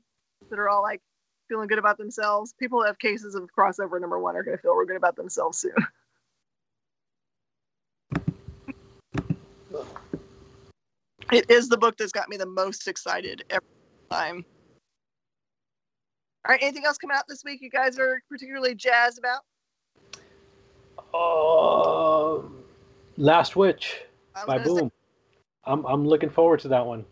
that 0.49 0.59
are 0.59 0.69
all 0.69 0.83
like 0.83 1.03
feeling 1.49 1.67
good 1.67 1.79
about 1.79 1.99
themselves. 1.99 2.55
People 2.59 2.81
that 2.81 2.87
have 2.87 2.99
cases 2.99 3.35
of 3.35 3.49
crossover 3.57 4.01
number 4.01 4.19
one 4.19 4.37
are 4.37 4.45
gonna 4.45 4.59
feel 4.59 4.75
real 4.75 4.87
good 4.87 4.97
about 4.97 5.17
themselves 5.17 5.59
soon. 5.59 5.75
it 11.33 11.51
is 11.51 11.69
the 11.69 11.77
book 11.77 11.97
that's 11.97 12.13
got 12.13 12.29
me 12.29 12.37
the 12.37 12.47
most 12.47 12.89
excited 12.89 13.45
every 13.51 13.67
time. 14.11 14.45
All 16.47 16.53
right, 16.53 16.63
anything 16.63 16.85
else 16.85 16.97
coming 16.99 17.17
out 17.17 17.25
this 17.29 17.43
week 17.45 17.61
you 17.61 17.71
guys 17.71 17.99
are 17.99 18.23
particularly 18.29 18.75
jazzed 18.75 19.19
about? 19.19 19.41
Uh, 21.13 22.43
Last 23.17 23.57
Witch 23.57 24.03
by 24.35 24.45
gonna 24.59 24.65
say- 24.65 24.81
Boom. 24.81 24.93
I'm 25.65 25.85
I'm 25.87 26.07
looking 26.07 26.31
forward 26.31 26.61
to 26.61 26.69
that 26.69 26.87
one. 26.87 27.05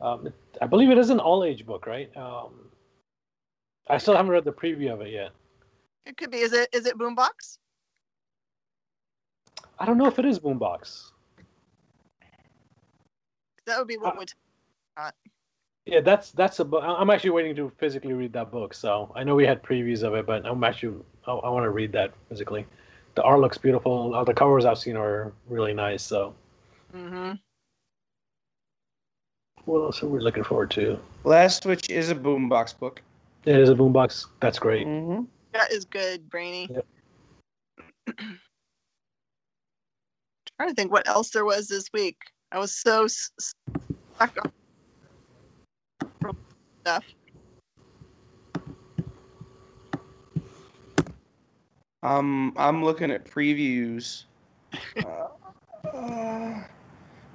Um, 0.00 0.32
I 0.60 0.66
believe 0.66 0.90
it 0.90 0.98
is 0.98 1.10
an 1.10 1.18
all 1.20 1.42
age 1.44 1.64
book, 1.64 1.86
right? 1.86 2.14
Um, 2.16 2.68
I 3.88 3.96
still 3.98 4.14
haven't 4.14 4.30
read 4.30 4.44
the 4.44 4.52
preview 4.52 4.92
of 4.92 5.00
it 5.00 5.10
yet. 5.10 5.30
It 6.04 6.16
could 6.16 6.30
be. 6.30 6.38
Is 6.38 6.52
it 6.52 6.68
is 6.72 6.84
it 6.86 6.98
Boombox? 6.98 7.58
I 9.78 9.86
don't 9.86 9.96
know 9.96 10.06
if 10.06 10.18
it 10.18 10.24
is 10.26 10.38
Boombox. 10.38 11.12
That 13.68 13.78
would 13.78 13.86
be 13.88 13.98
what 13.98 14.14
Uh, 14.14 14.18
would. 14.18 14.32
Yeah, 15.86 16.00
that's 16.00 16.32
that's 16.32 16.58
a 16.58 16.64
book. 16.64 16.82
I'm 16.84 17.08
actually 17.10 17.30
waiting 17.30 17.54
to 17.56 17.70
physically 17.78 18.12
read 18.12 18.32
that 18.32 18.50
book. 18.50 18.74
So 18.74 19.12
I 19.14 19.24
know 19.24 19.34
we 19.34 19.46
had 19.46 19.62
previews 19.62 20.02
of 20.02 20.14
it, 20.14 20.26
but 20.26 20.44
I'm 20.46 20.64
actually 20.64 21.02
I, 21.26 21.32
I 21.32 21.50
want 21.50 21.64
to 21.64 21.70
read 21.70 21.92
that 21.92 22.12
physically. 22.28 22.66
The 23.14 23.22
art 23.22 23.40
looks 23.40 23.58
beautiful. 23.58 24.14
All 24.14 24.24
the 24.24 24.34
covers 24.34 24.64
I've 24.64 24.78
seen 24.78 24.96
are 24.96 25.32
really 25.48 25.74
nice. 25.74 26.02
So 26.02 26.34
Mm-hmm. 26.94 27.32
what 29.66 29.80
else 29.80 30.02
are 30.02 30.08
we 30.08 30.20
looking 30.20 30.44
forward 30.44 30.70
to? 30.72 30.98
Last 31.24 31.66
Witch 31.66 31.90
is 31.90 32.08
a 32.10 32.14
boombox 32.14 32.78
book. 32.78 33.02
It 33.44 33.56
is 33.56 33.68
a 33.68 33.74
Boombox. 33.74 34.26
That's 34.40 34.58
great. 34.58 34.86
Mm-hmm. 34.86 35.24
That 35.52 35.70
is 35.72 35.84
good, 35.84 36.28
Brainy. 36.28 36.68
Yep. 36.70 36.86
trying 40.58 40.68
to 40.70 40.74
think 40.74 40.90
what 40.92 41.06
else 41.08 41.30
there 41.30 41.44
was 41.44 41.68
this 41.68 41.88
week. 41.92 42.16
I 42.50 42.58
was 42.58 42.74
so 42.74 43.04
s- 43.04 43.30
s- 43.38 43.54
stuck 44.16 44.36
on 46.22 46.36
stuff. 46.82 47.04
Um, 52.02 52.54
I'm 52.56 52.84
looking 52.84 53.10
at 53.10 53.24
previews. 53.24 54.24
Uh, 54.96 55.26
uh, 55.94 56.64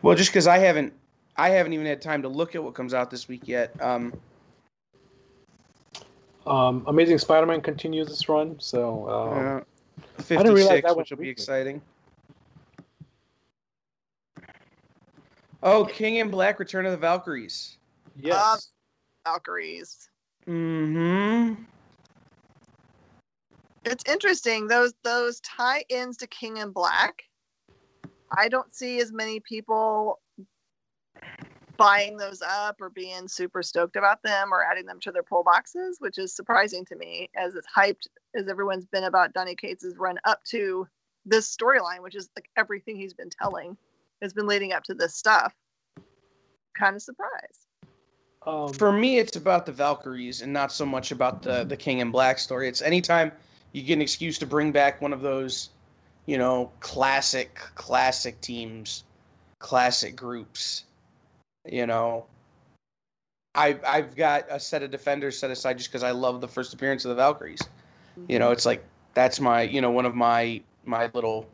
well, 0.01 0.15
just 0.15 0.31
because 0.31 0.47
I 0.47 0.57
haven't, 0.57 0.93
I 1.37 1.49
haven't 1.49 1.73
even 1.73 1.85
had 1.85 2.01
time 2.01 2.21
to 2.21 2.29
look 2.29 2.55
at 2.55 2.63
what 2.63 2.73
comes 2.73 2.93
out 2.93 3.11
this 3.11 3.27
week 3.27 3.47
yet. 3.47 3.75
Um, 3.81 4.13
Um, 6.45 6.83
Amazing 6.87 7.19
Spider-Man 7.19 7.61
continues 7.61 8.09
this 8.09 8.27
run. 8.27 8.59
So 8.59 9.09
um, 9.09 9.47
uh, 9.57 9.59
didn't 10.27 10.53
realize 10.53 10.81
56, 10.81 10.81
that 10.83 10.97
which 10.97 11.09
will 11.11 11.17
be 11.17 11.23
recent. 11.29 11.39
exciting. 11.39 11.81
Oh, 15.63 15.85
King 15.85 16.17
in 16.17 16.29
Black: 16.29 16.59
Return 16.59 16.85
of 16.85 16.91
the 16.91 16.97
Valkyries. 16.97 17.77
yes, 18.17 18.71
Valkyries. 19.25 20.09
Mm-hmm. 20.45 21.63
It's 23.85 24.03
interesting 24.09 24.67
those 24.67 24.93
those 25.03 25.39
tie-ins 25.39 26.17
to 26.17 26.27
King 26.27 26.57
in 26.57 26.71
Black. 26.71 27.23
I 28.37 28.49
don't 28.49 28.75
see 28.75 28.99
as 28.99 29.13
many 29.13 29.39
people 29.39 30.19
buying 31.77 32.17
those 32.17 32.41
up 32.41 32.81
or 32.81 32.89
being 32.89 33.29
super 33.29 33.63
stoked 33.63 33.95
about 33.95 34.21
them 34.21 34.53
or 34.53 34.63
adding 34.63 34.85
them 34.85 34.99
to 34.99 35.11
their 35.11 35.23
pull 35.23 35.43
boxes, 35.43 35.97
which 35.99 36.17
is 36.17 36.35
surprising 36.35 36.83
to 36.85 36.95
me 36.97 37.29
as 37.37 37.55
it's 37.55 37.67
hyped 37.73 38.07
as 38.35 38.49
everyone's 38.49 38.85
been 38.85 39.05
about 39.05 39.33
Donny 39.33 39.55
Cates' 39.55 39.95
run 39.97 40.19
up 40.25 40.43
to 40.45 40.87
this 41.25 41.55
storyline, 41.55 42.01
which 42.01 42.15
is 42.15 42.29
like 42.35 42.49
everything 42.57 42.97
he's 42.97 43.13
been 43.13 43.29
telling 43.29 43.77
has 44.23 44.33
been 44.33 44.47
leading 44.47 44.73
up 44.73 44.83
to 44.85 44.93
this 44.93 45.15
stuff. 45.15 45.53
Kind 46.75 46.95
of 46.95 47.01
surprised. 47.03 47.67
um, 48.47 48.73
For 48.73 48.91
me, 48.91 49.19
it's 49.19 49.35
about 49.35 49.65
the 49.67 49.71
Valkyries 49.71 50.41
and 50.41 50.51
not 50.51 50.71
so 50.71 50.85
much 50.85 51.11
about 51.11 51.43
the 51.43 51.63
the 51.65 51.77
King 51.77 51.99
in 51.99 52.09
Black 52.09 52.39
story. 52.39 52.67
It's 52.67 52.81
anytime 52.81 53.31
you 53.73 53.83
get 53.83 53.93
an 53.93 54.01
excuse 54.01 54.39
to 54.39 54.47
bring 54.47 54.71
back 54.71 55.01
one 55.01 55.13
of 55.13 55.21
those, 55.21 55.69
you 56.25 56.37
know, 56.37 56.71
classic 56.79 57.55
classic 57.75 58.41
teams, 58.41 59.03
classic 59.59 60.15
groups. 60.15 60.85
You 61.69 61.85
know, 61.85 62.25
I've 63.55 63.83
I've 63.85 64.15
got 64.15 64.45
a 64.49 64.59
set 64.59 64.81
of 64.81 64.89
defenders 64.89 65.37
set 65.37 65.51
aside 65.51 65.77
just 65.77 65.91
because 65.91 66.03
I 66.03 66.11
love 66.11 66.41
the 66.41 66.47
first 66.47 66.73
appearance 66.73 67.05
of 67.05 67.09
the 67.09 67.15
Valkyries. 67.15 67.67
You 68.27 68.39
know, 68.39 68.51
it's 68.51 68.65
like 68.65 68.83
that's 69.13 69.39
my 69.39 69.61
you 69.61 69.81
know 69.81 69.91
one 69.91 70.05
of 70.05 70.15
my 70.15 70.61
my 70.85 71.09
little 71.13 71.47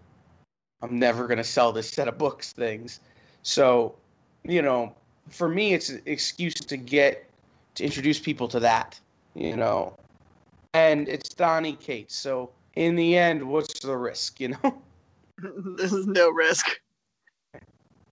I'm 0.82 0.98
never 0.98 1.28
gonna 1.28 1.44
sell 1.44 1.72
this 1.72 1.90
set 1.90 2.08
of 2.08 2.18
books 2.18 2.54
things. 2.54 3.00
So, 3.44 3.96
you 4.44 4.62
know, 4.62 4.94
for 5.30 5.50
me 5.50 5.74
it's 5.74 5.90
an 5.90 6.02
excuse 6.06 6.54
to 6.54 6.78
get 6.78 7.30
to 7.76 7.84
introduce 7.84 8.20
people 8.20 8.48
to 8.50 8.60
that, 8.62 9.00
you 9.36 9.56
know. 9.56 9.96
And 10.74 11.08
it's 11.08 11.30
Donny 11.30 11.74
Cates. 11.74 12.16
So 12.16 12.52
in 12.76 12.96
the 12.96 13.18
end, 13.18 13.44
what's 13.44 13.80
the 13.80 13.96
risk, 13.96 14.40
you 14.40 14.50
know? 14.50 14.82
this 15.78 15.92
is 15.94 16.08
no 16.08 16.30
risk. 16.30 16.80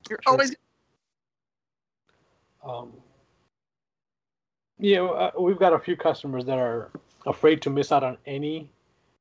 You're 0.10 0.20
Sure. 0.24 0.34
always 0.34 0.56
um, 2.64 2.94
you 4.80 4.96
know, 4.96 5.10
uh, 5.10 5.32
we've 5.40 5.60
got 5.60 5.74
a 5.74 5.80
few 5.80 5.96
customers 5.96 6.46
that 6.46 6.58
are 6.60 6.92
afraid 7.26 7.62
to 7.64 7.70
miss 7.70 7.92
out 7.92 8.04
on 8.04 8.18
any 8.26 8.70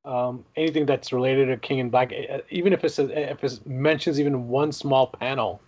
um, 0.07 0.45
anything 0.57 0.87
that's 0.87 1.13
related 1.13 1.47
to 1.47 1.57
King 1.57 1.79
in 1.79 1.91
Black, 1.91 2.13
Uh, 2.13 2.39
even 2.51 2.73
if 2.73 2.85
it's 2.85 2.99
a, 2.99 3.31
if 3.33 3.43
it 3.45 3.67
mentions 3.67 4.21
even 4.21 4.49
one 4.49 4.73
small 4.73 5.09
panel, 5.09 5.61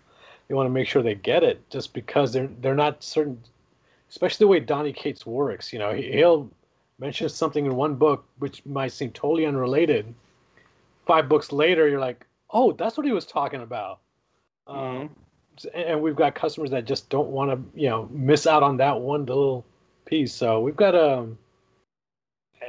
they 0.47 0.55
want 0.55 0.67
to 0.67 0.71
make 0.71 0.89
sure 0.89 1.03
they 1.03 1.17
get 1.17 1.43
it, 1.43 1.69
just 1.71 1.93
because 1.93 2.33
they're 2.33 2.49
they're 2.61 2.75
not 2.75 3.03
certain, 3.03 3.39
especially 4.09 4.45
the 4.45 4.49
way 4.49 4.61
Donny 4.61 4.93
Cates 4.93 5.27
works. 5.27 5.73
You 5.73 5.79
know, 5.81 5.93
he, 5.93 6.13
he'll 6.13 6.49
mention 6.99 7.29
something 7.29 7.67
in 7.67 7.77
one 7.77 7.95
book 7.95 8.25
which 8.39 8.65
might 8.65 8.93
seem 8.93 9.11
totally 9.11 9.45
unrelated. 9.45 10.15
Five 11.07 11.29
books 11.29 11.53
later, 11.53 11.89
you're 11.89 12.01
like, 12.01 12.27
oh, 12.51 12.73
that's 12.73 12.97
what 12.97 13.07
he 13.07 13.13
was 13.13 13.27
talking 13.27 13.63
about. 13.63 13.99
Um, 14.67 15.11
and 15.75 16.01
we've 16.01 16.17
got 16.17 16.35
customers 16.35 16.71
that 16.71 16.85
just 16.85 17.09
don't 17.09 17.29
want 17.29 17.51
to 17.51 17.81
you 17.81 17.89
know 17.89 18.09
miss 18.13 18.47
out 18.47 18.63
on 18.63 18.77
that 18.77 19.01
one 19.01 19.25
little 19.27 19.65
piece 20.05 20.33
so 20.33 20.61
we've 20.61 20.77
got 20.77 20.95
a, 20.95 21.27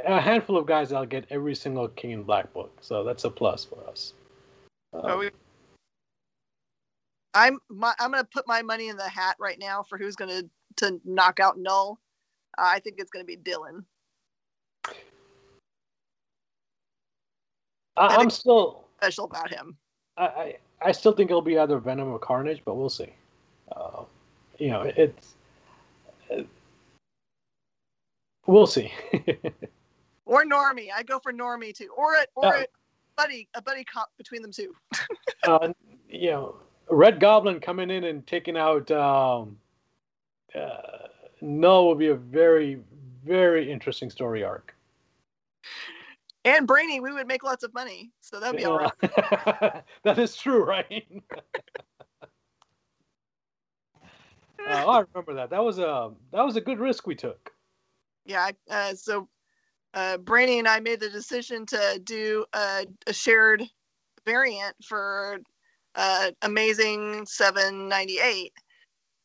a 0.05 0.21
handful 0.21 0.57
of 0.57 0.65
guys 0.65 0.89
that'll 0.89 1.05
get 1.05 1.25
every 1.29 1.55
single 1.55 1.87
king 1.89 2.11
in 2.11 2.23
black 2.23 2.51
book 2.53 2.71
so 2.81 3.03
that's 3.03 3.23
a 3.23 3.29
plus 3.29 3.63
for 3.65 3.85
us 3.87 4.13
Oh, 4.93 5.19
we- 5.19 5.31
I'm 7.35 7.59
my, 7.69 7.93
I'm 7.99 8.11
gonna 8.11 8.23
put 8.23 8.47
my 8.47 8.61
money 8.61 8.87
in 8.87 8.97
the 8.97 9.07
hat 9.07 9.35
right 9.39 9.59
now 9.59 9.83
for 9.83 9.97
who's 9.97 10.15
gonna 10.15 10.43
to 10.77 10.99
knock 11.05 11.39
out 11.39 11.59
Knull. 11.59 11.99
Uh, 12.57 12.63
I 12.65 12.79
think 12.79 12.95
it's 12.99 13.11
gonna 13.11 13.25
be 13.25 13.37
Dylan. 13.37 13.83
I, 17.97 18.15
i'm 18.15 18.29
still 18.29 18.85
Special 18.97 19.25
about 19.25 19.49
him. 19.53 19.77
I, 20.17 20.25
I 20.25 20.57
i 20.81 20.91
still 20.91 21.11
think 21.11 21.29
it'll 21.29 21.41
be 21.41 21.59
either 21.59 21.77
venom 21.79 22.07
or 22.07 22.19
carnage 22.19 22.61
but 22.65 22.75
we'll 22.75 22.89
see 22.89 23.13
uh, 23.75 24.03
you 24.57 24.69
know 24.69 24.81
it's 24.95 25.35
it, 26.29 26.47
we'll 28.47 28.67
see 28.67 28.91
Or 30.29 30.45
Normie. 30.45 30.89
I 30.95 31.01
go 31.01 31.17
for 31.17 31.33
Normie 31.33 31.73
too. 31.73 31.89
Or 31.97 32.13
a, 32.13 32.25
or 32.35 32.55
Oh. 32.55 32.61
a 32.61 32.65
buddy 33.17 33.49
a 33.55 33.61
buddy 33.63 33.83
cop 33.83 34.11
between 34.15 34.43
them 34.43 34.51
two. 34.51 34.75
uh, 35.43 35.73
you 36.07 36.29
know, 36.29 36.55
Red 36.87 37.19
Goblin 37.19 37.59
coming 37.59 37.89
in 37.89 38.03
and 38.03 38.25
taking 38.27 38.55
out 38.55 38.91
um, 38.91 39.57
uh, 40.53 41.07
Knull 41.41 41.87
will 41.87 41.95
be 41.95 42.09
a 42.09 42.15
very, 42.15 42.79
very 43.25 43.71
interesting 43.71 44.11
story 44.11 44.43
arc. 44.43 44.75
And 46.45 46.67
Brainy, 46.67 46.99
we 46.99 47.11
would 47.11 47.27
make 47.27 47.43
lots 47.43 47.63
of 47.63 47.73
money, 47.73 48.11
so 48.21 48.39
that'd 48.39 48.55
be 48.55 48.65
all 48.65 48.77
right. 48.77 49.83
that 50.03 50.19
is 50.19 50.35
true, 50.37 50.63
right? 50.63 51.07
Uh, 54.69 54.85
I 54.85 55.03
remember 55.13 55.33
that. 55.35 55.49
That 55.49 55.63
was 55.63 55.79
a 55.79 56.11
that 56.31 56.45
was 56.45 56.55
a 56.57 56.61
good 56.61 56.79
risk 56.79 57.07
we 57.07 57.15
took. 57.15 57.51
Yeah. 58.25 58.51
Uh, 58.69 58.93
so 58.93 59.27
uh, 59.93 60.17
Brainy 60.17 60.59
and 60.59 60.67
I 60.67 60.79
made 60.79 60.99
the 60.99 61.09
decision 61.09 61.65
to 61.67 61.99
do 62.03 62.45
a, 62.53 62.85
a 63.07 63.13
shared 63.13 63.63
variant 64.25 64.75
for 64.83 65.39
uh, 65.95 66.31
Amazing 66.43 67.25
798. 67.25 68.53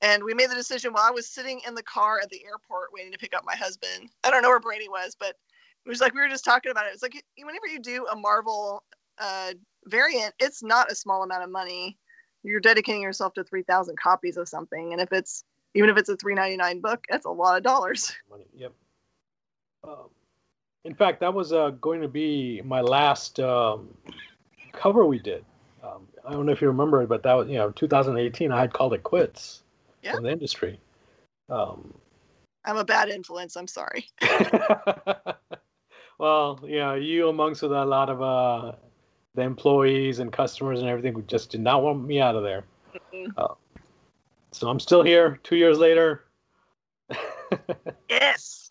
And 0.01 0.23
we 0.23 0.35
made 0.35 0.51
the 0.51 0.55
decision 0.55 0.93
while 0.93 1.05
I 1.07 1.11
was 1.11 1.29
sitting 1.29 1.61
in 1.67 1.75
the 1.75 1.83
car 1.83 2.21
at 2.23 2.29
the 2.31 2.45
airport 2.45 2.93
waiting 2.93 3.13
to 3.13 3.19
pick 3.19 3.35
up 3.35 3.45
my 3.45 3.55
husband. 3.55 4.11
I 4.23 4.31
don't 4.31 4.43
know 4.43 4.51
where 4.51 4.61
Brady 4.61 4.89
was, 4.89 5.17
but 5.19 5.37
it 5.85 5.89
was 5.89 6.01
like 6.01 6.15
we 6.15 6.21
were 6.21 6.29
just 6.29 6.45
talking 6.45 6.71
about 6.71 6.87
it. 6.87 6.93
It's 6.93 7.03
like 7.03 7.23
whenever 7.39 7.67
you 7.67 7.79
do 7.79 8.07
a 8.07 8.17
Marvel 8.17 8.83
uh, 9.19 9.53
variant, 9.87 10.35
it's 10.39 10.63
not 10.63 10.91
a 10.91 10.95
small 10.95 11.23
amount 11.23 11.45
of 11.45 11.51
money. 11.51 11.99
You're 12.43 12.61
dedicating 12.61 13.03
yourself 13.03 13.33
to 13.35 13.45
3,000 13.45 13.99
copies 13.99 14.37
of 14.37 14.49
something. 14.49 14.93
And 14.93 15.01
if 15.01 15.13
it's, 15.13 15.45
even 15.75 15.89
if 15.89 15.97
it's 15.97 16.09
a 16.09 16.17
399 16.17 16.81
book, 16.81 17.05
that's 17.09 17.25
a 17.27 17.31
lot 17.31 17.57
of 17.57 17.63
dollars. 17.63 18.15
Money. 18.31 18.47
Yep. 18.55 18.73
Um, 19.85 20.09
in 20.85 20.95
fact, 20.95 21.21
that 21.21 21.33
was 21.33 21.53
uh, 21.53 21.71
going 21.81 22.01
to 22.03 22.09
be 22.09 22.61
my 22.65 22.81
last 22.81 23.41
um, 23.41 23.89
cover 24.73 25.07
we 25.07 25.19
did. 25.19 25.45
Um, 25.83 26.07
I 26.27 26.33
don't 26.33 26.47
know 26.47 26.53
if 26.53 26.61
you 26.61 26.69
remember 26.69 27.03
it, 27.03 27.09
but 27.09 27.23
that 27.23 27.33
was, 27.35 27.49
you 27.49 27.57
know, 27.57 27.71
2018, 27.71 28.53
I 28.53 28.61
had 28.61 28.73
called 28.73 28.95
it 28.95 29.03
quits 29.03 29.63
Yeah. 30.03 30.15
from 30.15 30.25
the 30.25 30.31
industry. 30.31 30.79
Um, 31.49 31.95
I'm 32.65 32.77
a 32.77 32.85
bad 32.85 33.09
influence. 33.09 33.57
I'm 33.57 33.67
sorry. 33.67 34.09
well, 36.19 36.61
you 36.65 36.79
know, 36.79 36.95
you 36.95 37.29
amongst 37.29 37.63
with 37.63 37.73
a 37.73 37.85
lot 37.85 38.09
of 38.09 38.23
uh, 38.23 38.73
the 39.35 39.43
employees 39.43 40.19
and 40.19 40.33
customers 40.33 40.81
and 40.81 40.89
everything 40.89 41.15
who 41.15 41.23
just 41.23 41.51
did 41.51 41.61
not 41.61 41.83
want 41.83 42.05
me 42.05 42.21
out 42.21 42.37
of 42.37 42.43
there. 42.43 42.65
Mhm. 43.13 43.33
Uh, 43.37 43.55
so 44.53 44.69
I'm 44.69 44.81
still 44.81 45.03
here 45.03 45.41
two 45.43 45.57
years 45.57 45.79
later. 45.79 46.25
Yes. 48.09 48.64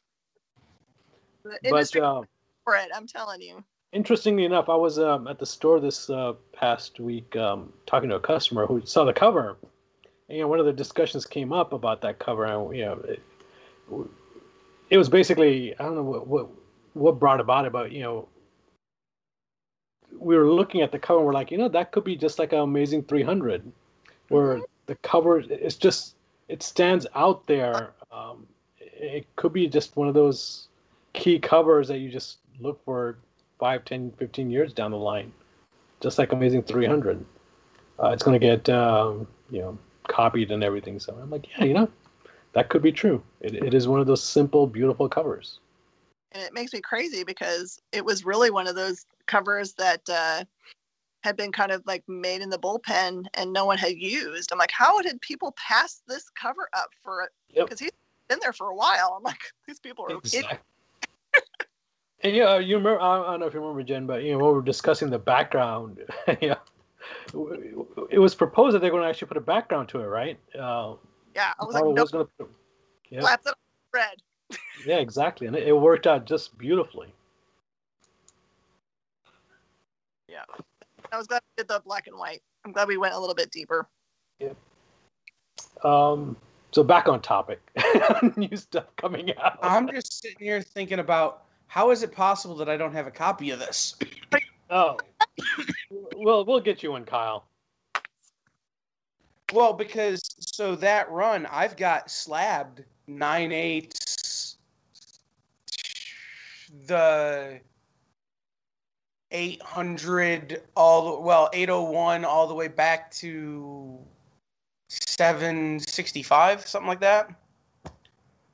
The 1.43 1.59
but 1.63 1.77
industry 1.77 2.01
uh, 2.01 2.21
for 2.63 2.75
it, 2.75 2.89
I'm 2.95 3.07
telling 3.07 3.41
you. 3.41 3.63
interestingly 3.91 4.45
enough, 4.45 4.69
I 4.69 4.75
was 4.75 4.97
um, 4.97 5.27
at 5.27 5.39
the 5.39 5.45
store 5.45 5.79
this 5.79 6.09
uh, 6.09 6.33
past 6.53 6.99
week 6.99 7.35
um, 7.35 7.73
talking 7.85 8.09
to 8.09 8.15
a 8.15 8.19
customer 8.19 8.65
who 8.65 8.85
saw 8.85 9.03
the 9.03 9.13
cover. 9.13 9.57
And, 10.29 10.37
you 10.37 10.43
know, 10.43 10.47
one 10.47 10.59
of 10.59 10.65
the 10.65 10.73
discussions 10.73 11.25
came 11.25 11.51
up 11.51 11.73
about 11.73 12.01
that 12.01 12.19
cover, 12.19 12.45
and 12.45 12.75
you 12.75 12.85
know, 12.85 12.93
it, 13.07 13.21
it 14.89 14.97
was 14.97 15.09
basically 15.09 15.77
I 15.79 15.83
don't 15.83 15.95
know 15.95 16.03
what 16.03 16.27
what 16.27 16.49
what 16.93 17.19
brought 17.19 17.41
about 17.41 17.65
it, 17.65 17.73
but 17.73 17.91
you 17.91 18.01
know, 18.01 18.29
we 20.17 20.37
were 20.37 20.49
looking 20.49 20.81
at 20.81 20.91
the 20.91 20.99
cover, 20.99 21.19
and 21.19 21.25
we're 21.25 21.33
like, 21.33 21.51
you 21.51 21.57
know, 21.57 21.69
that 21.69 21.91
could 21.91 22.05
be 22.05 22.15
just 22.15 22.39
like 22.39 22.53
an 22.53 22.59
Amazing 22.59 23.03
300, 23.03 23.69
where 24.29 24.61
the 24.85 24.95
cover 24.95 25.39
is 25.39 25.75
just 25.75 26.15
it 26.47 26.63
stands 26.63 27.05
out 27.15 27.45
there. 27.47 27.93
Um, 28.11 28.47
it 28.79 29.27
could 29.35 29.51
be 29.51 29.67
just 29.67 29.97
one 29.97 30.07
of 30.07 30.13
those 30.13 30.69
key 31.13 31.39
covers 31.39 31.87
that 31.87 31.99
you 31.99 32.09
just 32.09 32.39
look 32.59 32.83
for 32.83 33.17
5 33.59 33.85
10 33.85 34.11
15 34.17 34.49
years 34.51 34.73
down 34.73 34.91
the 34.91 34.97
line 34.97 35.31
just 36.01 36.17
like 36.17 36.31
amazing 36.31 36.63
300 36.63 37.23
uh, 38.01 38.09
it's 38.09 38.23
going 38.23 38.39
to 38.39 38.45
get 38.45 38.67
um, 38.69 39.27
you 39.49 39.61
know 39.61 39.77
copied 40.07 40.51
and 40.51 40.63
everything 40.63 40.99
so 40.99 41.17
i'm 41.21 41.29
like 41.29 41.47
yeah 41.57 41.63
you 41.63 41.73
know 41.73 41.89
that 42.53 42.69
could 42.69 42.81
be 42.81 42.91
true 42.91 43.21
it, 43.41 43.55
it 43.55 43.73
is 43.73 43.87
one 43.87 43.99
of 43.99 44.07
those 44.07 44.21
simple 44.21 44.67
beautiful 44.67 45.07
covers 45.07 45.59
and 46.33 46.43
it 46.43 46.53
makes 46.53 46.73
me 46.73 46.81
crazy 46.81 47.23
because 47.23 47.79
it 47.91 48.03
was 48.03 48.25
really 48.25 48.49
one 48.49 48.67
of 48.67 48.75
those 48.75 49.05
covers 49.27 49.73
that 49.73 50.01
uh, 50.09 50.43
had 51.23 51.37
been 51.37 51.51
kind 51.51 51.71
of 51.71 51.83
like 51.85 52.03
made 52.07 52.41
in 52.41 52.49
the 52.49 52.57
bullpen 52.57 53.25
and 53.35 53.53
no 53.53 53.65
one 53.65 53.77
had 53.77 53.93
used. 53.93 54.51
I'm 54.51 54.57
like, 54.57 54.71
how 54.71 55.01
did 55.01 55.21
people 55.21 55.53
pass 55.53 56.01
this 56.07 56.29
cover 56.29 56.69
up 56.73 56.89
for 57.01 57.21
it? 57.21 57.29
Yep. 57.55 57.65
Because 57.65 57.79
he's 57.79 57.91
been 58.27 58.39
there 58.41 58.53
for 58.53 58.67
a 58.67 58.75
while. 58.75 59.15
I'm 59.17 59.23
like, 59.23 59.41
these 59.67 59.79
people 59.79 60.05
are 60.05 60.17
idiots. 60.17 60.47
And 62.21 62.35
yeah 62.35 62.57
you 62.57 62.77
remember 62.77 63.01
I, 63.01 63.31
don't 63.31 63.39
know 63.39 63.45
if 63.47 63.53
you 63.53 63.59
remember 63.59 63.83
jen 63.83 64.05
but 64.05 64.23
you 64.23 64.31
know 64.31 64.37
when 64.39 64.47
we 64.47 64.53
were 64.53 64.61
discussing 64.61 65.09
the 65.09 65.19
background 65.19 65.99
yeah 66.41 66.55
it 68.09 68.19
was 68.19 68.33
proposed 68.35 68.75
that 68.75 68.79
they're 68.79 68.91
going 68.91 69.03
to 69.03 69.09
actually 69.09 69.27
put 69.27 69.37
a 69.37 69.41
background 69.41 69.89
to 69.89 69.99
it 69.99 70.05
right 70.05 70.39
uh, 70.55 70.95
Yeah, 71.35 71.51
I 71.59 71.65
was 71.65 71.73
like, 71.73 71.83
no, 71.83 72.05
put, 72.05 72.49
yeah, 73.09 73.21
slap 73.21 73.41
it 73.45 73.53
red. 73.93 74.15
yeah 74.85 74.97
exactly 74.97 75.47
and 75.47 75.55
it, 75.55 75.67
it 75.67 75.73
worked 75.73 76.07
out 76.07 76.25
just 76.25 76.57
beautifully 76.57 77.13
Yeah, 80.33 80.43
I 81.11 81.17
was 81.17 81.27
glad 81.27 81.41
we 81.43 81.61
did 81.61 81.67
the 81.67 81.79
black 81.85 82.07
and 82.07 82.17
white. 82.17 82.41
I'm 82.65 82.71
glad 82.71 82.87
we 82.87 82.97
went 82.97 83.13
a 83.13 83.19
little 83.19 83.35
bit 83.35 83.51
deeper. 83.51 83.87
Um, 85.83 86.35
so 86.73 86.83
back 86.83 87.07
on 87.07 87.21
topic. 87.21 87.61
New 88.35 88.55
stuff 88.57 88.85
coming 88.97 89.35
out. 89.37 89.59
I'm 89.61 89.87
just 89.87 90.21
sitting 90.21 90.37
here 90.39 90.61
thinking 90.61 90.99
about 90.99 91.43
how 91.67 91.91
is 91.91 92.03
it 92.03 92.11
possible 92.11 92.55
that 92.55 92.67
I 92.69 92.77
don't 92.77 92.93
have 92.93 93.07
a 93.07 93.11
copy 93.11 93.51
of 93.51 93.59
this? 93.59 93.95
oh, 94.69 94.97
well, 96.15 96.43
we'll 96.45 96.59
get 96.59 96.83
you 96.83 96.91
one, 96.91 97.05
Kyle. 97.05 97.45
Well, 99.53 99.73
because 99.73 100.21
so 100.39 100.75
that 100.77 101.09
run, 101.11 101.45
I've 101.45 101.77
got 101.77 102.09
slabbed 102.09 102.83
nine 103.07 103.51
eights, 103.51 104.57
the 106.87 107.59
eight 109.31 109.61
hundred 109.61 110.61
all 110.75 111.15
the 111.15 111.21
well 111.21 111.49
eight 111.53 111.69
oh 111.69 111.83
one 111.83 112.23
all 112.25 112.47
the 112.47 112.53
way 112.53 112.67
back 112.67 113.11
to 113.11 113.99
seven 115.17 115.79
sixty 115.79 116.23
five, 116.23 116.65
something 116.67 116.87
like 116.87 117.01
that. 117.01 117.29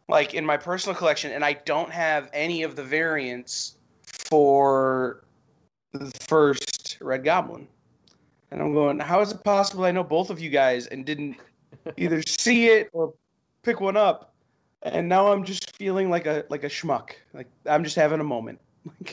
Like 0.08 0.34
in 0.34 0.46
my 0.46 0.58
personal 0.58 0.96
collection, 0.96 1.32
and 1.32 1.46
I 1.46 1.54
don't 1.54 1.92
have 1.92 2.30
any 2.34 2.64
of 2.64 2.76
the 2.76 2.84
variants 2.84 3.76
for 4.02 5.24
the 5.94 6.12
first 6.28 6.98
Red 7.02 7.24
Goblin. 7.24 7.68
And 8.52 8.62
I'm 8.62 8.74
going, 8.74 9.00
how 9.00 9.22
is 9.22 9.32
it 9.32 9.44
possible 9.44 9.86
I 9.86 9.92
know 9.92 10.04
both 10.04 10.30
of 10.32 10.40
you 10.40 10.50
guys 10.50 10.88
and 10.88 11.06
didn't 11.06 11.38
either 11.98 12.24
see 12.24 12.68
it 12.68 12.90
or 12.94 13.14
pick 13.64 13.80
one 13.80 13.98
up? 13.98 14.34
And 14.82 15.08
now 15.08 15.32
I'm 15.32 15.44
just 15.44 15.76
feeling 15.76 16.10
like 16.10 16.26
a 16.26 16.46
like 16.50 16.64
a 16.64 16.70
schmuck. 16.70 17.12
Like 17.34 17.48
I'm 17.66 17.84
just 17.84 17.96
having 17.96 18.20
a 18.20 18.24
moment. 18.24 18.60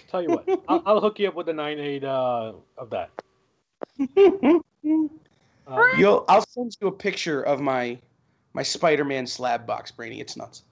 Tell 0.09 0.23
you 0.23 0.29
what, 0.29 0.49
I'll, 0.69 0.83
I'll 0.87 1.01
hook 1.01 1.19
you 1.19 1.29
up 1.29 1.35
with 1.35 1.47
the 1.47 1.53
nine 1.53 1.79
eight 1.79 2.05
uh, 2.05 2.53
of 2.79 2.91
that. 2.91 3.11
Um, 5.67 5.85
You'll 5.99 6.25
I'll 6.29 6.47
send 6.47 6.77
you 6.81 6.89
a 6.89 6.93
picture 6.93 7.43
of 7.43 7.61
my 7.61 7.99
my 8.53 8.63
Spider-Man 8.63 9.27
slab 9.27 9.67
box, 9.67 9.91
Brainy. 9.91 10.21
It's 10.21 10.37
nuts. 10.37 10.63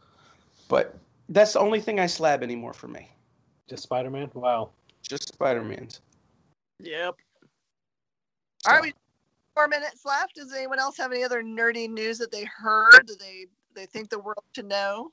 But 0.68 0.96
that's 1.28 1.54
the 1.54 1.60
only 1.60 1.80
thing 1.80 2.00
I 2.00 2.06
slab 2.06 2.42
anymore 2.42 2.72
for 2.72 2.88
me. 2.88 3.08
just 3.68 3.82
Spider 3.82 4.10
Man. 4.10 4.30
Wow. 4.34 4.70
Just 5.02 5.28
Spider-Man's. 5.28 6.00
Yep. 6.80 7.14
All 8.66 8.72
right, 8.72 8.82
we 8.82 8.94
four 9.54 9.68
minutes 9.68 10.04
left. 10.04 10.34
Does 10.34 10.52
anyone 10.52 10.78
else 10.78 10.96
have 10.96 11.12
any 11.12 11.22
other 11.22 11.42
nerdy 11.42 11.88
news 11.88 12.18
that 12.18 12.32
they 12.32 12.44
heard 12.44 13.06
that 13.06 13.18
they 13.18 13.46
they 13.74 13.86
think 13.86 14.08
the 14.08 14.18
world 14.18 14.44
should 14.54 14.66
know? 14.66 15.10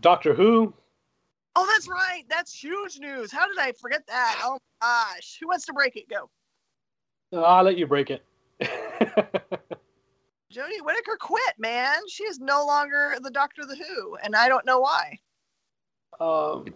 Doctor 0.00 0.34
Who. 0.34 0.72
Oh, 1.58 1.66
that's 1.72 1.88
right. 1.88 2.22
That's 2.28 2.52
huge 2.52 2.98
news. 2.98 3.32
How 3.32 3.46
did 3.48 3.58
I 3.58 3.72
forget 3.80 4.06
that? 4.08 4.40
Oh 4.44 4.58
my 4.82 4.86
gosh. 4.86 5.38
Who 5.40 5.48
wants 5.48 5.64
to 5.66 5.72
break 5.72 5.96
it? 5.96 6.04
Go. 6.08 6.28
I'll 7.42 7.64
let 7.64 7.78
you 7.78 7.86
break 7.86 8.10
it. 8.10 8.22
Jodie 10.52 10.82
Whittaker 10.82 11.16
quit, 11.18 11.54
man. 11.58 11.96
She 12.08 12.24
is 12.24 12.38
no 12.38 12.64
longer 12.66 13.16
the 13.20 13.30
Doctor 13.30 13.62
of 13.62 13.68
the 13.68 13.76
Who, 13.76 14.16
and 14.22 14.36
I 14.36 14.48
don't 14.48 14.66
know 14.66 14.80
why. 14.80 15.18
um, 16.20 16.66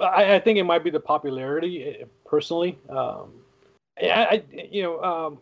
I, 0.00 0.34
I 0.34 0.40
think 0.40 0.58
it 0.58 0.64
might 0.64 0.82
be 0.82 0.90
the 0.90 0.98
popularity, 1.00 1.84
eh, 1.84 2.04
personally. 2.24 2.78
Um, 2.88 3.34
I, 4.02 4.10
I, 4.10 4.42
you 4.50 4.82
know, 4.82 5.02
um, 5.02 5.38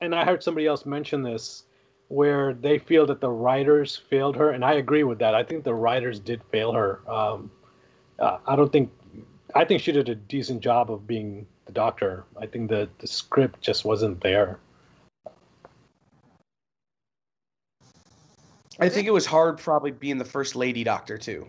and 0.00 0.14
I 0.14 0.24
heard 0.24 0.42
somebody 0.42 0.66
else 0.66 0.84
mention 0.84 1.22
this, 1.22 1.64
where 2.08 2.54
they 2.54 2.78
feel 2.78 3.06
that 3.06 3.20
the 3.20 3.30
writers 3.30 3.96
failed 3.96 4.36
her, 4.36 4.50
and 4.50 4.64
I 4.64 4.74
agree 4.74 5.04
with 5.04 5.18
that. 5.20 5.34
I 5.34 5.44
think 5.44 5.64
the 5.64 5.74
writers 5.74 6.18
did 6.18 6.42
fail 6.50 6.72
her. 6.72 7.00
Um, 7.08 7.50
uh, 8.20 8.38
I 8.46 8.56
don't 8.56 8.70
think. 8.70 8.90
I 9.54 9.64
think 9.64 9.82
she 9.82 9.90
did 9.90 10.08
a 10.08 10.14
decent 10.14 10.60
job 10.60 10.92
of 10.92 11.06
being 11.06 11.46
the 11.66 11.72
Doctor. 11.72 12.24
I 12.40 12.46
think 12.46 12.68
the 12.68 12.88
the 12.98 13.06
script 13.06 13.60
just 13.60 13.84
wasn't 13.84 14.20
there. 14.20 14.58
I 18.80 18.88
think 18.88 19.06
it 19.06 19.12
was 19.12 19.26
hard 19.26 19.58
probably 19.58 19.90
being 19.90 20.16
the 20.16 20.24
first 20.24 20.56
lady 20.56 20.82
doctor 20.82 21.18
too. 21.18 21.46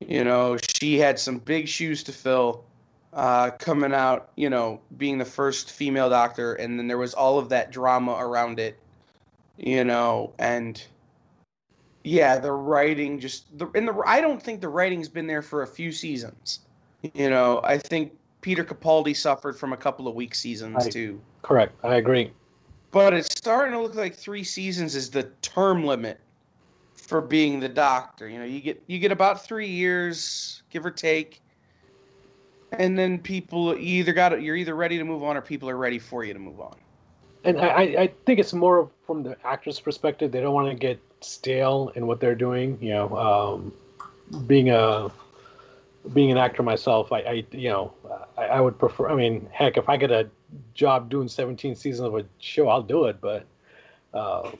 You 0.00 0.24
know, 0.24 0.56
she 0.56 0.98
had 0.98 1.18
some 1.18 1.38
big 1.38 1.68
shoes 1.68 2.02
to 2.04 2.12
fill 2.12 2.64
uh, 3.12 3.50
coming 3.58 3.92
out, 3.92 4.30
you 4.36 4.48
know, 4.48 4.80
being 4.96 5.18
the 5.18 5.26
first 5.26 5.70
female 5.70 6.08
doctor 6.08 6.54
and 6.54 6.78
then 6.78 6.88
there 6.88 6.98
was 6.98 7.12
all 7.12 7.38
of 7.38 7.50
that 7.50 7.70
drama 7.70 8.12
around 8.12 8.58
it, 8.58 8.78
you 9.58 9.84
know, 9.84 10.32
and 10.38 10.82
yeah, 12.04 12.38
the 12.38 12.52
writing 12.52 13.18
just 13.18 13.56
the 13.58 13.66
and 13.74 13.88
the 13.88 13.94
I 14.06 14.20
don't 14.20 14.42
think 14.42 14.60
the 14.60 14.68
writing's 14.68 15.08
been 15.08 15.26
there 15.26 15.42
for 15.42 15.62
a 15.62 15.66
few 15.66 15.90
seasons. 15.90 16.60
You 17.14 17.28
know, 17.30 17.60
I 17.64 17.78
think 17.78 18.12
Peter 18.42 18.62
Capaldi 18.64 19.16
suffered 19.16 19.58
from 19.58 19.72
a 19.72 19.76
couple 19.76 20.06
of 20.06 20.14
weak 20.14 20.34
seasons 20.34 20.76
Right. 20.84 20.92
too. 20.92 21.20
Correct. 21.42 21.74
I 21.82 21.96
agree. 21.96 22.30
But 22.90 23.12
it's 23.14 23.32
starting 23.36 23.72
to 23.72 23.80
look 23.80 23.94
like 23.94 24.14
three 24.14 24.44
seasons 24.44 24.94
is 24.94 25.10
the 25.10 25.24
term 25.42 25.84
limit 25.84 26.20
for 26.94 27.20
being 27.20 27.58
the 27.60 27.68
doctor. 27.68 28.28
You 28.28 28.38
know, 28.38 28.44
you 28.44 28.60
get 28.60 28.82
you 28.86 28.98
get 28.98 29.10
about 29.12 29.44
three 29.44 29.68
years, 29.68 30.62
give 30.70 30.84
or 30.86 30.90
take. 30.90 31.40
and 32.72 32.98
then 32.98 33.18
people 33.18 33.74
either 33.78 34.12
got 34.12 34.40
you're 34.42 34.56
either 34.56 34.74
ready 34.74 34.98
to 34.98 35.04
move 35.04 35.22
on 35.22 35.36
or 35.36 35.40
people 35.40 35.68
are 35.70 35.76
ready 35.76 35.98
for 35.98 36.24
you 36.24 36.32
to 36.32 36.38
move 36.40 36.60
on. 36.60 36.74
And 37.44 37.60
I, 37.60 37.68
I- 37.68 37.96
I 38.02 38.12
think 38.26 38.40
it's 38.40 38.52
more 38.52 38.90
from 39.06 39.22
the 39.22 39.36
actor's 39.44 39.78
perspective. 39.78 40.32
They 40.32 40.40
don't 40.40 40.54
want 40.54 40.68
to 40.70 40.74
get 40.74 40.98
stale 41.24 41.92
in 41.94 42.06
what 42.06 42.20
they're 42.20 42.34
doing. 42.34 42.78
You 42.80 42.90
know, 42.90 43.16
um, 43.16 43.72
being 44.46 44.70
a 44.70 45.10
being 46.12 46.30
an 46.30 46.36
actor 46.36 46.62
myself, 46.62 47.12
I, 47.12 47.20
I 47.20 47.46
you 47.52 47.70
know, 47.70 47.92
I, 48.36 48.44
I 48.44 48.60
would 48.60 48.78
prefer. 48.78 49.08
I 49.08 49.14
mean, 49.14 49.48
heck, 49.52 49.76
if 49.76 49.88
I 49.88 49.96
get 49.96 50.10
a 50.10 50.28
job 50.74 51.08
doing 51.08 51.28
17 51.28 51.74
seasons 51.74 52.06
of 52.06 52.14
a 52.16 52.24
show, 52.38 52.68
I'll 52.68 52.82
do 52.82 53.06
it. 53.06 53.20
But 53.20 53.46
uh, 54.12 54.50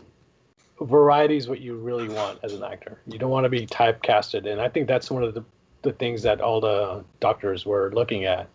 variety 0.81 1.37
is 1.37 1.49
what 1.49 1.61
you 1.61 1.77
really 1.77 2.09
want 2.09 2.39
as 2.43 2.55
an 2.55 2.63
actor. 2.63 3.01
You 3.07 3.19
don't 3.19 3.31
want 3.31 3.45
to 3.45 3.51
be 3.51 3.67
typecasted, 3.67 4.51
and 4.51 4.61
I 4.61 4.69
think 4.69 4.89
that's 4.89 5.11
one 5.11 5.23
of 5.23 5.35
the 5.35 5.45
the 5.83 5.93
things 5.93 6.23
that 6.23 6.41
all 6.41 6.63
the 6.63 7.05
doctors 7.21 7.67
were 7.67 7.93
looking 7.93 8.25
at. 8.25 8.49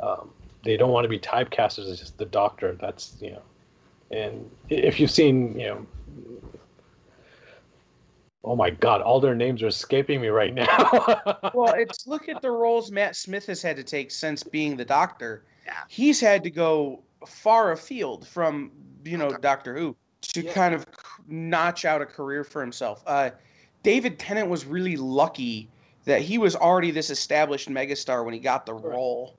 Um, 0.00 0.30
they 0.62 0.76
don't 0.76 0.90
want 0.90 1.04
to 1.04 1.08
be 1.08 1.18
typecasted 1.18 1.90
as 1.90 1.98
just 1.98 2.18
the 2.18 2.26
doctor. 2.26 2.76
That's 2.78 3.16
you 3.20 3.32
know, 3.32 3.42
and 4.10 4.50
if 4.68 5.00
you've 5.00 5.10
seen 5.10 5.58
you 5.58 5.66
know. 5.66 5.86
Oh 8.42 8.56
my 8.56 8.70
God! 8.70 9.02
All 9.02 9.20
their 9.20 9.34
names 9.34 9.62
are 9.62 9.66
escaping 9.66 10.20
me 10.20 10.28
right 10.28 10.54
now. 10.54 10.66
Well, 11.54 11.74
it's 11.74 12.06
look 12.06 12.28
at 12.28 12.40
the 12.40 12.50
roles 12.50 12.90
Matt 12.90 13.16
Smith 13.16 13.46
has 13.46 13.60
had 13.60 13.76
to 13.76 13.82
take 13.84 14.10
since 14.10 14.42
being 14.42 14.76
the 14.76 14.84
Doctor. 14.84 15.44
Yeah. 15.66 15.74
He's 15.88 16.20
had 16.20 16.42
to 16.44 16.50
go 16.50 17.02
far 17.26 17.72
afield 17.72 18.26
from 18.26 18.70
you 19.04 19.18
know 19.18 19.30
Doctor 19.30 19.76
Who 19.76 19.94
to 20.22 20.42
Yeah. 20.42 20.52
kind 20.52 20.74
of 20.74 20.86
notch 21.26 21.84
out 21.84 22.00
a 22.00 22.06
career 22.06 22.44
for 22.44 22.60
himself. 22.60 23.02
Uh, 23.06 23.30
David 23.82 24.18
Tennant 24.18 24.48
was 24.48 24.64
really 24.64 24.96
lucky 24.96 25.68
that 26.04 26.22
he 26.22 26.38
was 26.38 26.56
already 26.56 26.90
this 26.90 27.10
established 27.10 27.68
megastar 27.68 28.24
when 28.24 28.32
he 28.32 28.40
got 28.40 28.64
the 28.64 28.74
Right. 28.74 28.84
role. 28.94 29.36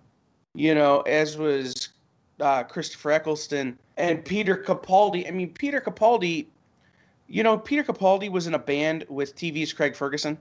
You 0.54 0.76
know, 0.76 1.02
as 1.02 1.38
was 1.38 1.89
uh, 2.39 2.64
Christopher 2.64 3.12
Eccleston 3.12 3.78
and 3.97 4.24
Peter 4.26 4.58
Capaldi. 4.58 5.28
I 5.28 5.32
mean, 5.32 5.54
Peter 5.54 5.80
Capaldi. 5.82 6.47
You 7.32 7.43
know, 7.43 7.57
Peter 7.57 7.84
Capaldi 7.84 8.29
was 8.29 8.47
in 8.47 8.55
a 8.55 8.59
band 8.59 9.05
with 9.07 9.38
TV's 9.38 9.71
Craig 9.71 9.95
Ferguson 9.95 10.38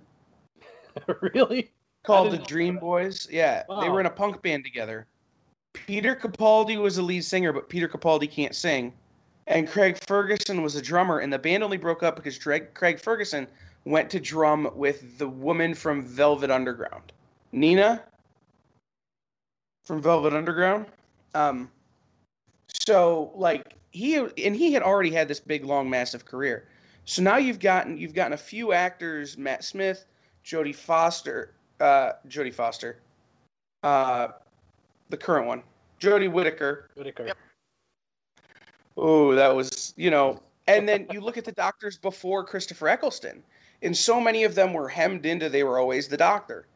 really? 1.35 1.71
called 2.03 2.33
the 2.33 2.39
Dream. 2.39 2.79
Boys. 2.79 3.29
Yeah, 3.31 3.63
they 3.81 3.89
were 3.89 4.01
in 4.01 4.07
a 4.07 4.11
punk 4.11 4.43
band 4.43 4.65
together. 4.65 5.07
Peter 5.73 6.17
Capaldi 6.17 6.77
was 6.77 6.97
the 6.97 7.03
lead 7.03 7.25
singer, 7.25 7.53
but 7.53 7.69
Peter 7.69 7.87
Capaldi 7.87 8.29
can't 8.29 8.57
sing. 8.57 8.93
And 9.47 9.69
Craig 9.69 9.99
Ferguson 10.05 10.63
was 10.63 10.75
a 10.75 10.83
drummer, 10.83 11.21
and 11.21 11.33
the 11.33 11.39
band 11.39 11.63
only 11.63 11.77
broke 11.77 12.03
up 12.03 12.17
because 12.17 12.37
Craig, 12.39 12.75
Craig 12.75 12.99
Ferguson 12.99 13.47
went 13.85 14.11
to 14.11 14.19
drum 14.19 14.69
with 14.75 15.17
the 15.19 15.29
woman 15.29 15.75
from 15.75 16.03
Velvet 16.03 16.51
Underground, 16.51 17.13
Nina 17.53 18.03
from 19.85 20.03
Velvet 20.03 20.33
Underground. 20.33 20.87
Um, 21.35 21.71
so 22.85 23.31
like 23.37 23.75
he 23.93 24.17
and 24.17 24.57
he 24.57 24.73
had 24.73 24.83
already 24.83 25.11
had 25.11 25.29
this 25.29 25.39
big, 25.39 25.65
long, 25.65 25.89
massive 25.89 26.25
career. 26.25 26.67
So 27.11 27.23
now 27.23 27.39
you've 27.39 27.59
gotten 27.59 27.99
you've 27.99 28.15
gotten 28.15 28.35
a 28.35 28.37
few 28.37 28.73
actors: 28.73 29.37
Matt 29.37 29.65
Smith, 29.65 30.05
Jodie 30.45 30.73
Foster, 30.73 31.55
uh, 31.81 32.13
Jodie 32.29 32.55
Foster, 32.55 33.01
uh, 33.83 34.29
the 35.09 35.17
current 35.17 35.49
one, 35.49 35.65
Jodie 36.01 36.31
Whittaker. 36.31 36.89
Whitaker. 36.95 37.27
Yep. 37.27 37.37
Oh, 38.97 39.35
that 39.35 39.53
was 39.53 39.93
you 39.97 40.09
know. 40.09 40.41
And 40.69 40.89
then 40.89 41.09
you 41.11 41.21
look 41.21 41.37
at 41.37 41.45
the 41.45 41.51
doctors 41.51 41.99
before 41.99 42.45
Christopher 42.45 42.87
Eccleston, 42.87 43.43
and 43.83 43.97
so 43.97 44.21
many 44.21 44.45
of 44.45 44.55
them 44.55 44.73
were 44.73 44.89
hemmed 44.89 45.27
into 45.27 45.49
they 45.49 45.65
were 45.65 45.81
always 45.81 46.07
the 46.07 46.17
doctor. 46.17 46.69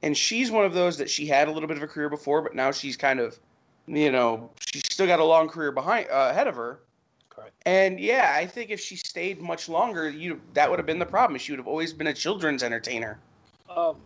And 0.00 0.16
she's 0.16 0.50
one 0.50 0.64
of 0.64 0.72
those 0.72 0.96
that 0.96 1.10
she 1.10 1.26
had 1.26 1.46
a 1.46 1.50
little 1.50 1.68
bit 1.68 1.76
of 1.76 1.82
a 1.82 1.86
career 1.86 2.08
before, 2.08 2.40
but 2.40 2.54
now 2.54 2.70
she's 2.70 2.96
kind 2.96 3.20
of, 3.20 3.38
you 3.86 4.10
know, 4.10 4.48
she's 4.60 4.84
still 4.90 5.06
got 5.06 5.20
a 5.20 5.24
long 5.24 5.46
career 5.46 5.72
behind 5.72 6.08
uh, 6.08 6.28
ahead 6.30 6.46
of 6.46 6.56
her. 6.56 6.78
Correct. 7.34 7.54
And 7.66 7.98
yeah, 7.98 8.34
I 8.36 8.46
think 8.46 8.70
if 8.70 8.80
she 8.80 8.96
stayed 8.96 9.40
much 9.40 9.68
longer, 9.68 10.08
you 10.08 10.40
that 10.52 10.70
would 10.70 10.78
have 10.78 10.86
been 10.86 10.98
the 10.98 11.06
problem. 11.06 11.38
She 11.38 11.52
would 11.52 11.58
have 11.58 11.66
always 11.66 11.92
been 11.92 12.06
a 12.06 12.14
children's 12.14 12.62
entertainer. 12.62 13.18
Um, 13.68 13.96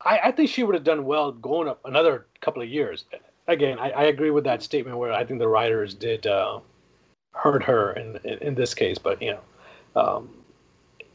I, 0.00 0.18
I 0.24 0.32
think 0.32 0.50
she 0.50 0.62
would 0.62 0.74
have 0.74 0.84
done 0.84 1.04
well 1.04 1.32
going 1.32 1.68
up 1.68 1.80
another 1.84 2.26
couple 2.40 2.62
of 2.62 2.68
years. 2.68 3.04
Again, 3.48 3.78
I, 3.78 3.90
I 3.90 4.02
agree 4.04 4.30
with 4.30 4.44
that 4.44 4.62
statement 4.62 4.98
where 4.98 5.12
I 5.12 5.24
think 5.24 5.38
the 5.38 5.48
writers 5.48 5.94
did 5.94 6.26
uh, 6.26 6.60
hurt 7.32 7.62
her 7.62 7.92
in, 7.92 8.18
in 8.24 8.38
in 8.38 8.54
this 8.54 8.74
case, 8.74 8.98
but 8.98 9.22
you 9.22 9.32
know, 9.32 10.00
um, 10.00 10.30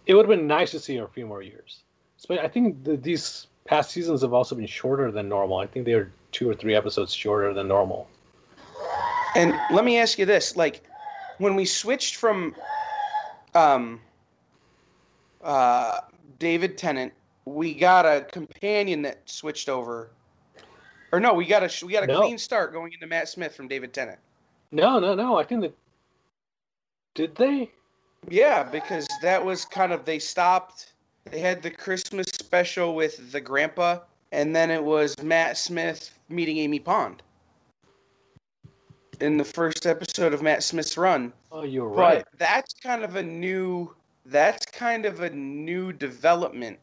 it 0.06 0.14
would 0.14 0.28
have 0.28 0.38
been 0.38 0.48
nice 0.48 0.72
to 0.72 0.80
see 0.80 0.96
her 0.98 1.06
a 1.06 1.10
few 1.10 1.26
more 1.26 1.42
years. 1.42 1.82
So 2.18 2.40
I 2.40 2.48
think 2.48 2.84
the, 2.84 2.96
these 2.96 3.48
past 3.66 3.92
seasons 3.92 4.22
have 4.22 4.34
also 4.34 4.56
been 4.56 4.68
shorter 4.68 5.12
than 5.12 5.28
normal. 5.28 5.58
I 5.58 5.68
think 5.68 5.86
they 5.86 5.94
are 5.94 6.12
two 6.32 6.50
or 6.50 6.54
three 6.54 6.76
episodes 6.76 7.14
shorter 7.14 7.54
than 7.54 7.68
normal. 7.68 8.08
And 9.36 9.58
let 9.70 9.86
me 9.86 9.98
ask 9.98 10.18
you 10.20 10.26
this: 10.26 10.56
like, 10.56 10.84
when 11.38 11.56
we 11.56 11.66
switched 11.66 12.16
from, 12.16 12.56
um, 13.56 14.02
uh, 15.44 16.00
David 16.40 16.78
Tennant, 16.78 17.14
we 17.46 17.74
got 17.74 18.06
a 18.06 18.26
companion 18.32 19.02
that 19.04 19.22
switched 19.26 19.70
over, 19.70 20.10
or 21.12 21.20
no, 21.20 21.34
we 21.34 21.46
got 21.46 21.64
a 21.64 21.86
we 21.86 21.94
got 21.94 22.04
a 22.04 22.08
No. 22.08 22.22
clean 22.22 22.38
start 22.38 22.74
going 22.74 22.94
into 22.94 23.08
Matt 23.08 23.30
Smith 23.30 23.56
from 23.56 23.68
David 23.68 23.94
Tennant. 23.94 24.20
No, 24.72 25.00
no, 25.00 25.16
no. 25.16 25.38
I 25.38 25.44
think 25.44 25.62
that 25.62 25.74
did 27.16 27.36
they? 27.36 27.72
Yeah, 28.30 28.64
because 28.64 29.08
that 29.22 29.44
was 29.44 29.66
kind 29.66 29.92
of 29.92 30.06
they 30.06 30.20
stopped. 30.20 30.94
They 31.26 31.40
had 31.40 31.62
the 31.62 31.72
Christmas 31.72 32.28
special 32.34 32.96
with 32.96 33.32
the 33.32 33.40
grandpa, 33.42 34.00
and 34.32 34.56
then 34.56 34.70
it 34.70 34.84
was 34.84 35.16
Matt 35.24 35.58
Smith 35.58 36.18
meeting 36.30 36.58
Amy 36.58 36.80
Pond 36.80 37.24
in 39.22 39.38
the 39.38 39.46
first 39.46 39.86
episode 39.86 40.34
of 40.34 40.42
Matt 40.42 40.64
Smith's 40.64 40.98
run. 40.98 41.32
Oh, 41.52 41.64
you're 41.64 41.88
right. 41.88 42.26
But 42.32 42.40
that's 42.40 42.74
kind 42.74 43.04
of 43.04 43.16
a 43.16 43.24
new 43.24 43.94
that's 44.26 44.66
kind 44.68 45.06
of 45.06 45.22
a 45.22 45.30
new 45.32 45.92
development 45.92 46.78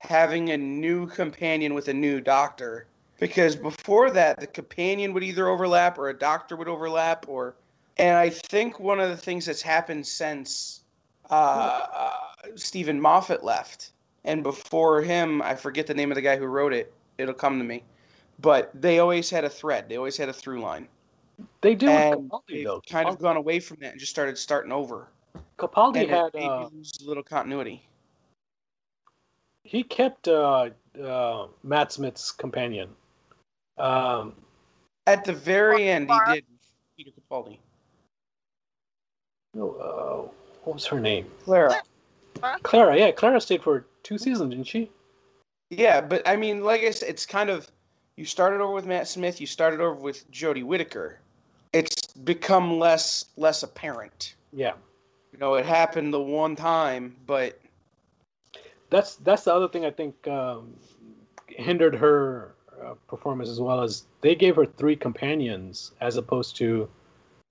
having 0.00 0.50
a 0.50 0.56
new 0.56 1.06
companion 1.06 1.74
with 1.74 1.88
a 1.88 1.92
new 1.92 2.20
doctor 2.20 2.86
because 3.18 3.56
before 3.56 4.10
that 4.10 4.40
the 4.40 4.46
companion 4.46 5.12
would 5.12 5.24
either 5.24 5.48
overlap 5.48 5.98
or 5.98 6.08
a 6.08 6.14
doctor 6.14 6.56
would 6.56 6.68
overlap 6.68 7.26
or 7.28 7.54
and 7.98 8.16
I 8.16 8.30
think 8.30 8.78
one 8.78 9.00
of 9.00 9.10
the 9.10 9.16
things 9.16 9.46
that's 9.46 9.60
happened 9.60 10.06
since 10.06 10.82
uh, 11.30 11.86
uh, 11.92 12.12
Steven 12.54 13.00
Moffat 13.00 13.42
left 13.42 13.90
and 14.24 14.42
before 14.42 15.02
him 15.02 15.42
I 15.42 15.56
forget 15.56 15.86
the 15.86 15.94
name 15.94 16.10
of 16.10 16.14
the 16.14 16.22
guy 16.22 16.36
who 16.36 16.46
wrote 16.46 16.72
it 16.72 16.92
it'll 17.18 17.34
come 17.34 17.58
to 17.58 17.64
me 17.64 17.82
but 18.40 18.70
they 18.72 19.00
always 19.00 19.28
had 19.28 19.44
a 19.44 19.50
thread 19.50 19.88
they 19.88 19.96
always 19.96 20.16
had 20.16 20.28
a 20.28 20.32
through 20.32 20.60
line 20.60 20.86
They 21.60 21.74
do 21.74 21.88
and 21.88 22.30
Capaldi 22.30 22.42
they've 22.48 22.64
though. 22.64 22.82
kind 22.88 23.08
of 23.08 23.18
gone 23.18 23.36
away 23.36 23.58
from 23.60 23.78
that 23.80 23.92
and 23.92 24.00
just 24.00 24.10
started 24.12 24.38
starting 24.38 24.70
over 24.72 25.08
Capaldi 25.58 26.02
and 26.02 26.10
had 26.10 26.30
it 26.34 26.42
uh, 26.42 26.68
you 26.72 26.82
a 27.04 27.04
little 27.04 27.22
continuity. 27.22 27.84
he 29.64 29.82
kept 29.82 30.28
uh, 30.28 30.70
uh, 31.02 31.46
Matt 31.64 31.92
Smith's 31.92 32.30
companion. 32.30 32.88
Um, 33.76 34.34
At 35.06 35.24
the 35.24 35.32
very 35.32 35.88
end, 35.88 36.08
Clara? 36.08 36.34
he 36.34 36.40
did 36.40 36.44
Peter 36.96 37.10
Capaldi. 37.10 37.58
oh, 39.56 39.70
uh, 39.70 40.28
what 40.64 40.74
was 40.74 40.86
her 40.86 41.00
name? 41.00 41.26
Clara. 41.44 41.74
Clara. 42.62 42.96
Yeah, 42.96 43.10
Clara 43.10 43.40
stayed 43.40 43.62
for 43.62 43.84
two 44.04 44.16
seasons, 44.18 44.50
didn't 44.50 44.66
she? 44.66 44.90
Yeah, 45.70 46.00
but 46.00 46.26
I 46.26 46.36
mean, 46.36 46.62
like 46.62 46.82
I 46.82 46.90
said, 46.90 47.08
it's 47.08 47.26
kind 47.26 47.50
of 47.50 47.70
you 48.16 48.24
started 48.24 48.60
over 48.60 48.72
with 48.72 48.86
Matt 48.86 49.08
Smith, 49.08 49.40
you 49.40 49.46
started 49.46 49.80
over 49.80 49.94
with 49.94 50.30
Jodie 50.30 50.64
Whittaker. 50.64 51.20
It's 52.18 52.24
become 52.24 52.78
less 52.78 53.26
less 53.36 53.62
apparent. 53.62 54.34
Yeah. 54.52 54.74
You 55.32 55.38
know, 55.38 55.54
it 55.54 55.66
happened 55.66 56.12
the 56.12 56.20
one 56.20 56.56
time, 56.56 57.16
but 57.26 57.60
That's 58.90 59.16
that's 59.16 59.44
the 59.44 59.54
other 59.54 59.68
thing 59.68 59.84
I 59.84 59.90
think 59.90 60.26
um, 60.28 60.74
hindered 61.48 61.94
her 61.94 62.54
uh, 62.82 62.94
performance 63.06 63.48
as 63.50 63.60
well 63.60 63.82
as 63.82 64.04
they 64.20 64.34
gave 64.34 64.56
her 64.56 64.64
three 64.64 64.96
companions 64.96 65.92
as 66.00 66.16
opposed 66.16 66.56
to 66.56 66.88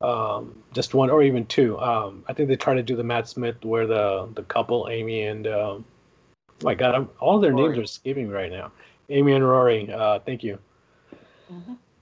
um, 0.02 0.64
just 0.74 0.94
one 0.94 1.10
or 1.10 1.22
even 1.24 1.46
two. 1.46 1.80
Um, 1.80 2.24
I 2.28 2.34
think 2.34 2.50
they 2.50 2.56
tried 2.56 2.76
to 2.76 2.84
do 2.84 2.96
the 2.96 3.04
Matt 3.04 3.28
Smith 3.28 3.64
where 3.64 3.86
the 3.88 4.28
the 4.34 4.44
couple 4.44 4.88
Amy 4.90 5.24
and 5.24 5.48
um, 5.48 5.86
oh 6.50 6.54
my 6.64 6.76
God, 6.76 6.96
I'm, 6.96 7.10
all 7.20 7.40
their 7.40 7.54
names 7.54 7.78
are 7.78 7.84
escaping 7.84 8.28
me 8.30 8.34
right 8.34 8.52
now. 8.52 8.72
Amy 9.10 9.34
and 9.34 9.48
Rory. 9.48 9.92
Uh, 9.92 10.20
thank 10.20 10.44
you. 10.44 10.60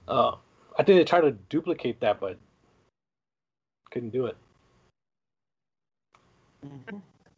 Uh, 0.08 0.36
I 0.78 0.82
think 0.82 0.98
they 0.98 1.04
tried 1.04 1.22
to 1.22 1.32
duplicate 1.32 2.00
that, 2.00 2.20
but 2.20 2.38
couldn't 3.96 4.10
do 4.10 4.26
it. 4.26 4.36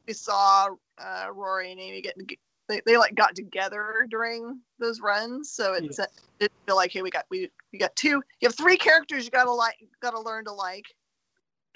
we 0.08 0.12
saw 0.12 0.68
uh, 0.98 1.26
Rory 1.32 1.70
and 1.70 1.80
Amy 1.80 2.02
getting 2.02 2.26
they, 2.68 2.82
they 2.84 2.96
like 2.96 3.14
got 3.14 3.34
together 3.34 4.06
during 4.10 4.60
those 4.80 5.00
runs, 5.00 5.50
so 5.50 5.74
it's 5.74 6.00
it 6.00 6.08
didn't 6.40 6.52
feel 6.66 6.76
like 6.76 6.90
hey 6.90 7.02
we 7.02 7.10
got 7.10 7.26
we 7.30 7.48
we 7.72 7.78
got 7.78 7.94
two 7.94 8.22
you 8.40 8.48
have 8.48 8.56
three 8.56 8.76
characters 8.76 9.24
you 9.24 9.30
gotta 9.30 9.52
like 9.52 9.76
gotta 10.02 10.20
learn 10.20 10.44
to 10.46 10.52
like, 10.52 10.84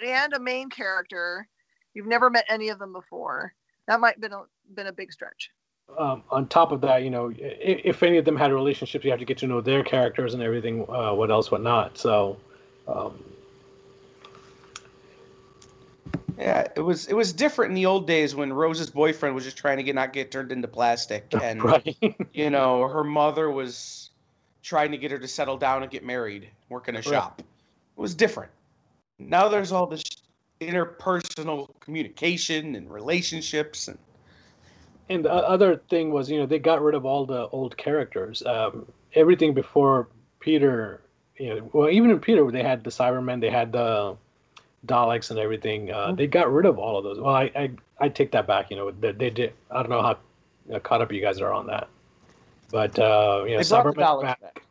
and 0.05 0.33
a 0.35 0.41
main 0.41 0.69
character 0.69 1.49
you've 1.95 2.07
never 2.07 2.29
met 2.29 2.45
any 2.49 2.69
of 2.69 2.79
them 2.79 2.93
before. 2.93 3.55
That 3.87 4.01
might 4.01 4.15
have 4.15 4.21
been 4.21 4.33
a 4.33 4.43
been 4.75 4.89
a 4.89 4.93
big 4.93 5.13
stretch. 5.13 5.51
um, 5.97 6.25
on 6.31 6.49
top 6.49 6.73
of 6.73 6.81
that, 6.81 7.05
you 7.05 7.11
know, 7.11 7.33
if, 7.39 7.81
if, 7.85 8.03
any 8.03 8.19
of 8.19 8.25
them 8.25 8.37
had 8.37 8.53
relationships, 8.53 9.05
you 9.05 9.11
have 9.11 9.21
to 9.21 9.27
get 9.27 9.39
to 9.39 9.47
know 9.47 9.61
their 9.61 9.83
characters 9.83 10.35
and 10.35 10.43
everything, 10.43 10.87
uh, 10.89 11.13
what 11.13 11.31
else, 11.31 11.51
what 11.51 11.63
not. 11.63 11.99
So, 11.99 12.39
um, 12.89 13.32
yeah, 16.39 16.67
it 16.77 16.81
was 16.81 17.07
it 17.07 17.15
was 17.15 17.33
different 17.33 17.71
in 17.71 17.75
the 17.75 17.87
old 17.87 18.07
days 18.07 18.35
when 18.35 18.53
Rose's 18.53 18.91
boyfriend 18.91 19.35
was 19.35 19.45
just 19.45 19.57
trying 19.57 19.77
to 19.77 19.83
get 19.83 19.95
not 19.95 20.13
get 20.13 20.31
turned 20.31 20.53
into 20.53 20.69
plastic, 20.69 21.27
and 21.43 21.63
right. 21.63 21.97
you 22.33 22.51
know 22.51 22.89
her 22.89 23.05
mother 23.05 23.51
was 23.51 24.11
trying 24.63 24.91
to 24.93 24.99
get 24.99 25.11
her 25.11 25.19
to 25.19 25.29
settle 25.29 25.57
down 25.57 25.83
and 25.83 25.91
get 25.91 26.05
married, 26.05 26.49
work 26.69 26.89
in 26.89 26.97
a 26.97 27.03
shop. 27.03 27.35
Right. 27.39 27.47
It 27.97 28.01
was 28.01 28.15
different. 28.15 28.51
Now 29.19 29.49
there's 29.49 29.73
all 29.73 29.87
this 29.87 30.05
interpersonal 30.61 31.69
communication 31.81 32.77
and 32.77 32.91
relationships 32.91 33.89
and 33.89 33.99
and 35.09 35.25
the 35.25 35.33
other 35.33 35.77
thing 35.91 36.13
was 36.13 36.31
you 36.31 36.39
know 36.39 36.47
they 36.47 36.59
got 36.59 36.83
rid 36.83 36.95
of 36.95 37.05
all 37.05 37.27
the 37.27 37.49
old 37.49 37.77
characters 37.77 38.43
um, 38.47 38.87
everything 39.15 39.53
before 39.53 40.09
peter 40.41 41.03
you 41.37 41.49
know 41.49 41.71
well 41.73 41.89
even 41.91 42.11
in 42.11 42.21
peter 42.21 42.49
they 42.51 42.63
had 42.63 42.85
the 42.85 42.91
cybermen 42.91 43.41
they 43.41 43.51
had 43.51 43.73
the 43.73 44.17
daleks 44.87 45.31
and 45.31 45.39
everything 45.39 45.91
uh, 45.91 46.07
mm-hmm. 46.07 46.17
they 46.17 46.27
got 46.27 46.53
rid 46.53 46.67
of 46.67 46.79
all 46.79 46.99
of 46.99 47.05
those 47.05 47.19
well 47.19 47.35
i 47.35 47.51
i, 47.55 47.71
I 48.01 48.09
take 48.09 48.33
that 48.33 48.47
back 48.47 48.71
you 48.71 48.77
know 48.77 48.91
they, 48.91 49.13
they 49.13 49.31
did 49.31 49.53
i 49.71 49.77
don't 49.77 49.91
know 49.91 50.03
how 50.03 50.19
uh, 50.75 50.79
caught 50.81 51.03
up 51.03 51.13
you 51.13 51.21
guys 51.21 51.41
are 51.41 51.53
on 51.53 51.67
that 51.69 51.89
but 52.71 52.99
uh, 52.99 53.45
you 53.47 53.55
know 53.55 53.61
cybermen 53.61 54.23
back. 54.23 54.41
back. 54.41 54.63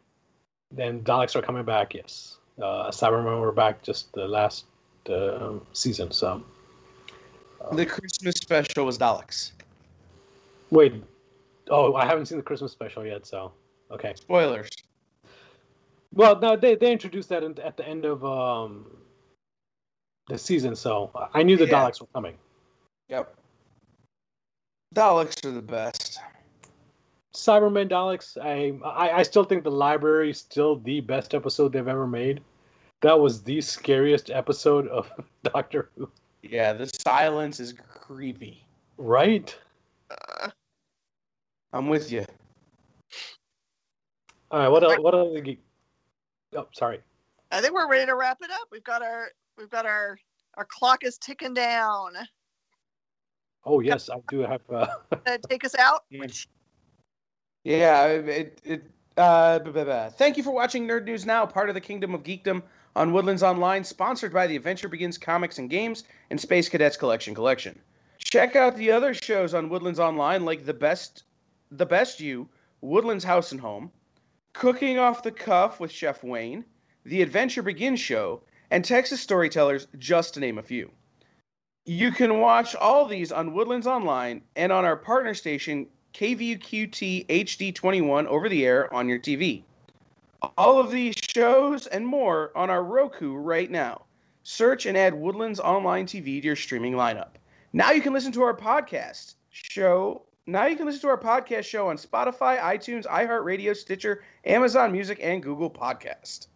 then 0.71 1.01
daleks 1.01 1.35
are 1.35 1.41
coming 1.41 1.63
back 1.63 1.93
yes 1.93 2.37
uh, 2.61 2.89
cybermen 2.89 3.39
were 3.39 3.51
back 3.51 3.81
just 3.81 4.11
the 4.13 4.27
last 4.27 4.65
uh, 5.09 5.53
season 5.73 6.11
so 6.11 6.43
the 7.73 7.85
christmas 7.85 8.35
special 8.35 8.85
was 8.85 8.97
daleks 8.97 9.51
Wait. 10.71 10.93
Oh, 11.69 11.93
I 11.95 12.05
haven't 12.05 12.25
seen 12.25 12.37
the 12.37 12.43
Christmas 12.43 12.71
special 12.71 13.05
yet, 13.05 13.25
so 13.25 13.51
okay. 13.91 14.13
Spoilers. 14.15 14.69
Well, 16.13 16.39
no, 16.39 16.55
they 16.55 16.75
they 16.75 16.91
introduced 16.91 17.29
that 17.29 17.43
in, 17.43 17.57
at 17.59 17.77
the 17.77 17.87
end 17.87 18.05
of 18.05 18.25
um 18.25 18.85
the 20.31 20.37
season, 20.37 20.75
so 20.75 21.11
I 21.33 21.43
knew 21.43 21.57
the 21.57 21.67
yeah. 21.67 21.73
Daleks 21.73 21.99
were 21.99 22.07
coming. 22.13 22.35
Yep. 23.09 23.35
Daleks 24.95 25.45
are 25.45 25.51
the 25.51 25.61
best. 25.61 26.19
Cybermen 27.33 27.89
Daleks, 27.89 28.37
I, 28.41 28.77
I 28.85 29.19
I 29.19 29.23
still 29.23 29.43
think 29.43 29.63
the 29.63 29.71
library 29.71 30.31
is 30.31 30.39
still 30.39 30.77
the 30.77 30.99
best 31.01 31.33
episode 31.33 31.71
they've 31.71 31.87
ever 31.87 32.07
made. 32.07 32.41
That 33.01 33.19
was 33.19 33.41
the 33.41 33.61
scariest 33.61 34.29
episode 34.29 34.87
of 34.87 35.11
Doctor 35.43 35.89
Who. 35.95 36.09
Yeah, 36.43 36.73
the 36.73 36.87
silence 36.87 37.59
is 37.59 37.73
creepy. 37.73 38.65
Right? 38.97 39.57
Uh, 40.09 40.49
I'm 41.73 41.87
with 41.87 42.11
you. 42.11 42.25
All 44.51 44.59
right. 44.59 44.67
What 44.67 44.83
else? 44.83 44.97
What 44.99 45.13
other? 45.13 45.41
Oh, 46.55 46.67
sorry. 46.73 46.99
I 47.51 47.61
think 47.61 47.73
we're 47.73 47.89
ready 47.89 48.05
to 48.05 48.15
wrap 48.15 48.39
it 48.41 48.51
up. 48.51 48.67
We've 48.71 48.83
got 48.83 49.01
our 49.01 49.29
we've 49.57 49.69
got 49.69 49.85
our 49.85 50.17
our 50.55 50.65
clock 50.65 51.03
is 51.03 51.17
ticking 51.17 51.53
down. 51.53 52.13
Oh 53.65 53.79
yes, 53.79 54.09
I 54.09 54.17
do 54.29 54.39
have. 54.39 54.61
Uh... 54.69 54.87
take 55.49 55.63
us 55.63 55.75
out. 55.75 56.03
Yeah. 57.63 58.05
It, 58.05 58.59
it, 58.63 58.83
uh, 59.17 59.59
blah, 59.59 59.71
blah, 59.71 59.83
blah. 59.83 60.09
Thank 60.09 60.37
you 60.37 60.43
for 60.43 60.51
watching 60.51 60.87
Nerd 60.87 61.05
News 61.05 61.25
Now, 61.25 61.45
part 61.45 61.69
of 61.69 61.75
the 61.75 61.81
Kingdom 61.81 62.15
of 62.15 62.23
Geekdom 62.23 62.63
on 62.95 63.13
Woodlands 63.13 63.43
Online, 63.43 63.83
sponsored 63.83 64.33
by 64.33 64.47
the 64.47 64.55
Adventure 64.55 64.89
Begins 64.89 65.17
Comics 65.17 65.59
and 65.59 65.69
Games 65.69 66.05
and 66.29 66.39
Space 66.39 66.69
Cadets 66.69 66.97
Collection 66.97 67.35
Collection. 67.35 67.79
Check 68.17 68.55
out 68.55 68.75
the 68.77 68.91
other 68.91 69.13
shows 69.13 69.53
on 69.53 69.69
Woodlands 69.69 69.99
Online, 69.99 70.45
like 70.45 70.65
the 70.65 70.73
best 70.73 71.23
the 71.71 71.85
Best 71.85 72.19
You, 72.19 72.49
Woodlands 72.81 73.23
House 73.23 73.51
and 73.51 73.61
Home, 73.61 73.91
Cooking 74.53 74.99
Off 74.99 75.23
the 75.23 75.31
Cuff 75.31 75.79
with 75.79 75.91
Chef 75.91 76.21
Wayne, 76.21 76.65
The 77.05 77.21
Adventure 77.21 77.61
Begins 77.61 77.99
Show, 77.99 78.41
and 78.71 78.83
Texas 78.83 79.21
Storytellers, 79.21 79.87
just 79.99 80.33
to 80.33 80.39
name 80.39 80.57
a 80.57 80.63
few. 80.63 80.89
You 81.85 82.11
can 82.11 82.39
watch 82.39 82.75
all 82.75 83.05
these 83.05 83.31
on 83.31 83.53
Woodlands 83.53 83.85
Online 83.85 84.41
and 84.55 84.71
on 84.71 84.85
our 84.85 84.95
partner 84.95 85.33
station, 85.33 85.85
KVUQT 86.13 87.27
HD21 87.27 88.25
over 88.25 88.49
the 88.49 88.65
air 88.65 88.91
on 88.93 89.07
your 89.07 89.19
TV. 89.19 89.63
All 90.57 90.79
of 90.79 90.89
these 90.89 91.15
shows 91.15 91.85
and 91.87 92.05
more 92.05 92.51
on 92.55 92.69
our 92.69 92.83
Roku 92.83 93.35
right 93.35 93.69
now. 93.69 94.05
Search 94.43 94.87
and 94.87 94.97
add 94.97 95.13
Woodlands 95.13 95.59
Online 95.59 96.07
TV 96.07 96.41
to 96.41 96.47
your 96.47 96.55
streaming 96.55 96.93
lineup. 96.93 97.31
Now 97.73 97.91
you 97.91 98.01
can 98.01 98.13
listen 98.13 98.31
to 98.31 98.41
our 98.41 98.55
podcast 98.55 99.35
show 99.51 100.23
now 100.47 100.65
you 100.65 100.75
can 100.75 100.87
listen 100.87 101.01
to 101.01 101.07
our 101.09 101.19
podcast 101.19 101.65
show 101.65 101.87
on 101.87 101.97
Spotify, 101.97 102.59
iTunes, 102.59 103.05
iHeartRadio, 103.05 103.75
Stitcher, 103.75 104.23
Amazon 104.43 104.91
Music, 104.91 105.19
and 105.21 105.41
Google 105.41 105.69
Podcast. 105.69 106.47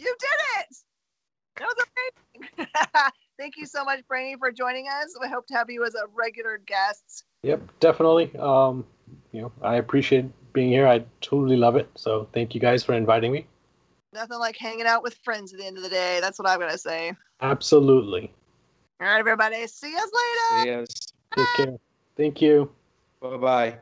You 0.00 0.16
did 0.18 0.60
it! 0.60 0.76
That 1.58 1.68
was 1.68 1.86
amazing. 2.56 2.68
Thank 3.38 3.58
you 3.58 3.66
so 3.66 3.84
much, 3.84 4.00
Brainy, 4.08 4.34
for 4.38 4.50
joining 4.50 4.86
us. 4.88 5.14
We 5.20 5.28
hope 5.28 5.46
to 5.48 5.54
have 5.54 5.68
you 5.68 5.84
as 5.84 5.94
a 5.94 6.04
regular 6.14 6.56
guest. 6.56 7.24
Yep, 7.42 7.60
definitely. 7.80 8.34
Um, 8.38 8.86
you 9.32 9.42
know, 9.42 9.52
I 9.60 9.76
appreciate 9.76 10.24
being 10.54 10.70
here. 10.70 10.86
I 10.86 11.04
totally 11.20 11.56
love 11.56 11.76
it. 11.76 11.90
So 11.96 12.28
thank 12.32 12.54
you 12.54 12.62
guys 12.62 12.82
for 12.82 12.94
inviting 12.94 13.30
me. 13.30 13.46
Nothing 14.14 14.38
like 14.38 14.56
hanging 14.56 14.86
out 14.86 15.02
with 15.02 15.18
friends 15.22 15.52
at 15.52 15.58
the 15.58 15.66
end 15.66 15.76
of 15.76 15.82
the 15.82 15.90
day. 15.90 16.18
That's 16.22 16.38
what 16.38 16.48
I'm 16.48 16.58
gonna 16.58 16.78
say. 16.78 17.12
Absolutely. 17.42 18.32
All 19.02 19.06
right, 19.06 19.18
everybody. 19.18 19.66
See 19.66 19.90
you 19.90 19.98
later. 19.98 20.66
Yes. 20.66 21.12
Take 21.36 21.66
care. 21.66 21.76
Thank 22.16 22.40
you. 22.40 22.70
Bye 23.20 23.36
bye. 23.36 23.78